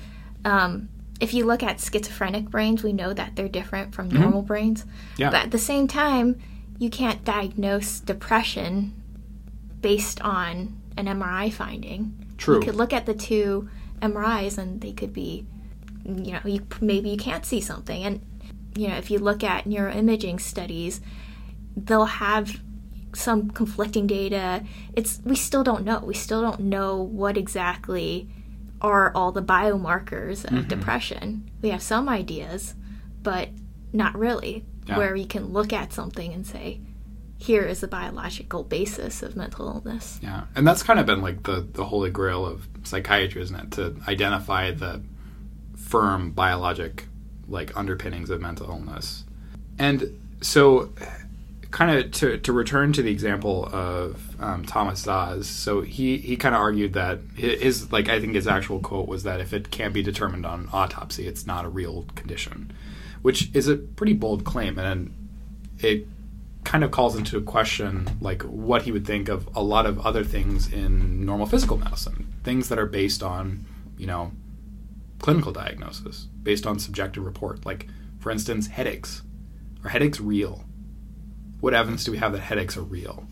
Um, 0.45 0.89
if 1.21 1.35
you 1.35 1.45
look 1.45 1.63
at 1.63 1.81
schizophrenic 1.81 2.51
brains, 2.51 2.83
we 2.83 2.93
know 2.93 3.13
that 3.13 3.37
they're 3.37 3.49
different 3.49 3.95
from 3.95 4.09
mm-hmm. 4.09 4.21
normal 4.21 4.41
mm-hmm. 4.41 4.49
brains. 4.49 4.85
Yeah. 5.17 5.31
But 5.31 5.45
at 5.45 5.51
the 5.51 5.59
same 5.59 5.89
time, 5.89 6.41
you 6.79 6.91
can't 6.91 7.25
diagnose 7.25 8.01
depression 8.01 9.01
based 9.81 10.21
on 10.23 10.81
an 10.97 11.07
MRI 11.07 11.53
finding. 11.53 12.35
True. 12.37 12.57
You 12.57 12.63
could 12.63 12.75
look 12.75 12.93
at 12.93 13.07
the 13.07 13.15
two 13.15 13.69
MRIs 14.01 14.59
and 14.59 14.81
they 14.81 14.93
could 14.93 15.13
be, 15.13 15.47
you 16.05 16.33
know, 16.33 16.41
you, 16.45 16.67
maybe 16.81 17.11
you 17.11 17.17
can't 17.17 17.45
see 17.47 17.61
something. 17.61 18.05
And, 18.05 18.21
you 18.77 18.89
know, 18.89 18.97
if 18.97 19.11
you 19.11 19.19
look 19.19 19.43
at 19.43 19.65
neuroimaging 19.65 20.41
studies, 20.41 21.01
they'll 21.77 22.05
have 22.05 22.61
some 23.15 23.51
conflicting 23.51 24.07
data. 24.07 24.65
It's 24.95 25.21
we 25.25 25.37
still 25.37 25.63
don't 25.65 25.85
know. 25.85 26.01
We 26.01 26.15
still 26.15 26.43
don't 26.43 26.61
know 26.61 27.01
what 27.01 27.37
exactly 27.37 28.29
are 28.81 29.13
all 29.15 29.33
the 29.33 29.43
biomarkers 29.43 30.45
of 30.45 30.51
Mm-hmm. 30.51 30.69
depression. 30.69 31.51
We 31.63 31.71
have 31.71 31.83
some 31.83 32.09
ideas, 32.09 32.75
but 33.23 33.49
not 33.93 34.19
really. 34.19 34.65
Yeah. 34.87 34.99
Where 34.99 35.17
you 35.17 35.27
can 35.27 35.47
look 35.47 35.73
at 35.73 35.95
something 35.95 36.31
and 36.35 36.47
say, 36.47 36.81
here 37.39 37.63
is 37.63 37.81
the 37.81 37.89
biological 37.89 38.63
basis 38.65 39.23
of 39.23 39.35
mental 39.35 39.67
illness. 39.67 40.19
Yeah, 40.23 40.43
and 40.55 40.67
that's 40.67 40.83
kind 40.83 41.01
of 41.01 41.07
been 41.07 41.23
like 41.23 41.45
the 41.45 41.67
the 41.73 41.87
holy 41.87 42.11
grail 42.11 42.45
of 42.45 42.69
psychiatry, 42.83 43.41
isn't 43.41 43.57
it? 43.57 43.71
To 43.73 43.97
identify 44.07 44.73
the 44.73 45.01
firm 45.85 46.31
biologic 46.31 47.07
like 47.47 47.77
underpinnings 47.77 48.31
of 48.31 48.41
mental 48.41 48.69
illness. 48.69 49.25
And 49.79 50.19
so, 50.41 50.91
kind 51.71 51.99
of 51.99 52.13
to 52.13 52.39
to 52.39 52.53
return 52.53 52.93
to 52.95 53.03
the 53.03 53.11
example 53.11 53.69
of 53.73 54.41
um, 54.41 54.65
Thomas 54.65 55.05
Szasz, 55.05 55.45
so 55.45 55.83
he 55.83 56.17
he 56.19 56.37
kind 56.37 56.55
of 56.55 56.61
argued 56.61 56.95
that 56.95 57.21
his 57.37 57.93
like 57.93 58.09
I 58.09 58.21
think 58.21 58.35
his 58.35 58.47
actual 58.47 58.81
quote 58.81 59.09
was 59.09 59.25
that 59.25 59.41
if 59.41 59.53
it 59.53 59.71
can't 59.71 59.93
be 59.93 60.03
determined 60.03 60.47
on 60.47 60.69
autopsy, 60.73 61.27
it's 61.27 61.47
not 61.47 61.65
a 61.65 61.69
real 61.69 62.07
condition, 62.15 62.73
which 63.23 63.51
is 63.55 63.69
a 63.69 63.77
pretty 63.77 64.15
bold 64.15 64.45
claim, 64.45 64.79
and 64.79 65.13
it 65.81 66.07
kind 66.65 66.83
of 66.83 66.91
calls 66.91 67.15
into 67.15 67.41
question 67.43 68.09
like 68.21 68.43
what 68.43 68.83
he 68.83 68.93
would 68.93 69.07
think 69.07 69.29
of 69.29 69.47
a 69.55 69.63
lot 69.63 69.85
of 69.85 70.05
other 70.07 70.25
things 70.25 70.73
in 70.73 71.25
normal 71.27 71.45
physical 71.45 71.77
medicine 71.77 72.27
things 72.43 72.71
that 72.71 72.79
are 72.79 72.87
based 72.87 73.23
on 73.23 73.67
you 73.99 74.07
know 74.07 74.33
clinical 75.19 75.53
diagnosis 75.53 76.29
based 76.43 76.67
on 76.67 76.79
subjective 76.79 77.25
report. 77.25 77.65
Like 77.65 77.89
for 78.19 78.31
instance 78.31 78.69
headaches. 78.69 79.23
Are 79.85 79.91
headaches 79.91 80.21
real? 80.21 80.65
What 81.61 81.75
evidence 81.75 82.05
do 82.05 82.13
we 82.13 82.19
have 82.19 82.33
that 82.33 82.41
headaches 82.41 82.77
are 82.77 82.83
real? 82.83 83.27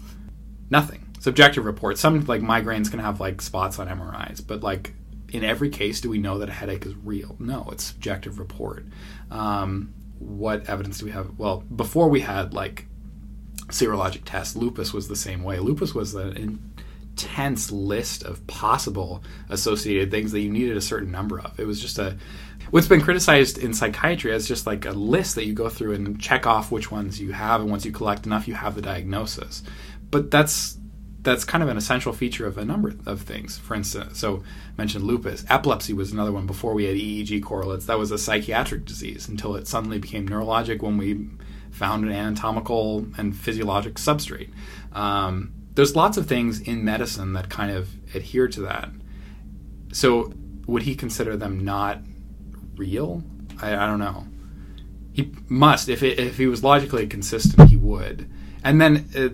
Nothing. 0.70 1.06
Subjective 1.20 1.64
report. 1.64 1.98
Some 1.98 2.24
like 2.26 2.42
migraines 2.42 2.90
can 2.90 3.00
have 3.00 3.20
like 3.20 3.40
spots 3.40 3.78
on 3.78 3.88
mris 3.88 4.46
but 4.46 4.62
like 4.62 4.94
in 5.30 5.44
every 5.44 5.70
case 5.70 6.00
do 6.00 6.10
we 6.10 6.18
know 6.18 6.38
that 6.38 6.48
a 6.48 6.52
headache 6.52 6.86
is 6.86 6.94
real? 6.96 7.36
No 7.38 7.68
it's 7.72 7.84
subjective 7.84 8.38
report. 8.38 8.86
Um, 9.30 9.94
what 10.18 10.68
evidence 10.68 10.98
do 10.98 11.06
we 11.06 11.12
have? 11.12 11.38
Well 11.38 11.64
before 11.74 12.08
we 12.08 12.20
had 12.20 12.54
like 12.54 12.86
serologic 13.68 14.22
tests. 14.24 14.54
Lupus 14.54 14.92
was 14.92 15.08
the 15.08 15.16
same 15.16 15.42
way. 15.42 15.58
Lupus 15.58 15.94
was 15.94 16.14
an 16.14 16.71
intense 17.12 17.70
list 17.70 18.22
of 18.22 18.46
possible 18.46 19.22
associated 19.48 20.10
things 20.10 20.32
that 20.32 20.40
you 20.40 20.50
needed 20.50 20.76
a 20.76 20.80
certain 20.80 21.10
number 21.10 21.38
of. 21.40 21.58
It 21.60 21.66
was 21.66 21.80
just 21.80 21.98
a 21.98 22.16
what's 22.70 22.88
been 22.88 23.02
criticized 23.02 23.58
in 23.58 23.74
psychiatry 23.74 24.32
as 24.32 24.48
just 24.48 24.66
like 24.66 24.86
a 24.86 24.92
list 24.92 25.34
that 25.34 25.44
you 25.44 25.52
go 25.52 25.68
through 25.68 25.92
and 25.94 26.20
check 26.20 26.46
off 26.46 26.72
which 26.72 26.90
ones 26.90 27.20
you 27.20 27.32
have 27.32 27.60
and 27.60 27.70
once 27.70 27.84
you 27.84 27.92
collect 27.92 28.24
enough 28.24 28.48
you 28.48 28.54
have 28.54 28.74
the 28.74 28.82
diagnosis. 28.82 29.62
But 30.10 30.30
that's 30.30 30.78
that's 31.20 31.44
kind 31.44 31.62
of 31.62 31.68
an 31.68 31.76
essential 31.76 32.12
feature 32.12 32.46
of 32.46 32.58
a 32.58 32.64
number 32.64 32.94
of 33.06 33.20
things. 33.20 33.56
For 33.58 33.74
instance, 33.74 34.18
so 34.18 34.38
I 34.38 34.72
mentioned 34.76 35.04
lupus. 35.04 35.44
Epilepsy 35.48 35.92
was 35.92 36.12
another 36.12 36.32
one 36.32 36.46
before 36.46 36.74
we 36.74 36.84
had 36.84 36.96
EEG 36.96 37.44
correlates. 37.44 37.86
That 37.86 37.98
was 37.98 38.10
a 38.10 38.18
psychiatric 38.18 38.86
disease 38.86 39.28
until 39.28 39.54
it 39.54 39.68
suddenly 39.68 39.98
became 39.98 40.28
neurologic 40.28 40.82
when 40.82 40.98
we 40.98 41.28
found 41.70 42.04
an 42.04 42.12
anatomical 42.12 43.06
and 43.16 43.36
physiologic 43.36 43.94
substrate. 43.94 44.50
Um, 44.92 45.52
there's 45.74 45.96
lots 45.96 46.16
of 46.16 46.26
things 46.26 46.60
in 46.60 46.84
medicine 46.84 47.32
that 47.32 47.48
kind 47.48 47.70
of 47.70 47.88
adhere 48.14 48.48
to 48.48 48.60
that. 48.62 48.90
So, 49.92 50.32
would 50.66 50.82
he 50.82 50.94
consider 50.94 51.36
them 51.36 51.64
not 51.64 51.98
real? 52.76 53.22
I, 53.60 53.74
I 53.74 53.86
don't 53.86 53.98
know. 53.98 54.26
He 55.12 55.32
must. 55.48 55.88
If 55.88 56.02
it, 56.02 56.18
if 56.18 56.38
he 56.38 56.46
was 56.46 56.64
logically 56.64 57.06
consistent, 57.06 57.68
he 57.68 57.76
would. 57.76 58.30
And 58.64 58.80
then 58.80 59.08
uh, 59.16 59.28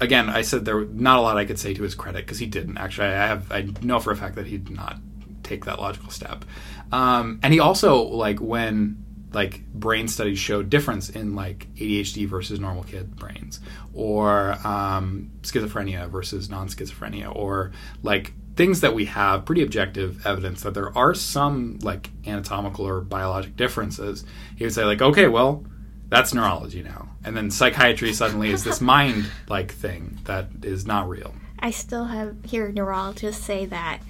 again, 0.00 0.28
I 0.28 0.42
said 0.42 0.64
there 0.64 0.76
was 0.76 0.88
not 0.90 1.18
a 1.18 1.20
lot 1.20 1.36
I 1.36 1.44
could 1.44 1.58
say 1.58 1.74
to 1.74 1.82
his 1.82 1.94
credit 1.94 2.24
because 2.24 2.38
he 2.38 2.46
didn't. 2.46 2.78
Actually, 2.78 3.08
I 3.08 3.26
have 3.26 3.52
I 3.52 3.68
know 3.82 4.00
for 4.00 4.10
a 4.10 4.16
fact 4.16 4.34
that 4.36 4.46
he 4.46 4.58
did 4.58 4.74
not 4.74 4.98
take 5.42 5.64
that 5.66 5.78
logical 5.78 6.10
step. 6.10 6.44
Um, 6.92 7.38
and 7.42 7.52
he 7.52 7.60
also 7.60 8.02
like 8.02 8.40
when 8.40 9.04
like 9.32 9.64
brain 9.72 10.08
studies 10.08 10.38
show 10.38 10.62
difference 10.62 11.08
in 11.08 11.34
like 11.34 11.72
ADHD 11.76 12.26
versus 12.26 12.58
normal 12.58 12.82
kid 12.84 13.16
brains, 13.16 13.60
or 13.94 14.52
um, 14.66 15.30
schizophrenia 15.42 16.08
versus 16.08 16.50
non-schizophrenia, 16.50 17.34
or 17.34 17.72
like 18.02 18.32
things 18.56 18.80
that 18.80 18.94
we 18.94 19.04
have 19.06 19.44
pretty 19.44 19.62
objective 19.62 20.26
evidence 20.26 20.62
that 20.62 20.74
there 20.74 20.96
are 20.96 21.14
some 21.14 21.78
like 21.82 22.10
anatomical 22.26 22.86
or 22.86 23.00
biologic 23.00 23.56
differences. 23.56 24.24
He 24.56 24.64
would 24.64 24.74
say 24.74 24.84
like, 24.84 25.00
okay, 25.00 25.28
well, 25.28 25.64
that's 26.08 26.34
neurology 26.34 26.82
now, 26.82 27.10
and 27.24 27.36
then 27.36 27.50
psychiatry 27.50 28.12
suddenly 28.12 28.50
is 28.50 28.64
this 28.64 28.80
mind 28.80 29.30
like 29.48 29.72
thing 29.72 30.18
that 30.24 30.48
is 30.62 30.86
not 30.86 31.08
real. 31.08 31.34
I 31.58 31.70
still 31.70 32.06
have 32.06 32.36
hear 32.44 32.72
neurologists 32.72 33.44
say 33.44 33.66
that 33.66 34.00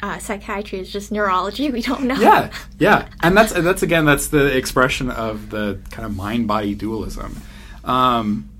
uh, 0.00 0.18
psychiatry 0.18 0.78
is 0.78 0.90
just 0.90 1.10
neurology. 1.10 1.70
We 1.70 1.82
don't 1.82 2.02
know. 2.04 2.16
yeah, 2.16 2.52
yeah, 2.78 3.08
and 3.22 3.36
that's 3.36 3.52
that's 3.52 3.82
again 3.82 4.04
that's 4.04 4.28
the 4.28 4.56
expression 4.56 5.10
of 5.10 5.50
the 5.50 5.78
kind 5.90 6.06
of 6.06 6.14
mind 6.16 6.46
body 6.46 6.74
dualism. 6.74 7.40
Um, 7.84 8.50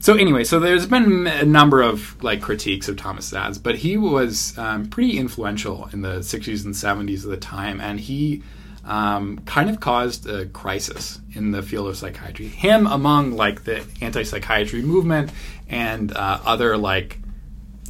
so 0.00 0.14
anyway, 0.14 0.44
so 0.44 0.60
there's 0.60 0.86
been 0.86 1.26
a 1.26 1.44
number 1.44 1.82
of 1.82 2.22
like 2.22 2.40
critiques 2.40 2.88
of 2.88 2.96
Thomas 2.96 3.30
Szasz, 3.30 3.62
but 3.62 3.76
he 3.76 3.96
was 3.96 4.56
um, 4.58 4.86
pretty 4.86 5.18
influential 5.18 5.88
in 5.92 6.02
the 6.02 6.18
60s 6.18 6.64
and 6.64 6.74
70s 6.74 7.24
of 7.24 7.30
the 7.30 7.36
time, 7.36 7.80
and 7.80 7.98
he 7.98 8.42
um, 8.84 9.38
kind 9.46 9.68
of 9.68 9.80
caused 9.80 10.28
a 10.28 10.46
crisis 10.46 11.18
in 11.32 11.50
the 11.50 11.62
field 11.62 11.88
of 11.88 11.96
psychiatry. 11.96 12.46
Him 12.46 12.86
among 12.86 13.32
like 13.32 13.64
the 13.64 13.84
anti-psychiatry 14.00 14.82
movement 14.82 15.30
and 15.68 16.12
uh, 16.12 16.38
other 16.44 16.76
like 16.76 17.18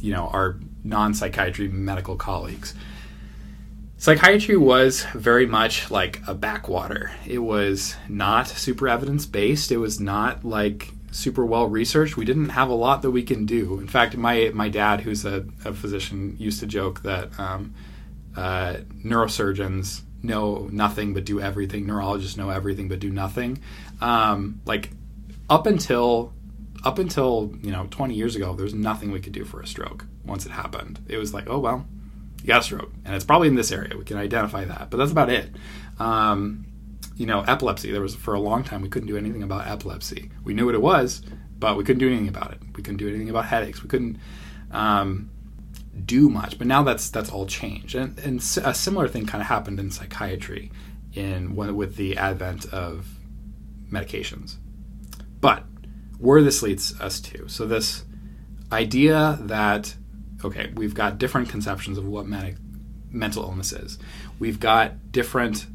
you 0.01 0.11
know 0.11 0.27
our 0.27 0.57
non-psychiatry 0.87 1.67
medical 1.67 2.15
colleagues 2.15 2.73
psychiatry 3.97 4.55
was 4.55 5.03
very 5.15 5.45
much 5.45 5.89
like 5.91 6.21
a 6.27 6.33
backwater. 6.33 7.11
It 7.25 7.39
was 7.39 7.95
not 8.07 8.47
super 8.47 8.87
evidence 8.87 9.25
based. 9.25 9.71
It 9.71 9.77
was 9.77 9.99
not 9.99 10.45
like 10.45 10.91
super 11.11 11.45
well 11.45 11.67
researched. 11.67 12.15
We 12.15 12.25
didn't 12.25 12.49
have 12.49 12.69
a 12.69 12.75
lot 12.75 13.01
that 13.01 13.11
we 13.11 13.23
can 13.23 13.45
do. 13.45 13.79
In 13.79 13.87
fact, 13.87 14.15
my 14.15 14.51
my 14.53 14.69
dad, 14.69 15.01
who's 15.01 15.25
a, 15.25 15.45
a 15.65 15.73
physician, 15.73 16.35
used 16.39 16.59
to 16.61 16.67
joke 16.67 17.01
that 17.03 17.37
um, 17.39 17.73
uh, 18.35 18.77
neurosurgeons 19.03 20.01
know 20.23 20.67
nothing 20.71 21.13
but 21.13 21.25
do 21.25 21.39
everything. 21.41 21.85
Neurologists 21.85 22.37
know 22.37 22.49
everything 22.49 22.87
but 22.87 22.99
do 22.99 23.09
nothing. 23.09 23.59
Um, 23.99 24.61
like 24.65 24.91
up 25.49 25.65
until 25.65 26.33
up 26.83 26.99
until 26.99 27.53
you 27.61 27.71
know 27.71 27.87
20 27.91 28.13
years 28.13 28.35
ago, 28.35 28.53
there 28.53 28.63
was 28.63 28.73
nothing 28.73 29.11
we 29.11 29.19
could 29.19 29.33
do 29.33 29.45
for 29.45 29.61
a 29.61 29.67
stroke. 29.67 30.05
Once 30.25 30.45
it 30.45 30.51
happened, 30.51 30.99
it 31.07 31.17
was 31.17 31.33
like, 31.33 31.49
oh 31.49 31.59
well, 31.59 31.85
you 32.41 32.47
got 32.47 32.61
a 32.61 32.63
stroke, 32.63 32.91
and 33.05 33.15
it's 33.15 33.25
probably 33.25 33.47
in 33.47 33.55
this 33.55 33.71
area. 33.71 33.97
We 33.97 34.03
can 34.03 34.17
identify 34.17 34.65
that, 34.65 34.89
but 34.89 34.97
that's 34.97 35.11
about 35.11 35.29
it. 35.29 35.49
Um, 35.99 36.65
you 37.15 37.25
know, 37.25 37.41
epilepsy. 37.41 37.91
There 37.91 38.01
was 38.01 38.15
for 38.15 38.33
a 38.33 38.39
long 38.39 38.63
time 38.63 38.81
we 38.81 38.89
couldn't 38.89 39.07
do 39.07 39.17
anything 39.17 39.43
about 39.43 39.67
epilepsy. 39.67 40.29
We 40.43 40.53
knew 40.53 40.65
what 40.65 40.75
it 40.75 40.81
was, 40.81 41.21
but 41.57 41.77
we 41.77 41.83
couldn't 41.83 41.99
do 41.99 42.07
anything 42.07 42.27
about 42.27 42.51
it. 42.51 42.59
We 42.75 42.83
couldn't 42.83 42.97
do 42.97 43.09
anything 43.09 43.29
about 43.29 43.45
headaches. 43.45 43.81
We 43.81 43.89
couldn't 43.89 44.19
um, 44.71 45.31
do 46.05 46.29
much. 46.29 46.57
But 46.57 46.67
now 46.67 46.83
that's 46.83 47.09
that's 47.09 47.29
all 47.29 47.47
changed, 47.47 47.95
and, 47.95 48.17
and 48.19 48.39
a 48.39 48.73
similar 48.73 49.07
thing 49.07 49.25
kind 49.25 49.41
of 49.41 49.47
happened 49.47 49.79
in 49.79 49.91
psychiatry, 49.91 50.71
in 51.13 51.55
with 51.55 51.95
the 51.95 52.17
advent 52.17 52.65
of 52.67 53.07
medications. 53.91 54.57
But 55.41 55.63
where 56.19 56.41
this 56.41 56.61
leads 56.61 56.99
us 56.99 57.19
to, 57.21 57.47
so 57.47 57.65
this 57.65 58.03
idea 58.71 59.37
that 59.41 59.95
okay, 60.43 60.71
we've 60.75 60.93
got 60.93 61.17
different 61.17 61.49
conceptions 61.49 61.97
of 61.97 62.05
what 62.05 62.27
medic- 62.27 62.57
mental 63.11 63.43
illness 63.43 63.71
is. 63.71 63.97
We've 64.39 64.59
got 64.59 65.11
different 65.11 65.65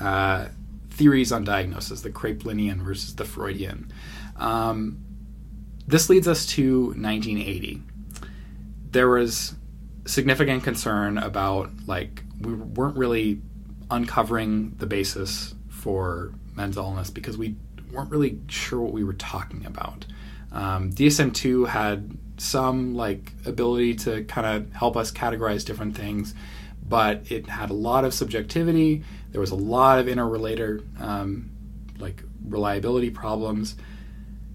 uh, 0.00 0.46
theories 0.90 1.32
on 1.32 1.44
diagnosis, 1.44 2.02
the 2.02 2.10
Kraepelinian 2.10 2.76
versus 2.78 3.16
the 3.16 3.24
Freudian. 3.24 3.92
Um, 4.36 5.04
this 5.86 6.08
leads 6.08 6.28
us 6.28 6.46
to 6.46 6.86
1980. 6.88 7.82
There 8.90 9.08
was 9.08 9.54
significant 10.06 10.62
concern 10.62 11.18
about 11.18 11.70
like 11.86 12.22
we 12.40 12.52
weren't 12.52 12.96
really 12.96 13.40
uncovering 13.90 14.74
the 14.76 14.86
basis 14.86 15.54
for 15.68 16.32
mental 16.54 16.84
illness 16.84 17.10
because 17.10 17.36
we 17.36 17.56
weren't 17.94 18.10
really 18.10 18.40
sure 18.48 18.80
what 18.80 18.92
we 18.92 19.04
were 19.04 19.14
talking 19.14 19.64
about. 19.66 20.06
Um, 20.52 20.92
DSM-2 20.92 21.68
had 21.68 22.16
some 22.36 22.94
like 22.94 23.32
ability 23.44 23.94
to 23.94 24.24
kind 24.24 24.46
of 24.46 24.72
help 24.72 24.96
us 24.96 25.10
categorize 25.10 25.64
different 25.64 25.96
things, 25.96 26.34
but 26.86 27.30
it 27.30 27.46
had 27.48 27.70
a 27.70 27.74
lot 27.74 28.04
of 28.04 28.12
subjectivity. 28.12 29.02
There 29.32 29.40
was 29.40 29.50
a 29.50 29.56
lot 29.56 29.98
of 29.98 30.08
interrelated 30.08 30.86
um, 31.00 31.50
like 31.98 32.22
reliability 32.44 33.10
problems. 33.10 33.76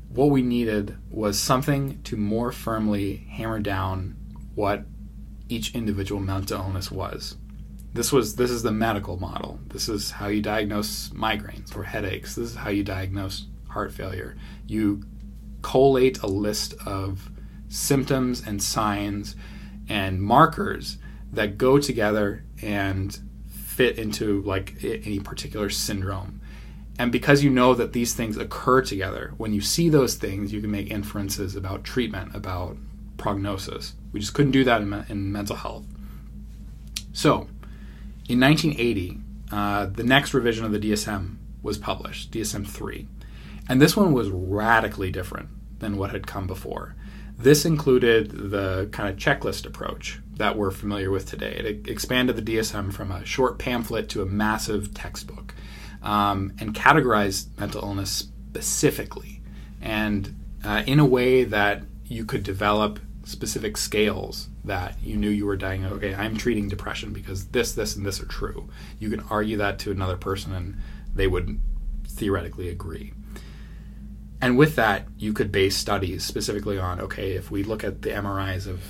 What 0.10 0.30
we 0.30 0.42
needed 0.42 0.98
was 1.10 1.40
something 1.40 2.02
to 2.04 2.18
more 2.18 2.52
firmly 2.52 3.28
hammer 3.30 3.60
down 3.60 4.16
what 4.56 4.86
each 5.48 5.74
individual 5.76 6.22
mental 6.22 6.62
illness 6.62 6.92
was. 6.92 7.36
This 7.94 8.12
was 8.12 8.36
this 8.36 8.52
is 8.52 8.64
the 8.64 8.72
medical 8.72 9.18
model. 9.18 9.60
This 9.68 9.90
is 9.90 10.12
how 10.12 10.28
you 10.28 10.42
diagnose 10.42 11.10
migraines 11.10 11.76
or 11.76 11.84
headaches. 11.84 12.36
This 12.36 12.52
is 12.52 12.56
how 12.56 12.70
you 12.70 12.84
diagnose 12.84 13.48
heart 13.70 13.92
failure. 13.92 14.36
You 14.68 15.04
collate 15.62 16.22
a 16.22 16.28
list 16.28 16.74
of 16.86 17.30
symptoms 17.68 18.46
and 18.46 18.62
signs 18.62 19.36
and 19.88 20.22
markers 20.22 20.98
that 21.32 21.58
go 21.58 21.80
together 21.80 22.44
and 22.62 23.20
fit 23.48 23.98
into 23.98 24.42
like 24.44 24.76
any 24.84 25.20
particular 25.20 25.70
syndrome. 25.70 26.42
And 26.98 27.12
because 27.12 27.44
you 27.44 27.50
know 27.50 27.74
that 27.76 27.94
these 27.94 28.14
things 28.14 28.36
occur 28.36 28.82
together, 28.82 29.34
when 29.38 29.54
you 29.54 29.62
see 29.62 29.88
those 29.88 30.16
things, 30.16 30.52
you 30.52 30.60
can 30.60 30.70
make 30.70 30.92
inferences 30.92 31.56
about 31.56 31.86
treatment, 31.86 32.36
about 32.36 32.78
prognosis. 33.18 33.94
We 34.12 34.20
just 34.20 34.34
couldn't 34.34 34.52
do 34.52 34.66
that 34.66 34.82
in, 34.82 34.94
in 35.08 35.32
mental 35.32 35.56
health. 35.56 35.86
So, 37.14 37.48
in 38.30 38.40
1980, 38.40 39.20
uh, 39.52 39.88
the 39.88 40.04
next 40.04 40.36
revision 40.36 40.64
of 40.64 40.72
the 40.72 40.80
DSM 40.80 41.38
was 41.64 41.80
published, 41.80 42.32
DSM 42.32 42.66
3. 42.68 43.08
And 43.68 43.82
this 43.82 43.98
one 43.98 44.14
was 44.14 44.30
radically 44.30 45.12
different 45.12 45.50
than 45.80 45.98
what 45.98 46.12
had 46.12 46.28
come 46.28 46.46
before. 46.46 46.96
This 47.38 47.66
included 47.66 48.52
the 48.52 48.88
kind 48.92 49.10
of 49.10 49.16
checklist 49.16 49.66
approach 49.66 50.20
that 50.36 50.56
we're 50.56 50.72
familiar 50.72 51.10
with 51.10 51.26
today. 51.26 51.54
It 51.54 51.88
expanded 51.88 52.36
the 52.36 52.58
DSM 52.58 52.94
from 52.94 53.12
a 53.12 53.26
short 53.26 53.58
pamphlet 53.58 54.10
to 54.10 54.22
a 54.22 54.26
massive 54.26 54.94
textbook 54.94 55.56
um, 56.04 56.54
and 56.60 56.76
categorized 56.76 57.58
mental 57.58 57.82
illness 57.82 58.12
specifically 58.12 59.42
and 59.82 60.36
uh, 60.64 60.84
in 60.86 61.00
a 61.00 61.06
way 61.06 61.46
that 61.46 61.84
you 62.06 62.26
could 62.26 62.44
develop 62.44 63.00
specific 63.30 63.78
scales 63.78 64.50
that 64.66 64.96
you 65.04 65.16
knew 65.16 65.30
you 65.30 65.46
were 65.46 65.56
dying. 65.56 65.86
Okay, 65.86 66.16
I'm 66.16 66.36
treating 66.36 66.68
depression 66.68 67.14
because 67.14 67.46
this, 67.48 67.74
this, 67.74 67.96
and 67.96 68.06
this 68.06 68.20
are 68.22 68.26
true. 68.26 68.70
You 68.98 69.10
can 69.10 69.22
argue 69.30 69.58
that 69.58 69.78
to 69.80 69.92
another 69.92 70.18
person 70.18 70.54
and 70.54 70.78
they 71.14 71.28
would 71.28 71.60
theoretically 72.08 72.70
agree. 72.70 73.14
And 74.42 74.58
with 74.58 74.76
that, 74.78 75.06
you 75.18 75.34
could 75.34 75.52
base 75.52 75.76
studies 75.76 76.24
specifically 76.24 76.80
on 76.80 77.00
okay, 77.02 77.34
if 77.34 77.52
we 77.52 77.64
look 77.64 77.84
at 77.84 78.02
the 78.02 78.10
MRIs 78.10 78.66
of 78.66 78.82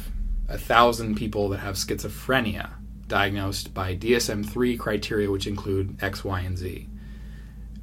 a 0.48 0.58
thousand 0.58 1.16
people 1.16 1.50
that 1.50 1.58
have 1.58 1.76
schizophrenia 1.76 2.72
diagnosed 3.08 3.74
by 3.74 3.96
DSM 3.96 4.48
3 4.48 4.78
criteria, 4.78 5.30
which 5.30 5.48
include 5.48 6.02
X, 6.02 6.24
Y, 6.24 6.40
and 6.40 6.58
Z, 6.58 6.88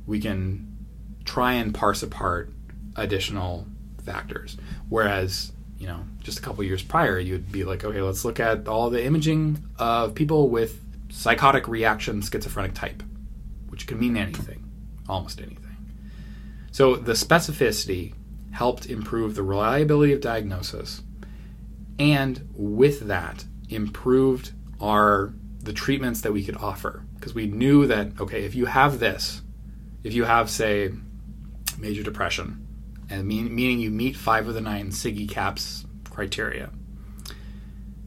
we 0.07 0.20
can 0.20 0.74
try 1.24 1.54
and 1.54 1.74
parse 1.74 2.02
apart 2.02 2.52
additional 2.94 3.66
factors. 4.04 4.57
Whereas 4.88 5.52
you 5.79 5.87
know, 5.87 6.05
just 6.20 6.39
a 6.39 6.43
couple 6.43 6.64
years 6.64 6.83
prior, 6.83 7.18
you'd 7.18 7.53
be 7.53 7.64
like, 7.64 7.85
okay, 7.85 8.01
let's 8.01 8.24
look 8.24 8.41
at 8.41 8.66
all 8.68 8.91
the 8.91 9.05
imaging 9.05 9.62
of 9.79 10.14
people 10.14 10.49
with 10.49 10.81
psychotic 11.11 11.68
reaction 11.68 12.22
schizophrenic 12.22 12.74
type, 12.74 13.03
which 13.68 13.87
can 13.87 13.99
mean 13.99 14.16
anything, 14.16 14.64
almost 15.09 15.41
anything. 15.41 15.77
So 16.72 16.97
the 16.97 17.12
specificity 17.12 18.14
helped 18.53 18.87
improve 18.87 19.35
the 19.35 19.43
reliability 19.43 20.12
of 20.12 20.20
diagnosis, 20.20 21.03
and 21.99 22.49
with 22.55 23.01
that, 23.09 23.45
improved 23.68 24.53
our 24.81 25.33
the 25.62 25.72
treatments 25.72 26.20
that 26.20 26.33
we 26.33 26.45
could 26.45 26.57
offer 26.59 27.03
because 27.16 27.35
we 27.35 27.47
knew 27.47 27.87
that 27.87 28.20
okay, 28.20 28.45
if 28.45 28.55
you 28.55 28.66
have 28.66 28.99
this, 28.99 29.43
if 30.05 30.12
you 30.12 30.24
have 30.24 30.49
say 30.49 30.93
major 31.79 32.03
depression, 32.03 32.65
and 33.09 33.26
mean, 33.26 33.54
meaning 33.54 33.78
you 33.78 33.90
meet 33.90 34.16
five 34.16 34.48
of 34.48 34.54
the 34.54 34.61
nine 34.61 34.90
SIGECAPS 34.90 35.86
criteria. 36.11 36.70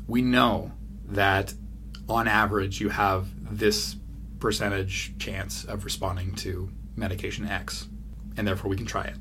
We 0.07 0.21
know 0.21 0.71
that 1.07 1.53
on 2.07 2.27
average 2.27 2.81
you 2.81 2.89
have 2.89 3.27
this 3.57 3.95
percentage 4.39 5.17
chance 5.19 5.63
of 5.63 5.85
responding 5.85 6.33
to 6.33 6.69
medication 6.95 7.47
X, 7.47 7.87
and 8.37 8.47
therefore 8.47 8.69
we 8.69 8.77
can 8.77 8.85
try 8.85 9.03
it. 9.03 9.15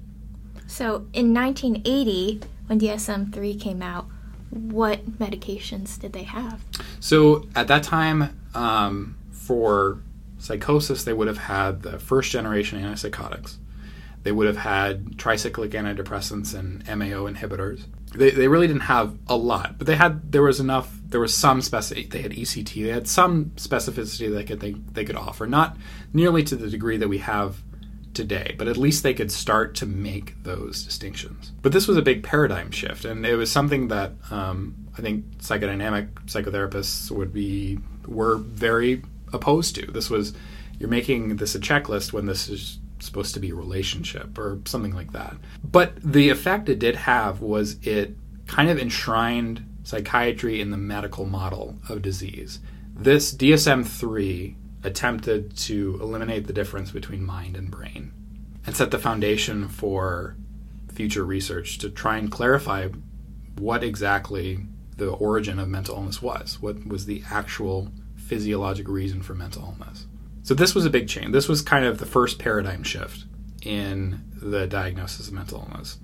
So 0.67 1.07
in 1.13 1.33
1980, 1.35 2.41
when 2.67 2.79
DSM 2.79 3.33
3 3.33 3.55
came 3.57 3.83
out, 3.83 4.07
what 4.51 5.19
medications 5.19 5.99
did 5.99 6.13
they 6.13 6.23
have? 6.23 6.63
So 7.01 7.47
at 7.55 7.69
that 7.69 7.83
time, 7.83 8.41
um, 8.55 9.17
for 9.31 10.01
psychosis, 10.39 11.05
they 11.05 11.13
would 11.13 11.29
have 11.29 11.39
had 11.39 11.83
the 11.83 11.99
first 11.99 12.31
generation 12.31 12.83
antipsychotics 12.83 13.57
they 14.29 14.33
would 14.33 14.47
have 14.47 14.59
had 14.59 15.17
tricyclic 15.17 15.71
antidepressants 15.71 16.55
and 16.55 16.87
MAO 16.87 17.27
inhibitors. 17.27 17.87
They, 18.15 18.31
they 18.31 18.47
really 18.47 18.67
didn't 18.67 18.83
have 18.83 19.17
a 19.27 19.39
lot, 19.39 19.79
but 19.79 19.87
they 19.87 19.97
had 19.97 20.33
there 20.33 20.43
was 20.43 20.61
enough. 20.61 20.95
There 21.03 21.19
was 21.19 21.35
some 21.35 21.61
specificity. 21.61 22.11
They 22.11 22.21
had 22.21 22.33
ECT. 22.33 22.85
They 22.85 22.91
had 22.91 23.09
some 23.09 23.53
specificity 23.57 24.31
they 24.31 24.45
could 24.45 24.61
they, 24.61 24.73
they 24.73 25.07
could 25.07 25.17
offer, 25.17 25.47
not 25.47 25.79
nearly 26.13 26.45
to 26.45 26.57
the 26.57 26.69
degree 26.69 26.99
that 26.99 27.09
we 27.09 27.17
have 27.19 27.63
today, 28.13 28.55
but 28.59 28.69
at 28.69 28.77
least 28.77 29.03
they 29.03 29.15
could 29.15 29.33
start 29.33 29.75
to 29.77 29.87
make 29.87 30.43
those 30.43 30.85
distinctions. 30.85 31.53
But 31.63 31.73
this 31.73 31.89
was 31.89 31.97
a 31.97 32.03
big 32.03 32.23
paradigm 32.23 32.71
shift, 32.71 33.07
and 33.07 33.25
it 33.25 33.37
was 33.37 33.51
something 33.51 33.89
that 33.89 34.13
um, 34.31 34.75
I 34.99 35.01
think 35.01 35.39
psychodynamic 35.39 36.13
psychotherapists 36.27 37.11
would 37.11 37.33
be 37.33 37.79
were 38.07 38.37
very 38.37 39.03
opposed 39.33 39.75
to. 39.77 39.87
This 39.87 40.11
was 40.11 40.35
you're 40.79 40.91
making 40.91 41.37
this 41.37 41.55
a 41.55 41.61
checklist 41.61 42.13
when 42.13 42.27
this 42.27 42.51
is 42.51 42.79
supposed 43.01 43.35
to 43.35 43.41
be 43.41 43.51
a 43.51 43.55
relationship 43.55 44.39
or 44.39 44.61
something 44.65 44.95
like 44.95 45.13
that. 45.13 45.37
But 45.63 46.01
the 46.03 46.31
effect 46.31 46.69
it 46.69 46.79
did 46.79 46.97
have 46.97 47.41
was 47.41 47.77
it 47.83 48.17
kind 48.47 48.71
of 48.71 48.79
enshrined 48.79 49.65
psychiatry 49.83 50.61
in 50.61 50.71
the 50.71 50.77
medical 50.77 51.25
model 51.25 51.79
of 51.89 52.03
disease. 52.03 52.61
This 52.95 53.33
DSM 53.33 53.87
3 53.87 54.57
attempted 54.83 55.57
to 55.57 55.99
eliminate 56.01 56.47
the 56.47 56.53
difference 56.53 56.91
between 56.91 57.25
mind 57.25 57.57
and 57.57 57.71
brain 57.71 58.13
and 58.67 58.77
set 58.77 58.91
the 58.91 58.99
foundation 58.99 59.69
for 59.69 60.37
future 60.93 61.25
research 61.25 61.79
to 61.79 61.89
try 61.89 62.17
and 62.17 62.31
clarify 62.31 62.89
what 63.57 63.85
exactly 63.85 64.67
the 64.97 65.11
origin 65.11 65.59
of 65.59 65.69
mental 65.69 65.97
illness 65.97 66.21
was. 66.21 66.61
What 66.61 66.87
was 66.87 67.07
the 67.07 67.23
actual 67.31 67.93
physiologic 68.17 68.89
reason 68.89 69.23
for 69.23 69.35
mental 69.35 69.63
illness? 69.63 70.08
So 70.49 70.55
this 70.55 70.75
was 70.75 70.87
a 70.87 70.91
big 70.91 71.09
change. 71.09 71.33
This 71.33 71.47
was 71.47 71.61
kind 71.61 71.85
of 71.85 71.99
the 71.99 72.07
first 72.07 72.39
paradigm 72.39 72.83
shift 72.83 73.27
in 73.61 74.25
the 74.33 74.67
diagnosis 74.67 75.29
of 75.29 75.35
mental 75.35 75.59
illness. 75.59 75.99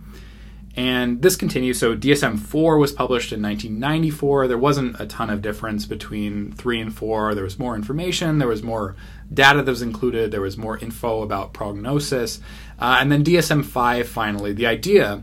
And 0.76 1.22
this 1.22 1.34
continues. 1.34 1.78
So 1.78 1.96
DSM 1.96 2.38
4 2.38 2.76
was 2.76 2.92
published 2.92 3.32
in 3.32 3.40
1994. 3.40 4.48
There 4.48 4.58
wasn't 4.58 5.00
a 5.00 5.06
ton 5.06 5.30
of 5.30 5.40
difference 5.40 5.86
between 5.86 6.52
3 6.52 6.78
and 6.78 6.94
4. 6.94 7.34
There 7.34 7.42
was 7.42 7.58
more 7.58 7.74
information, 7.74 8.36
there 8.36 8.46
was 8.46 8.62
more 8.62 8.96
data 9.32 9.62
that 9.62 9.70
was 9.70 9.80
included, 9.80 10.30
there 10.30 10.42
was 10.42 10.58
more 10.58 10.76
info 10.76 11.22
about 11.22 11.54
prognosis. 11.54 12.38
Uh, 12.78 12.98
and 13.00 13.10
then 13.10 13.24
DSM 13.24 13.64
5 13.64 14.06
finally, 14.06 14.52
the 14.52 14.66
idea 14.66 15.22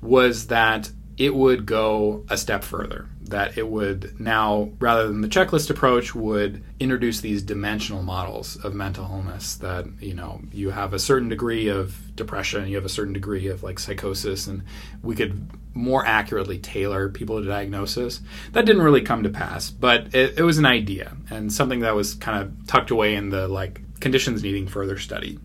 was 0.00 0.46
that 0.46 0.92
it 1.16 1.34
would 1.34 1.66
go 1.66 2.24
a 2.30 2.36
step 2.36 2.62
further 2.62 3.08
that 3.30 3.56
it 3.56 3.68
would 3.68 4.20
now, 4.20 4.70
rather 4.78 5.06
than 5.06 5.20
the 5.20 5.28
checklist 5.28 5.70
approach, 5.70 6.14
would 6.14 6.62
introduce 6.78 7.20
these 7.20 7.42
dimensional 7.42 8.02
models 8.02 8.56
of 8.64 8.74
mental 8.74 9.04
illness 9.04 9.56
that, 9.56 9.86
you 10.00 10.14
know, 10.14 10.40
you 10.52 10.70
have 10.70 10.92
a 10.92 10.98
certain 10.98 11.28
degree 11.28 11.68
of 11.68 12.14
depression, 12.14 12.68
you 12.68 12.76
have 12.76 12.84
a 12.84 12.90
certain 12.90 13.12
degree 13.12 13.48
of 13.48 13.62
like 13.62 13.78
psychosis, 13.78 14.46
and 14.46 14.62
we 15.02 15.14
could 15.14 15.48
more 15.74 16.04
accurately 16.04 16.58
tailor 16.58 17.08
people 17.08 17.40
to 17.40 17.46
diagnosis. 17.46 18.20
That 18.52 18.66
didn't 18.66 18.82
really 18.82 19.02
come 19.02 19.22
to 19.22 19.30
pass, 19.30 19.70
but 19.70 20.14
it, 20.14 20.38
it 20.38 20.42
was 20.42 20.58
an 20.58 20.66
idea 20.66 21.16
and 21.30 21.52
something 21.52 21.80
that 21.80 21.94
was 21.94 22.14
kind 22.14 22.42
of 22.42 22.66
tucked 22.66 22.90
away 22.90 23.14
in 23.14 23.30
the 23.30 23.48
like 23.48 23.80
conditions 24.00 24.42
needing 24.42 24.66
further 24.66 24.98
study 24.98 25.38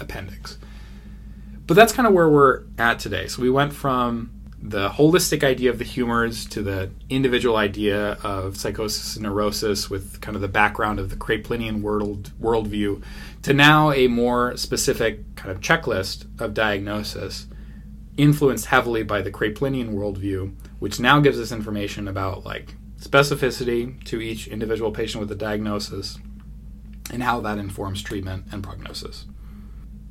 appendix. 0.00 0.58
But 1.66 1.74
that's 1.74 1.92
kind 1.92 2.06
of 2.06 2.12
where 2.12 2.28
we're 2.28 2.64
at 2.76 2.98
today. 2.98 3.26
So 3.26 3.40
we 3.40 3.50
went 3.50 3.72
from 3.72 4.30
the 4.66 4.88
holistic 4.88 5.44
idea 5.44 5.68
of 5.68 5.78
the 5.78 5.84
humors 5.84 6.46
to 6.46 6.62
the 6.62 6.90
individual 7.10 7.56
idea 7.56 8.12
of 8.22 8.56
psychosis 8.56 9.14
and 9.14 9.24
neurosis 9.24 9.90
with 9.90 10.22
kind 10.22 10.34
of 10.34 10.40
the 10.40 10.48
background 10.48 10.98
of 10.98 11.10
the 11.10 11.16
Kraepelinian 11.16 11.82
world 11.82 12.32
worldview 12.40 13.02
to 13.42 13.52
now 13.52 13.92
a 13.92 14.08
more 14.08 14.56
specific 14.56 15.36
kind 15.36 15.50
of 15.50 15.60
checklist 15.60 16.24
of 16.40 16.54
diagnosis 16.54 17.46
influenced 18.16 18.66
heavily 18.66 19.02
by 19.02 19.20
the 19.20 19.30
Kraepelinian 19.30 19.92
worldview, 19.92 20.54
which 20.78 20.98
now 20.98 21.20
gives 21.20 21.38
us 21.38 21.52
information 21.52 22.08
about 22.08 22.46
like 22.46 22.74
specificity 22.98 24.02
to 24.04 24.22
each 24.22 24.46
individual 24.46 24.92
patient 24.92 25.20
with 25.20 25.30
a 25.30 25.34
diagnosis 25.34 26.18
and 27.12 27.22
how 27.22 27.38
that 27.40 27.58
informs 27.58 28.02
treatment 28.02 28.46
and 28.50 28.64
prognosis. 28.64 29.26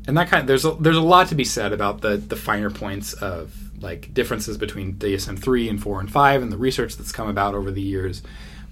And 0.06 0.16
that 0.16 0.30
kind 0.30 0.42
of, 0.42 0.48
there's 0.48 0.66
a, 0.66 0.76
there's 0.76 0.98
a 0.98 1.02
lot 1.02 1.30
to 1.30 1.36
be 1.36 1.46
said 1.46 1.74
about 1.74 2.02
the 2.02 2.18
the 2.18 2.36
finer 2.36 2.70
points 2.70 3.14
of 3.14 3.56
like 3.84 4.14
differences 4.14 4.58
between 4.58 4.96
DSM 4.96 5.38
three 5.38 5.70
and 5.70 5.82
four 5.82 6.00
and 6.00 6.12
five, 6.12 6.42
and 6.42 6.52
the 6.52 6.58
research 6.58 6.96
that's 6.96 7.12
come 7.12 7.28
about 7.28 7.54
over 7.54 7.70
the 7.70 7.82
years. 7.82 8.24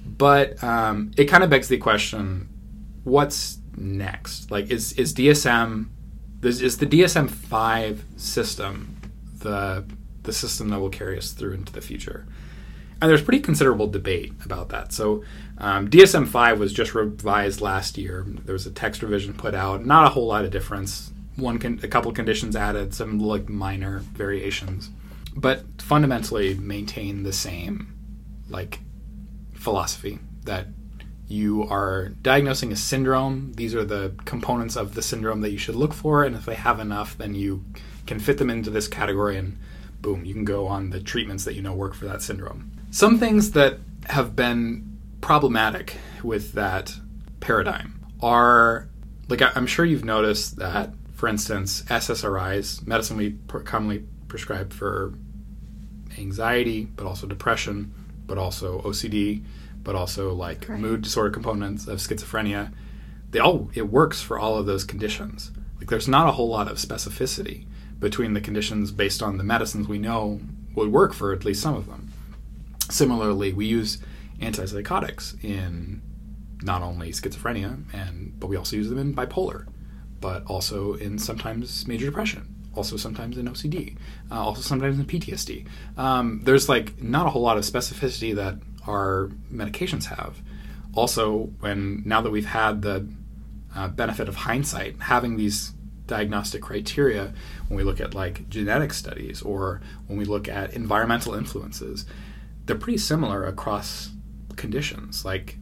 But 0.05 0.63
um, 0.63 1.11
it 1.17 1.25
kind 1.25 1.43
of 1.43 1.49
begs 1.49 1.67
the 1.67 1.77
question: 1.77 2.49
What's 3.03 3.59
next? 3.77 4.49
Like, 4.49 4.71
is 4.71 4.93
is 4.93 5.13
DSM 5.13 5.89
is 6.43 6.77
the 6.77 6.87
DSM 6.87 7.29
five 7.29 8.03
system 8.17 8.97
the 9.39 9.85
the 10.23 10.33
system 10.33 10.69
that 10.69 10.79
will 10.79 10.89
carry 10.89 11.17
us 11.17 11.31
through 11.31 11.53
into 11.53 11.71
the 11.71 11.81
future? 11.81 12.25
And 13.01 13.09
there's 13.09 13.23
pretty 13.23 13.39
considerable 13.39 13.87
debate 13.87 14.31
about 14.45 14.69
that. 14.69 14.93
So 14.93 15.23
um, 15.57 15.89
DSM 15.89 16.27
5 16.27 16.59
was 16.59 16.71
just 16.71 16.93
revised 16.93 17.59
last 17.59 17.97
year. 17.97 18.23
There 18.27 18.53
was 18.53 18.67
a 18.67 18.71
text 18.71 19.01
revision 19.01 19.33
put 19.33 19.55
out, 19.55 19.83
not 19.83 20.05
a 20.05 20.09
whole 20.09 20.27
lot 20.27 20.45
of 20.45 20.51
difference. 20.51 21.11
One 21.35 21.57
con- 21.57 21.79
a 21.81 21.87
couple 21.87 22.11
conditions 22.11 22.55
added, 22.55 22.93
some 22.93 23.17
like 23.17 23.49
minor 23.49 23.99
variations, 23.99 24.91
but 25.35 25.63
fundamentally 25.81 26.55
maintain 26.55 27.23
the 27.23 27.33
same 27.33 27.93
like 28.49 28.79
philosophy 29.53 30.19
that 30.43 30.67
you 31.27 31.63
are 31.63 32.09
diagnosing 32.21 32.71
a 32.71 32.75
syndrome. 32.75 33.53
These 33.53 33.73
are 33.73 33.85
the 33.85 34.13
components 34.25 34.75
of 34.75 34.95
the 34.95 35.01
syndrome 35.01 35.41
that 35.41 35.51
you 35.51 35.57
should 35.57 35.75
look 35.75 35.93
for, 35.93 36.23
and 36.23 36.35
if 36.35 36.45
they 36.45 36.55
have 36.55 36.79
enough, 36.79 37.17
then 37.17 37.33
you 37.35 37.63
can 38.05 38.19
fit 38.19 38.37
them 38.37 38.49
into 38.49 38.69
this 38.69 38.87
category, 38.87 39.37
and 39.37 39.57
boom, 40.01 40.25
you 40.25 40.33
can 40.33 40.43
go 40.43 40.67
on 40.67 40.89
the 40.89 40.99
treatments 40.99 41.45
that 41.45 41.53
you 41.53 41.61
know 41.61 41.73
work 41.73 41.93
for 41.93 42.05
that 42.05 42.21
syndrome. 42.21 42.71
Some 42.91 43.17
things 43.17 43.51
that 43.51 43.79
have 44.07 44.35
been 44.35 44.99
problematic 45.21 45.97
with 46.23 46.53
that 46.53 46.93
paradigm 47.39 48.05
are 48.21 48.89
like 49.29 49.41
I'm 49.55 49.67
sure 49.67 49.85
you've 49.85 50.03
noticed 50.03 50.57
that, 50.57 50.91
for 51.13 51.29
instance, 51.29 51.83
SSRIs, 51.83 52.85
medicine 52.85 53.15
we 53.15 53.37
commonly 53.63 54.05
prescribe 54.31 54.71
for 54.71 55.13
anxiety, 56.17 56.85
but 56.85 57.05
also 57.05 57.27
depression, 57.27 57.93
but 58.25 58.37
also 58.37 58.81
OCD, 58.81 59.43
but 59.83 59.93
also 59.93 60.33
like 60.33 60.69
right. 60.69 60.79
mood 60.79 61.01
disorder 61.01 61.29
components 61.29 61.85
of 61.85 61.99
schizophrenia. 61.99 62.71
They 63.31 63.39
all 63.39 63.69
it 63.73 63.89
works 63.89 64.21
for 64.21 64.39
all 64.39 64.57
of 64.57 64.65
those 64.65 64.85
conditions. 64.85 65.51
Like 65.77 65.89
there's 65.89 66.07
not 66.07 66.29
a 66.29 66.31
whole 66.31 66.47
lot 66.47 66.71
of 66.71 66.77
specificity 66.77 67.65
between 67.99 68.33
the 68.33 68.41
conditions 68.41 68.91
based 68.91 69.21
on 69.21 69.37
the 69.37 69.43
medicines 69.43 69.89
we 69.89 69.99
know 69.99 70.39
would 70.75 70.91
work 70.93 71.13
for 71.13 71.33
at 71.33 71.43
least 71.43 71.61
some 71.61 71.75
of 71.75 71.87
them. 71.87 72.13
Similarly, 72.89 73.51
we 73.51 73.65
use 73.65 73.97
antipsychotics 74.39 75.43
in 75.43 76.01
not 76.63 76.81
only 76.81 77.11
schizophrenia 77.11 77.83
and 77.93 78.39
but 78.39 78.47
we 78.47 78.55
also 78.55 78.77
use 78.77 78.87
them 78.87 78.97
in 78.97 79.13
bipolar, 79.13 79.67
but 80.21 80.45
also 80.45 80.93
in 80.93 81.19
sometimes 81.19 81.85
major 81.85 82.05
depression, 82.05 82.60
also 82.75 82.97
sometimes 82.97 83.37
in 83.37 83.47
OCD, 83.47 83.97
uh, 84.31 84.43
also 84.43 84.61
sometimes 84.61 84.97
in 84.97 85.05
PTSD. 85.05 85.65
Um, 85.97 86.41
there's 86.43 86.69
like 86.69 87.01
not 87.01 87.27
a 87.27 87.29
whole 87.29 87.41
lot 87.41 87.57
of 87.57 87.63
specificity 87.63 88.35
that 88.35 88.55
our 88.87 89.29
medications 89.51 90.05
have. 90.05 90.41
Also, 90.93 91.51
when 91.59 92.03
now 92.05 92.21
that 92.21 92.31
we've 92.31 92.45
had 92.45 92.81
the 92.81 93.07
uh, 93.75 93.87
benefit 93.87 94.27
of 94.27 94.35
hindsight, 94.35 95.01
having 95.01 95.37
these 95.37 95.73
diagnostic 96.07 96.61
criteria 96.61 97.33
when 97.67 97.77
we 97.77 97.83
look 97.83 98.01
at 98.01 98.13
like 98.13 98.49
genetic 98.49 98.91
studies 98.91 99.41
or 99.41 99.81
when 100.07 100.17
we 100.17 100.25
look 100.25 100.49
at 100.49 100.73
environmental 100.73 101.33
influences, 101.33 102.05
they're 102.65 102.75
pretty 102.75 102.97
similar 102.97 103.45
across 103.45 104.11
conditions. 104.57 105.23
Like 105.23 105.57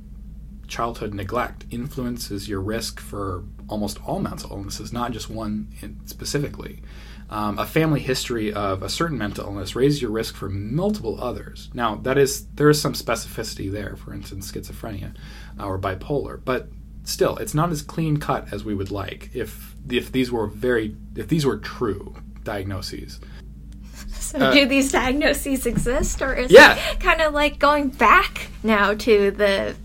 childhood 0.69 1.13
neglect 1.13 1.65
influences 1.71 2.47
your 2.47 2.61
risk 2.61 2.99
for 2.99 3.43
almost 3.67 3.99
all 4.05 4.19
mental 4.19 4.51
illnesses, 4.51 4.93
not 4.93 5.11
just 5.11 5.29
one 5.29 5.67
specifically 6.05 6.81
um, 7.29 7.59
a 7.59 7.65
family 7.65 7.99
history 7.99 8.51
of 8.51 8.81
a 8.81 8.89
certain 8.89 9.17
mental 9.17 9.45
illness 9.45 9.75
raises 9.75 10.01
your 10.01 10.11
risk 10.11 10.35
for 10.35 10.49
multiple 10.49 11.21
others. 11.21 11.69
Now, 11.73 11.95
that 11.95 12.17
is 12.17 12.47
there 12.47 12.69
is 12.69 12.81
some 12.81 12.93
specificity 12.93 13.71
there, 13.71 13.95
for 13.95 14.13
instance, 14.13 14.51
schizophrenia 14.51 15.15
uh, 15.59 15.65
or 15.65 15.77
bipolar, 15.77 16.41
but 16.43 16.69
still, 17.03 17.37
it's 17.37 17.53
not 17.53 17.71
as 17.71 17.83
clean 17.83 18.17
cut 18.17 18.51
as 18.51 18.65
we 18.65 18.73
would 18.73 18.89
like. 18.89 19.29
If 19.33 19.75
if 19.89 20.11
these 20.11 20.31
were 20.31 20.47
very 20.47 20.95
if 21.15 21.27
these 21.27 21.45
were 21.45 21.57
true 21.57 22.15
diagnoses. 22.43 23.19
So, 24.11 24.37
uh, 24.37 24.53
do 24.53 24.67
these 24.67 24.91
diagnoses 24.91 25.65
exist, 25.65 26.21
or 26.21 26.35
is 26.35 26.51
yeah. 26.51 26.75
it 26.75 26.99
kind 26.99 27.19
of 27.19 27.33
like 27.33 27.57
going 27.57 27.89
back 27.89 28.49
now 28.61 28.93
to 28.93 29.31
the 29.31 29.75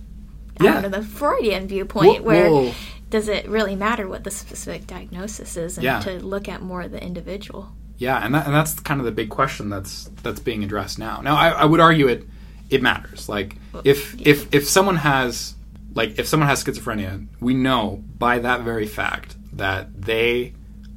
I 0.60 0.64
yeah. 0.64 0.72
don't 0.74 0.82
know 0.82 1.00
the 1.00 1.02
Freudian 1.02 1.66
viewpoint, 1.66 2.22
where 2.22 2.50
well, 2.50 2.74
does 3.10 3.28
it 3.28 3.48
really 3.48 3.76
matter 3.76 4.08
what 4.08 4.24
the 4.24 4.30
specific 4.30 4.86
diagnosis 4.86 5.56
is 5.56 5.76
and 5.76 5.84
yeah. 5.84 6.00
to 6.00 6.18
look 6.24 6.48
at 6.48 6.62
more 6.62 6.82
of 6.82 6.90
the 6.90 7.02
individual 7.02 7.70
yeah 7.96 8.24
and, 8.24 8.34
that, 8.34 8.46
and 8.46 8.54
that's 8.54 8.80
kind 8.80 9.00
of 9.00 9.06
the 9.06 9.12
big 9.12 9.30
question 9.30 9.68
that's 9.68 10.10
that's 10.22 10.40
being 10.40 10.64
addressed 10.64 10.98
now 10.98 11.20
now 11.20 11.36
i, 11.36 11.50
I 11.50 11.64
would 11.64 11.78
argue 11.78 12.08
it 12.08 12.26
it 12.70 12.82
matters 12.82 13.28
like 13.28 13.54
if 13.84 14.14
yeah. 14.16 14.30
if 14.30 14.52
if 14.52 14.68
someone 14.68 14.96
has 14.96 15.54
like 15.94 16.18
if 16.18 16.26
someone 16.26 16.48
has 16.48 16.64
schizophrenia 16.64 17.26
we 17.38 17.54
know 17.54 18.02
by 18.18 18.40
that 18.40 18.62
very 18.62 18.86
fact 18.86 19.36
that 19.52 20.02
they 20.02 20.54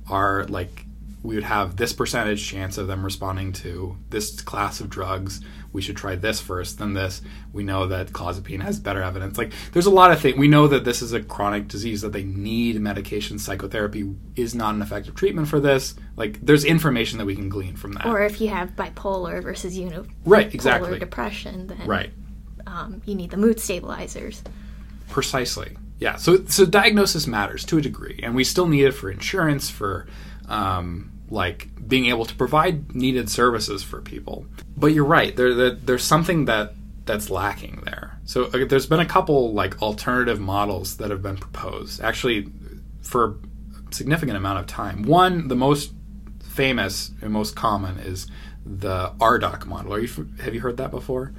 are 0.10 0.46
like 0.46 0.88
we 1.28 1.36
would 1.36 1.44
have 1.44 1.76
this 1.76 1.94
percentage 1.94 2.48
chance 2.48 2.78
of 2.78 2.88
them 2.88 3.04
responding 3.04 3.52
to 3.52 3.98
this 4.10 4.40
class 4.42 4.80
of 4.80 4.90
drugs. 4.90 5.42
We 5.78 5.84
should 5.84 5.96
try 5.96 6.16
this 6.16 6.42
first, 6.42 6.80
then 6.80 6.96
this. 6.96 7.22
We 7.54 7.64
know 7.64 7.86
that 7.86 8.08
clozapine 8.08 8.64
has 8.64 8.80
better 8.80 9.04
evidence. 9.04 9.38
Like, 9.38 9.54
there's 9.74 9.86
a 9.86 9.92
lot 9.92 10.12
of 10.12 10.20
things. 10.20 10.36
We 10.36 10.48
know 10.48 10.68
that 10.68 10.86
this 10.86 11.04
is 11.04 11.14
a 11.14 11.22
chronic 11.22 11.68
disease, 11.68 12.02
that 12.02 12.14
they 12.14 12.24
need 12.24 12.82
medication. 12.82 13.38
Psychotherapy 13.38 14.16
is 14.36 14.56
not 14.56 14.74
an 14.74 14.82
effective 14.82 15.14
treatment 15.14 15.48
for 15.48 15.60
this. 15.60 15.94
Like, 16.16 16.44
there's 16.44 16.66
information 16.66 17.20
that 17.20 17.26
we 17.26 17.36
can 17.36 17.48
glean 17.48 17.76
from 17.76 17.92
that. 17.94 18.08
Or 18.08 18.24
if 18.24 18.42
you 18.42 18.48
have 18.48 18.76
bipolar 18.76 19.44
versus 19.44 19.78
unipolar 19.78 20.10
right, 20.26 20.52
exactly. 20.52 20.98
depression, 20.98 21.68
then 21.68 21.86
right. 21.86 22.12
Um, 22.66 23.04
you 23.06 23.14
need 23.14 23.30
the 23.30 23.38
mood 23.38 23.60
stabilizers. 23.60 24.42
Precisely. 25.10 25.78
Yeah. 26.00 26.16
So, 26.16 26.44
so 26.46 26.66
diagnosis 26.66 27.28
matters 27.28 27.64
to 27.66 27.78
a 27.78 27.82
degree, 27.82 28.20
and 28.24 28.34
we 28.34 28.44
still 28.44 28.68
need 28.68 28.86
it 28.86 28.94
for 28.94 29.12
insurance, 29.12 29.70
for 29.70 30.08
um, 30.48 31.12
like 31.30 31.70
being 31.88 32.06
able 32.08 32.26
to 32.26 32.36
provide 32.36 32.96
needed 32.96 33.30
services 33.30 33.84
for 33.84 34.02
people. 34.02 34.46
But 34.76 34.88
you're 34.88 35.06
right. 35.06 35.36
There, 35.36 35.54
there 35.54 35.72
there's 35.72 36.04
something 36.04 36.46
that 36.46 36.74
that's 37.06 37.30
lacking 37.30 37.82
there. 37.86 38.20
So 38.26 38.46
uh, 38.46 38.66
there's 38.66 38.86
been 38.86 39.00
a 39.00 39.06
couple 39.06 39.54
like 39.54 39.82
alternative 39.82 40.40
models 40.40 40.98
that 40.98 41.10
have 41.10 41.22
been 41.22 41.38
proposed 41.38 42.02
actually 42.02 42.50
for 43.02 43.38
a 43.90 43.94
significant 43.94 44.38
amount 44.38 44.60
of 44.60 44.68
time. 44.68 45.04
One, 45.04 45.48
the 45.48 45.56
most 45.56 45.94
famous 46.44 47.12
and 47.22 47.32
most 47.32 47.56
common 47.56 48.00
is 48.00 48.28
the 48.66 49.12
RDoC 49.20 49.66
model. 49.66 50.00
You 50.00 50.30
have 50.42 50.54
you 50.54 50.62
heard 50.62 50.78
that 50.78 50.92
before? 50.92 51.34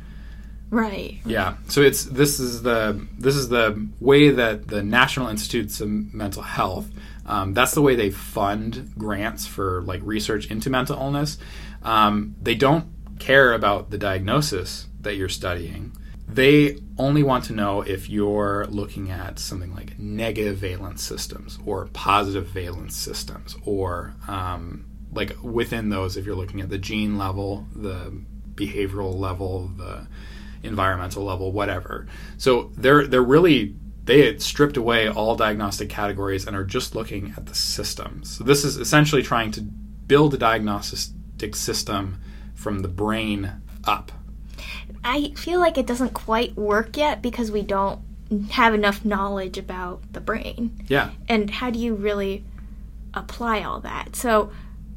Right. 0.70 1.18
Yeah. 1.24 1.56
So 1.68 1.80
it's 1.80 2.04
this 2.04 2.40
is 2.40 2.62
the 2.62 3.06
this 3.18 3.36
is 3.36 3.48
the 3.48 3.88
way 4.00 4.30
that 4.30 4.68
the 4.68 4.82
National 4.82 5.28
Institutes 5.28 5.80
of 5.80 5.88
Mental 5.88 6.42
Health 6.42 6.90
um, 7.28 7.52
that's 7.52 7.74
the 7.74 7.82
way 7.82 7.94
they 7.94 8.10
fund 8.10 8.92
grants 8.96 9.46
for 9.46 9.82
like 9.82 10.00
research 10.02 10.50
into 10.50 10.70
mental 10.70 10.98
illness. 10.98 11.36
Um, 11.82 12.34
they 12.40 12.54
don't 12.54 12.86
care 13.18 13.52
about 13.52 13.90
the 13.90 13.98
diagnosis 13.98 14.86
that 15.02 15.16
you're 15.16 15.28
studying. 15.28 15.92
They 16.26 16.78
only 16.96 17.22
want 17.22 17.44
to 17.44 17.52
know 17.52 17.82
if 17.82 18.08
you're 18.08 18.66
looking 18.66 19.10
at 19.10 19.38
something 19.38 19.74
like 19.74 19.98
negative 19.98 20.56
valence 20.56 21.02
systems 21.02 21.58
or 21.66 21.86
positive 21.92 22.48
valence 22.48 22.96
systems, 22.96 23.56
or 23.64 24.14
um, 24.26 24.86
like 25.12 25.36
within 25.42 25.90
those, 25.90 26.16
if 26.16 26.24
you're 26.24 26.34
looking 26.34 26.60
at 26.60 26.70
the 26.70 26.78
gene 26.78 27.18
level, 27.18 27.66
the 27.74 28.12
behavioral 28.54 29.14
level, 29.14 29.70
the 29.76 30.06
environmental 30.62 31.24
level, 31.24 31.52
whatever. 31.52 32.06
So 32.36 32.70
they're 32.76 33.06
they're 33.06 33.22
really 33.22 33.74
they 34.04 34.24
had 34.24 34.40
stripped 34.40 34.78
away 34.78 35.08
all 35.08 35.36
diagnostic 35.36 35.90
categories 35.90 36.46
and 36.46 36.56
are 36.56 36.64
just 36.64 36.94
looking 36.94 37.34
at 37.36 37.44
the 37.46 37.54
systems. 37.54 38.36
So 38.38 38.44
this 38.44 38.64
is 38.64 38.78
essentially 38.78 39.22
trying 39.22 39.50
to 39.52 39.60
build 39.60 40.32
a 40.32 40.38
diagnostic 40.38 41.54
system 41.54 42.18
from 42.54 42.80
the 42.80 42.88
brain 42.88 43.52
up. 43.84 44.10
I 45.04 45.32
feel 45.36 45.60
like 45.60 45.76
it 45.78 45.86
doesn't 45.86 46.14
quite 46.14 46.56
work 46.56 46.96
yet 46.96 47.22
because 47.22 47.50
we 47.50 47.62
don't 47.62 48.00
have 48.50 48.74
enough 48.74 49.04
knowledge 49.04 49.58
about 49.58 50.12
the 50.12 50.20
brain. 50.20 50.84
Yeah. 50.88 51.10
And 51.28 51.50
how 51.50 51.70
do 51.70 51.78
you 51.78 51.94
really 51.94 52.44
apply 53.14 53.62
all 53.62 53.80
that? 53.80 54.16
So, 54.16 54.50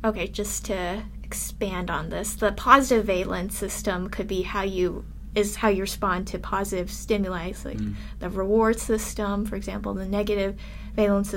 okay, 0.03 0.27
just 0.27 0.65
to 0.65 1.03
expand 1.23 1.89
on 1.89 2.09
this, 2.09 2.33
the 2.33 2.51
positive 2.51 3.05
valence 3.05 3.57
system 3.57 4.09
could 4.09 4.27
be 4.27 4.41
how 4.41 4.63
you 4.63 5.05
is 5.33 5.55
how 5.55 5.69
you 5.69 5.81
respond 5.81 6.27
to 6.27 6.39
positive 6.39 6.91
stimuli, 6.91 7.53
like 7.63 7.77
mm. 7.77 7.95
the 8.19 8.29
reward 8.29 8.79
system, 8.79 9.45
for 9.45 9.55
example, 9.55 9.93
the 9.93 10.05
negative 10.05 10.57
valence 10.95 11.33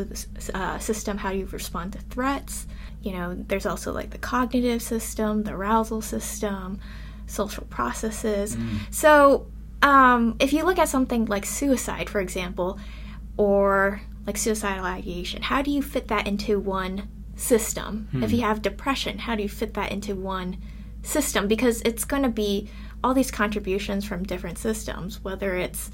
uh, 0.53 0.79
system, 0.79 1.19
how 1.19 1.31
you 1.31 1.47
respond 1.47 1.93
to 1.93 1.99
threats. 1.99 2.67
You 3.03 3.13
know, 3.13 3.35
there's 3.35 3.67
also 3.67 3.93
like 3.93 4.11
the 4.11 4.19
cognitive 4.19 4.83
system, 4.83 5.45
the 5.45 5.53
arousal 5.53 6.03
system, 6.03 6.81
social 7.27 7.65
processes. 7.65 8.57
Mm. 8.57 8.79
So, 8.91 9.47
um, 9.83 10.37
if 10.41 10.53
you 10.53 10.65
look 10.65 10.79
at 10.79 10.89
something 10.89 11.27
like 11.27 11.45
suicide, 11.45 12.09
for 12.09 12.21
example, 12.21 12.79
or 13.37 14.01
like 14.27 14.39
suicidal 14.39 14.85
ideation, 14.85 15.43
how 15.43 15.63
do 15.63 15.71
you 15.71 15.83
fit 15.83 16.09
that 16.09 16.27
into 16.27 16.59
one 16.59 17.09
system? 17.37 18.09
If 18.15 18.31
hmm. 18.31 18.37
you 18.37 18.43
have 18.43 18.63
depression, 18.63 19.19
how 19.19 19.35
do 19.35 19.43
you 19.43 19.49
fit 19.49 19.75
that 19.75 19.93
into 19.93 20.15
one 20.15 20.57
system? 21.03 21.49
Because 21.49 21.83
it's 21.83 22.05
going 22.05 22.23
to 22.23 22.31
be 22.31 22.71
all 23.05 23.13
these 23.13 23.31
contributions 23.31 24.05
from 24.05 24.23
different 24.23 24.57
systems, 24.57 25.23
whether 25.23 25.55
it's 25.55 25.91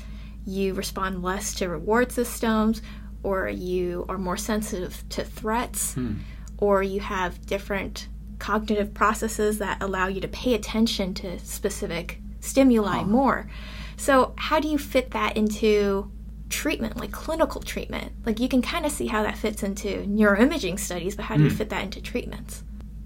you 0.46 0.72
respond 0.74 1.22
less 1.24 1.54
to 1.54 1.68
reward 1.68 2.12
systems, 2.12 2.80
or 3.24 3.48
you 3.48 4.06
are 4.08 4.16
more 4.16 4.36
sensitive 4.36 5.02
to 5.10 5.24
threats, 5.24 5.94
hmm. 5.94 6.18
or 6.58 6.84
you 6.84 7.00
have 7.00 7.44
different 7.46 8.08
cognitive 8.38 8.94
processes 8.94 9.58
that 9.58 9.82
allow 9.82 10.06
you 10.06 10.20
to 10.20 10.28
pay 10.28 10.54
attention 10.54 11.12
to 11.12 11.38
specific 11.40 12.20
stimuli 12.38 13.02
more. 13.02 13.50
So, 13.96 14.32
how 14.36 14.60
do 14.60 14.68
you 14.68 14.78
fit 14.78 15.10
that 15.10 15.36
into 15.36 16.10
treatment, 16.48 16.96
like 16.96 17.10
clinical 17.10 17.60
treatment? 17.60 18.12
Like, 18.24 18.38
you 18.38 18.48
can 18.48 18.62
kind 18.62 18.86
of 18.86 18.92
see 18.92 19.08
how 19.08 19.24
that 19.24 19.36
fits 19.36 19.64
into 19.64 20.06
neuroimaging 20.06 20.78
studies, 20.78 21.16
but 21.16 21.24
how 21.24 21.36
do 21.36 21.42
you 21.42 21.50
fit 21.50 21.70
that 21.70 21.82
into 21.82 22.00
treatments? 22.00 22.62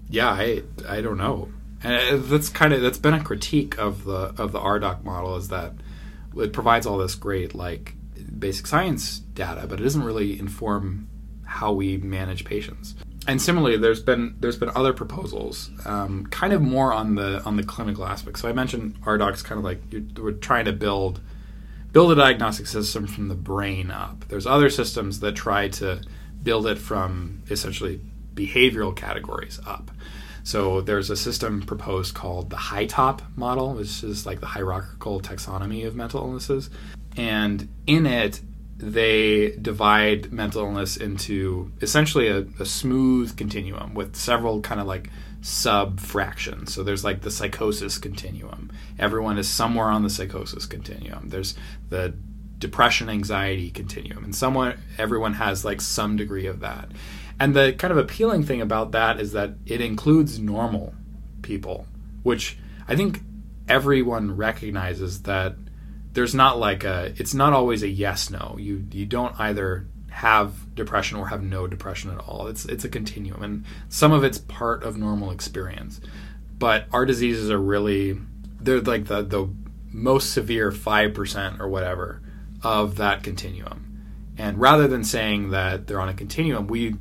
Yeah, 0.09 0.29
I 0.29 0.61
I 0.87 1.01
don't 1.01 1.17
know. 1.17 1.49
And 1.83 2.23
that's 2.23 2.49
kind 2.49 2.73
of 2.73 2.81
that's 2.81 2.97
been 2.97 3.13
a 3.13 3.23
critique 3.23 3.77
of 3.77 4.05
the 4.05 4.33
of 4.37 4.51
the 4.51 4.59
RDoC 4.59 5.03
model 5.03 5.35
is 5.35 5.49
that 5.49 5.73
it 6.35 6.53
provides 6.53 6.85
all 6.85 6.97
this 6.97 7.15
great 7.15 7.53
like 7.53 7.95
basic 8.37 8.67
science 8.67 9.19
data, 9.19 9.67
but 9.67 9.79
it 9.79 9.83
doesn't 9.83 10.03
really 10.03 10.39
inform 10.39 11.07
how 11.45 11.71
we 11.71 11.97
manage 11.97 12.43
patients. 12.45 12.95
And 13.27 13.41
similarly, 13.41 13.77
there's 13.77 14.03
been 14.03 14.35
there's 14.39 14.57
been 14.57 14.71
other 14.75 14.93
proposals, 14.93 15.69
um, 15.85 16.27
kind 16.27 16.53
of 16.53 16.61
more 16.61 16.93
on 16.93 17.15
the 17.15 17.41
on 17.43 17.57
the 17.57 17.63
clinical 17.63 18.05
aspect. 18.05 18.39
So 18.39 18.47
I 18.47 18.53
mentioned 18.53 19.01
RDoC's 19.01 19.41
kind 19.41 19.57
of 19.57 19.63
like 19.63 19.81
we're 20.17 20.33
trying 20.33 20.65
to 20.65 20.73
build 20.73 21.21
build 21.91 22.11
a 22.11 22.15
diagnostic 22.15 22.67
system 22.67 23.07
from 23.07 23.29
the 23.29 23.35
brain 23.35 23.89
up. 23.89 24.25
There's 24.27 24.45
other 24.45 24.69
systems 24.69 25.21
that 25.21 25.35
try 25.35 25.69
to 25.69 26.01
build 26.43 26.67
it 26.67 26.77
from 26.77 27.41
essentially 27.49 28.01
behavioral 28.35 28.95
categories 28.95 29.59
up. 29.65 29.91
So 30.45 30.81
there's 30.81 31.09
a 31.09 31.17
system 31.17 31.63
proposed 31.63 32.13
called 32.13 32.51
the 32.51 32.55
HiTOP 32.55 33.21
model, 33.35 33.73
which 33.73 34.03
is 34.03 34.27
like 34.27 34.41
the 34.41 34.45
hierarchical 34.45 35.19
taxonomy 35.19 35.87
of 35.87 35.95
mental 35.95 36.21
illnesses. 36.21 36.69
And 37.17 37.67
in 37.87 38.05
it, 38.05 38.41
they 38.77 39.55
divide 39.59 40.31
mental 40.31 40.61
illness 40.61 40.97
into 40.97 41.71
essentially 41.81 42.27
a, 42.27 42.45
a 42.59 42.65
smooth 42.65 43.35
continuum 43.35 43.95
with 43.95 44.15
several 44.15 44.61
kind 44.61 44.79
of 44.79 44.85
like 44.85 45.09
sub 45.41 45.99
fractions. 45.99 46.75
So 46.75 46.83
there's 46.83 47.03
like 47.03 47.21
the 47.21 47.31
psychosis 47.31 47.97
continuum. 47.97 48.71
Everyone 48.99 49.39
is 49.39 49.49
somewhere 49.49 49.87
on 49.87 50.03
the 50.03 50.11
psychosis 50.11 50.67
continuum. 50.67 51.29
There's 51.29 51.55
the 51.89 52.13
depression 52.59 53.09
anxiety 53.09 53.69
continuum 53.69 54.23
and 54.23 54.33
someone 54.33 54.77
everyone 54.97 55.33
has 55.33 55.65
like 55.65 55.81
some 55.81 56.15
degree 56.15 56.45
of 56.45 56.59
that. 56.59 56.89
And 57.39 57.55
the 57.55 57.73
kind 57.73 57.91
of 57.91 57.97
appealing 57.97 58.43
thing 58.43 58.61
about 58.61 58.91
that 58.91 59.19
is 59.19 59.33
that 59.33 59.55
it 59.65 59.81
includes 59.81 60.39
normal 60.39 60.93
people, 61.41 61.87
which 62.23 62.57
I 62.87 62.95
think 62.95 63.21
everyone 63.67 64.35
recognizes 64.35 65.23
that 65.23 65.55
there's 66.13 66.33
not 66.33 66.57
like 66.57 66.83
a 66.83 67.13
it's 67.17 67.33
not 67.33 67.53
always 67.53 67.83
a 67.83 67.89
yes 67.89 68.29
no. 68.29 68.55
You 68.57 68.85
you 68.91 69.05
don't 69.05 69.37
either 69.39 69.87
have 70.09 70.73
depression 70.75 71.17
or 71.17 71.27
have 71.27 71.43
no 71.43 71.67
depression 71.67 72.09
at 72.09 72.19
all. 72.19 72.47
It's 72.47 72.63
it's 72.65 72.85
a 72.85 72.89
continuum 72.89 73.43
and 73.43 73.65
some 73.89 74.13
of 74.13 74.23
it's 74.23 74.37
part 74.37 74.83
of 74.83 74.97
normal 74.97 75.31
experience. 75.31 75.99
But 76.57 76.85
our 76.93 77.05
diseases 77.05 77.51
are 77.51 77.59
really 77.59 78.17
they're 78.61 78.81
like 78.81 79.05
the 79.05 79.23
the 79.23 79.49
most 79.91 80.33
severe 80.33 80.71
5% 80.71 81.59
or 81.59 81.69
whatever 81.69 82.21
of 82.61 82.97
that 82.97 83.23
continuum. 83.23 83.85
And 84.37 84.59
rather 84.59 84.87
than 84.87 85.05
saying 85.05 85.51
that 85.51 85.87
they're 85.87 86.01
on 86.01 86.09
a 86.09 86.13
continuum, 86.13 86.67
we 86.67 86.95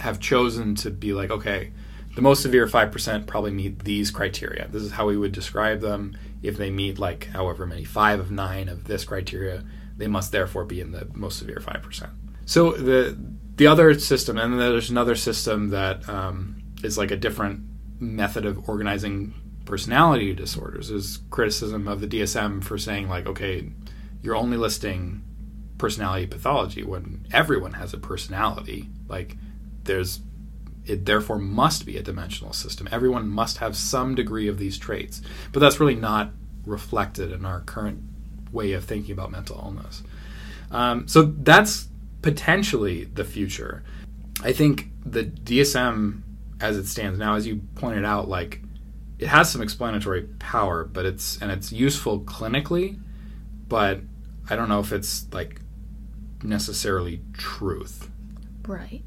have 0.00 0.20
chosen 0.20 0.74
to 0.76 0.90
be 0.90 1.12
like, 1.12 1.30
okay, 1.30 1.72
the 2.14 2.22
most 2.22 2.42
severe 2.42 2.66
5% 2.66 3.26
probably 3.26 3.52
meet 3.52 3.84
these 3.84 4.10
criteria. 4.10 4.68
This 4.68 4.82
is 4.82 4.92
how 4.92 5.06
we 5.06 5.16
would 5.16 5.32
describe 5.32 5.80
them. 5.80 6.16
If 6.42 6.56
they 6.56 6.70
meet 6.70 6.98
like 6.98 7.26
however 7.26 7.66
many, 7.66 7.84
five 7.84 8.18
of 8.18 8.30
nine 8.30 8.68
of 8.68 8.84
this 8.84 9.04
criteria, 9.04 9.64
they 9.96 10.06
must 10.06 10.32
therefore 10.32 10.64
be 10.64 10.80
in 10.80 10.92
the 10.92 11.08
most 11.14 11.38
severe 11.38 11.58
5%. 11.58 12.10
So 12.46 12.72
the 12.72 13.16
the 13.56 13.66
other 13.66 13.98
system, 13.98 14.38
and 14.38 14.58
there's 14.58 14.88
another 14.88 15.14
system 15.14 15.68
that 15.68 16.08
um, 16.08 16.62
is 16.82 16.96
like 16.96 17.10
a 17.10 17.16
different 17.16 17.60
method 17.98 18.46
of 18.46 18.68
organizing 18.68 19.34
personality 19.66 20.32
disorders, 20.32 20.90
is 20.90 21.18
criticism 21.28 21.86
of 21.86 22.00
the 22.00 22.06
DSM 22.06 22.64
for 22.64 22.78
saying 22.78 23.10
like, 23.10 23.26
okay, 23.26 23.70
you're 24.22 24.34
only 24.34 24.56
listing 24.56 25.22
personality 25.76 26.26
pathology 26.26 26.82
when 26.82 27.26
everyone 27.32 27.74
has 27.74 27.92
a 27.92 27.98
personality. 27.98 28.88
Like 29.08 29.36
there's 29.84 30.20
it 30.86 31.04
therefore 31.04 31.38
must 31.38 31.86
be 31.86 31.96
a 31.96 32.02
dimensional 32.02 32.52
system. 32.52 32.88
Everyone 32.90 33.28
must 33.28 33.58
have 33.58 33.76
some 33.76 34.14
degree 34.14 34.48
of 34.48 34.58
these 34.58 34.78
traits. 34.78 35.22
But 35.52 35.60
that's 35.60 35.78
really 35.78 35.94
not 35.94 36.30
reflected 36.66 37.32
in 37.32 37.44
our 37.44 37.60
current 37.60 38.02
way 38.50 38.72
of 38.72 38.84
thinking 38.84 39.12
about 39.12 39.30
mental 39.30 39.60
illness. 39.62 40.02
Um, 40.70 41.06
so 41.06 41.22
that's 41.22 41.88
potentially 42.22 43.04
the 43.04 43.24
future. 43.24 43.84
I 44.42 44.52
think 44.52 44.88
the 45.04 45.24
DSM, 45.24 46.22
as 46.60 46.76
it 46.76 46.86
stands 46.86 47.18
now, 47.18 47.34
as 47.34 47.46
you 47.46 47.60
pointed 47.74 48.04
out, 48.04 48.28
like 48.28 48.60
it 49.18 49.28
has 49.28 49.50
some 49.50 49.62
explanatory 49.62 50.22
power, 50.38 50.84
but 50.84 51.04
it's 51.04 51.40
and 51.40 51.50
it's 51.50 51.72
useful 51.72 52.20
clinically, 52.20 52.98
but 53.68 54.00
I 54.48 54.56
don't 54.56 54.68
know 54.68 54.80
if 54.80 54.92
it's 54.92 55.26
like 55.32 55.60
necessarily 56.42 57.20
truth. 57.34 58.10
Right. 58.66 59.02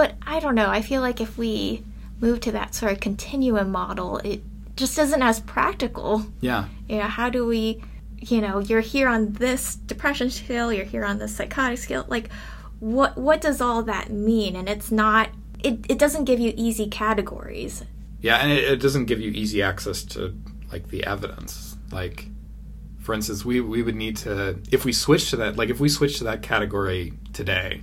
But 0.00 0.14
I 0.26 0.40
don't 0.40 0.54
know. 0.54 0.70
I 0.70 0.80
feel 0.80 1.02
like 1.02 1.20
if 1.20 1.36
we 1.36 1.84
move 2.20 2.40
to 2.40 2.52
that 2.52 2.74
sort 2.74 2.92
of 2.92 3.00
continuum 3.00 3.70
model, 3.70 4.16
it 4.24 4.40
just 4.74 4.98
isn't 4.98 5.22
as 5.22 5.40
practical. 5.40 6.24
Yeah. 6.40 6.68
You 6.88 6.96
know, 6.96 7.02
how 7.02 7.28
do 7.28 7.44
we, 7.44 7.82
you 8.16 8.40
know, 8.40 8.60
you're 8.60 8.80
here 8.80 9.10
on 9.10 9.34
this 9.34 9.74
depression 9.74 10.30
scale, 10.30 10.72
you're 10.72 10.86
here 10.86 11.04
on 11.04 11.18
this 11.18 11.36
psychotic 11.36 11.76
scale. 11.76 12.06
Like, 12.08 12.30
what 12.78 13.18
what 13.18 13.42
does 13.42 13.60
all 13.60 13.82
that 13.82 14.08
mean? 14.08 14.56
And 14.56 14.70
it's 14.70 14.90
not. 14.90 15.28
It 15.62 15.84
it 15.90 15.98
doesn't 15.98 16.24
give 16.24 16.40
you 16.40 16.54
easy 16.56 16.88
categories. 16.88 17.84
Yeah, 18.22 18.36
and 18.36 18.50
it, 18.50 18.64
it 18.64 18.80
doesn't 18.80 19.04
give 19.04 19.20
you 19.20 19.30
easy 19.32 19.62
access 19.62 20.02
to 20.04 20.34
like 20.72 20.88
the 20.88 21.04
evidence. 21.04 21.76
Like, 21.92 22.26
for 23.00 23.14
instance, 23.14 23.44
we 23.44 23.60
we 23.60 23.82
would 23.82 23.96
need 23.96 24.16
to 24.24 24.58
if 24.72 24.86
we 24.86 24.94
switch 24.94 25.28
to 25.28 25.36
that. 25.36 25.56
Like, 25.56 25.68
if 25.68 25.78
we 25.78 25.90
switch 25.90 26.16
to 26.20 26.24
that 26.24 26.40
category 26.40 27.12
today 27.34 27.82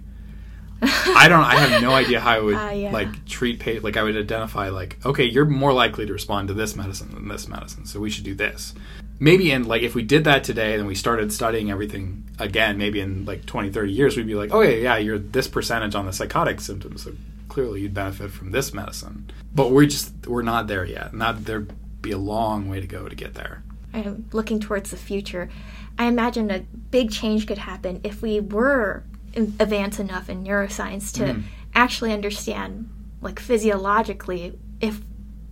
I 0.82 1.28
don't. 1.28 1.44
I 1.44 1.56
have 1.56 1.82
no 1.82 1.92
idea 1.92 2.20
how 2.20 2.32
I 2.32 2.40
would 2.40 2.56
uh, 2.56 2.70
yeah. 2.76 2.92
like 2.92 3.26
treat 3.26 3.60
pa- 3.60 3.82
like 3.82 3.98
I 3.98 4.04
would 4.04 4.16
identify 4.16 4.70
like 4.70 5.04
okay, 5.06 5.24
you're 5.24 5.46
more 5.46 5.74
likely 5.74 6.06
to 6.06 6.14
respond 6.14 6.50
to 6.50 6.54
this 6.54 6.76
medicine 6.76 7.14
than 7.14 7.28
this 7.28 7.48
medicine, 7.48 7.86
so 7.86 8.00
we 8.00 8.10
should 8.10 8.24
do 8.24 8.36
this. 8.36 8.74
Maybe 9.20 9.52
in 9.52 9.68
like 9.68 9.82
if 9.82 9.96
we 9.96 10.04
did 10.04 10.24
that 10.26 10.44
today 10.44 10.76
and 10.76 10.86
we 10.86 10.94
started 10.94 11.34
studying 11.34 11.72
everything 11.72 12.30
again, 12.38 12.78
maybe 12.78 13.00
in 13.00 13.26
like 13.26 13.46
20, 13.48 13.72
30 13.72 13.92
years, 13.92 14.16
we'd 14.16 14.28
be 14.28 14.36
like, 14.36 14.54
oh 14.54 14.62
yeah, 14.62 14.76
yeah, 14.76 14.98
you're 14.98 15.18
this 15.18 15.48
percentage 15.48 15.96
on 15.96 16.06
the 16.06 16.14
psychotic 16.14 16.62
symptoms, 16.62 17.04
so 17.04 17.14
clearly 17.50 17.82
you'd 17.82 17.94
benefit 17.94 18.30
from 18.30 18.52
this 18.52 18.74
medicine. 18.74 19.32
But 19.56 19.72
we're 19.72 19.88
just 19.88 20.28
we're 20.28 20.44
not 20.44 20.68
there 20.68 20.86
yet. 20.86 21.14
Not 21.14 21.46
there'd 21.46 21.74
be 22.02 22.12
a 22.12 22.20
long 22.20 22.70
way 22.70 22.80
to 22.80 22.88
go 22.88 23.10
to 23.10 23.16
get 23.16 23.34
there. 23.34 23.64
I'm 23.94 24.30
looking 24.32 24.60
towards 24.60 24.92
the 24.92 24.98
future. 24.98 25.50
I 25.98 26.06
imagine 26.06 26.52
a 26.52 26.60
big 26.92 27.12
change 27.12 27.48
could 27.48 27.58
happen 27.58 28.02
if 28.04 28.22
we 28.22 28.40
were 28.40 29.04
advance 29.38 30.00
enough 30.00 30.30
in 30.30 30.44
neuroscience 30.44 31.14
to 31.14 31.24
mm. 31.24 31.44
actually 31.74 32.12
understand 32.12 32.90
like 33.22 33.40
physiologically 33.40 34.58
if 34.82 35.02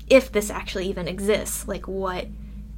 if 0.07 0.31
this 0.31 0.49
actually 0.49 0.87
even 0.87 1.07
exists. 1.07 1.67
Like 1.67 1.87
what 1.87 2.27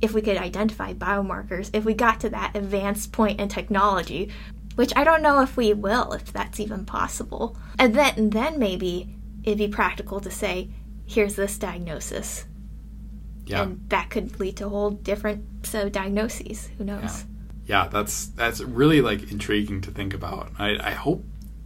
if 0.01 0.13
we 0.13 0.21
could 0.21 0.37
identify 0.37 0.93
biomarkers 0.93 1.69
if 1.73 1.83
we 1.83 1.93
got 1.93 2.19
to 2.21 2.29
that 2.29 2.55
advanced 2.55 3.11
point 3.11 3.39
in 3.39 3.49
technology 3.49 4.31
which 4.75 4.93
i 4.95 5.03
don't 5.03 5.23
know 5.23 5.41
if 5.41 5.57
we 5.57 5.73
will 5.73 6.13
if 6.13 6.31
that's 6.31 6.59
even 6.59 6.85
possible. 6.85 7.57
And 7.79 7.95
then 7.95 8.13
and 8.17 8.31
then 8.31 8.59
maybe 8.59 9.15
it'd 9.43 9.57
be 9.57 9.67
practical 9.67 10.19
to 10.19 10.29
say 10.29 10.69
here's 11.05 11.35
this 11.35 11.57
diagnosis. 11.57 12.45
Yeah. 13.45 13.63
and 13.63 13.89
that 13.89 14.09
could 14.09 14.41
lead 14.41 14.57
to 14.57 14.65
a 14.65 14.69
whole 14.69 14.91
different 14.91 15.65
set 15.65 15.85
of 15.85 15.93
diagnoses. 15.93 16.69
Who 16.77 16.83
knows? 16.83 17.01
Yeah 17.01 17.36
yeah, 17.67 17.87
that's 17.87 18.27
that's 18.27 18.61
really 18.61 19.01
like 19.01 19.31
intriguing 19.31 19.81
to 19.81 19.91
think 19.91 20.13
about. 20.13 20.51
I, 20.57 20.77
I 20.79 20.91
hope 20.91 21.23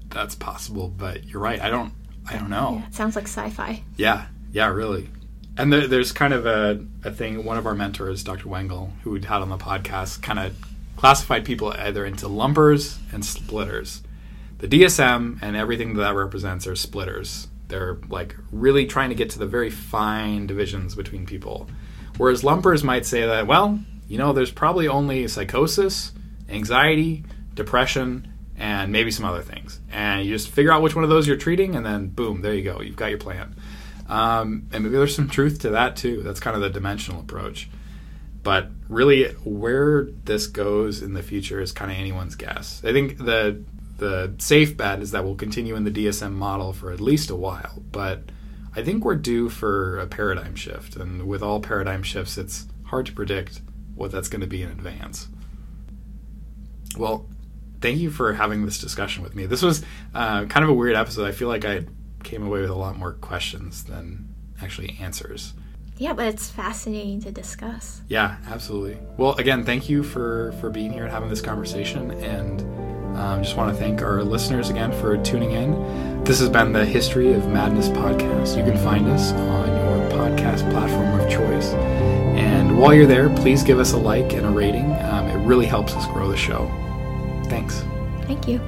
that's 0.10 0.36
possible, 0.36 0.89
but 0.89 1.26
you're 1.26 1.41
right. 1.41 1.62
I 1.62 1.70
don't 1.70 1.93
I 2.30 2.38
don't 2.38 2.49
know. 2.49 2.80
Yeah, 2.80 2.88
it 2.88 2.95
sounds 2.95 3.16
like 3.16 3.26
sci-fi. 3.26 3.84
Yeah, 3.95 4.26
yeah, 4.52 4.68
really. 4.68 5.10
And 5.58 5.72
there, 5.72 5.88
there's 5.88 6.12
kind 6.12 6.34
of 6.34 6.45
a, 6.45 6.84
a 7.04 7.12
thing. 7.12 7.43
One 7.43 7.58
of 7.58 7.68
our 7.68 7.76
mentors, 7.76 8.24
Dr. 8.24 8.45
Wengel, 8.45 8.91
who 9.04 9.12
we 9.12 9.22
had 9.22 9.41
on 9.41 9.49
the 9.49 9.58
podcast, 9.58 10.22
kind 10.22 10.39
of 10.39 10.56
classified 10.95 11.45
people 11.45 11.72
either 11.74 12.06
into 12.06 12.28
lumpers 12.28 12.99
and 13.12 13.24
splitters. 13.24 14.02
The 14.60 14.68
DSM 14.68 15.39
and 15.41 15.56
everything 15.56 15.93
that, 15.95 16.02
that 16.02 16.16
represents 16.16 16.68
are 16.68 16.76
splitters. 16.76 17.47
They're 17.68 17.99
like 18.10 18.36
really 18.52 18.86
trying 18.86 19.10
to 19.10 19.16
get 19.16 19.30
to 19.32 19.39
the 19.39 19.47
very 19.47 19.70
fine 19.70 20.47
divisions 20.47 20.95
between 20.95 21.26
people. 21.26 21.70
Whereas 22.18 22.43
lumpers 22.43 22.84
might 22.84 23.06
say 23.06 23.26
that, 23.26 23.47
well, 23.47 23.80
you 24.12 24.18
know, 24.18 24.34
there's 24.34 24.51
probably 24.51 24.89
only 24.89 25.26
psychosis, 25.30 26.12
anxiety, 26.49 27.24
depression, 27.53 28.28
and 28.57 28.91
maybe 28.91 29.09
some 29.09 29.24
other 29.24 29.41
things. 29.41 29.80
And 29.89 30.26
you 30.26 30.34
just 30.34 30.49
figure 30.49 30.74
out 30.74 30.82
which 30.82 30.93
one 30.93 31.05
of 31.05 31.09
those 31.09 31.26
you're 31.26 31.38
treating, 31.38 31.78
and 31.78 31.86
then 31.86 32.09
boom, 32.09 32.41
there 32.41 32.53
you 32.53 32.62
go. 32.62 32.82
You've 32.82 32.97
got 32.97 33.09
your 33.09 33.20
plan. 33.20 33.55
Um, 34.09 34.68
and 34.74 34.84
maybe 34.84 34.97
there's 34.97 35.16
some 35.16 35.30
truth 35.30 35.59
to 35.59 35.70
that 35.70 35.95
too. 35.95 36.24
That's 36.24 36.41
kind 36.41 36.57
of 36.57 36.62
the 36.62 36.70
dimensional 36.70 37.22
approach. 37.22 37.70
But 38.43 38.68
really, 38.89 39.32
where 39.45 40.09
this 40.26 40.47
goes 40.47 41.01
in 41.01 41.14
the 41.14 41.24
future 41.24 41.62
is 41.62 41.72
kind 41.72 41.89
of 41.89 41.95
anyone's 41.97 42.36
guess. 42.36 42.84
I 42.84 42.91
think 42.91 43.18
the 43.18 43.64
the 43.97 44.34
safe 44.39 44.76
bet 44.76 45.01
is 45.01 45.12
that 45.12 45.24
we'll 45.24 45.36
continue 45.36 45.76
in 45.76 45.86
the 45.86 45.91
DSM 45.91 46.34
model 46.34 46.74
for 46.74 46.91
at 46.91 46.99
least 46.99 47.30
a 47.30 47.36
while. 47.36 47.82
But 47.93 48.24
I 48.76 48.84
think 48.84 49.05
we're 49.05 49.16
due 49.16 49.47
for 49.47 49.99
a 49.99 50.05
paradigm 50.05 50.55
shift, 50.55 50.97
and 50.97 51.28
with 51.28 51.41
all 51.41 51.62
paradigm 51.62 52.03
shifts, 52.03 52.38
it's 52.38 52.68
hard 52.84 53.05
to 53.05 53.14
predict 53.14 53.62
what 53.95 54.11
that's 54.11 54.27
going 54.27 54.41
to 54.41 54.47
be 54.47 54.63
in 54.63 54.69
advance. 54.69 55.27
Well, 56.97 57.27
thank 57.81 57.99
you 57.99 58.11
for 58.11 58.33
having 58.33 58.65
this 58.65 58.79
discussion 58.79 59.23
with 59.23 59.35
me. 59.35 59.45
This 59.45 59.61
was 59.61 59.83
uh, 60.13 60.45
kind 60.45 60.63
of 60.63 60.69
a 60.69 60.73
weird 60.73 60.95
episode. 60.95 61.27
I 61.27 61.31
feel 61.31 61.47
like 61.47 61.65
I 61.65 61.85
came 62.23 62.45
away 62.45 62.61
with 62.61 62.69
a 62.69 62.75
lot 62.75 62.97
more 62.97 63.13
questions 63.13 63.83
than 63.83 64.33
actually 64.61 64.97
answers. 64.99 65.53
Yeah, 65.97 66.13
but 66.13 66.25
it's 66.25 66.49
fascinating 66.49 67.21
to 67.21 67.31
discuss. 67.31 68.01
Yeah, 68.07 68.37
absolutely. 68.47 68.97
Well, 69.17 69.35
again, 69.35 69.63
thank 69.63 69.87
you 69.87 70.01
for 70.01 70.51
for 70.53 70.69
being 70.69 70.91
here 70.91 71.03
and 71.03 71.11
having 71.11 71.29
this 71.29 71.41
conversation, 71.41 72.09
and 72.11 72.61
um, 73.17 73.43
just 73.43 73.55
want 73.55 73.71
to 73.71 73.79
thank 73.79 74.01
our 74.01 74.23
listeners 74.23 74.69
again 74.71 74.91
for 74.93 75.17
tuning 75.17 75.51
in. 75.51 76.23
This 76.23 76.39
has 76.39 76.49
been 76.49 76.73
the 76.73 76.85
History 76.85 77.33
of 77.33 77.47
Madness 77.47 77.89
podcast. 77.89 78.57
You 78.57 78.63
can 78.63 78.83
find 78.83 79.07
us 79.09 79.31
on 79.31 79.67
your 79.67 80.09
podcast 80.09 80.71
platform 80.71 81.19
of 81.19 81.29
choice. 81.29 82.20
And 82.41 82.77
while 82.77 82.93
you're 82.93 83.05
there, 83.05 83.29
please 83.29 83.61
give 83.61 83.79
us 83.79 83.93
a 83.93 83.97
like 83.97 84.33
and 84.33 84.45
a 84.45 84.49
rating. 84.49 84.91
Um, 85.03 85.27
it 85.27 85.37
really 85.45 85.67
helps 85.67 85.93
us 85.93 86.05
grow 86.07 86.27
the 86.27 86.37
show. 86.37 86.67
Thanks. 87.45 87.83
Thank 88.25 88.47
you. 88.47 88.59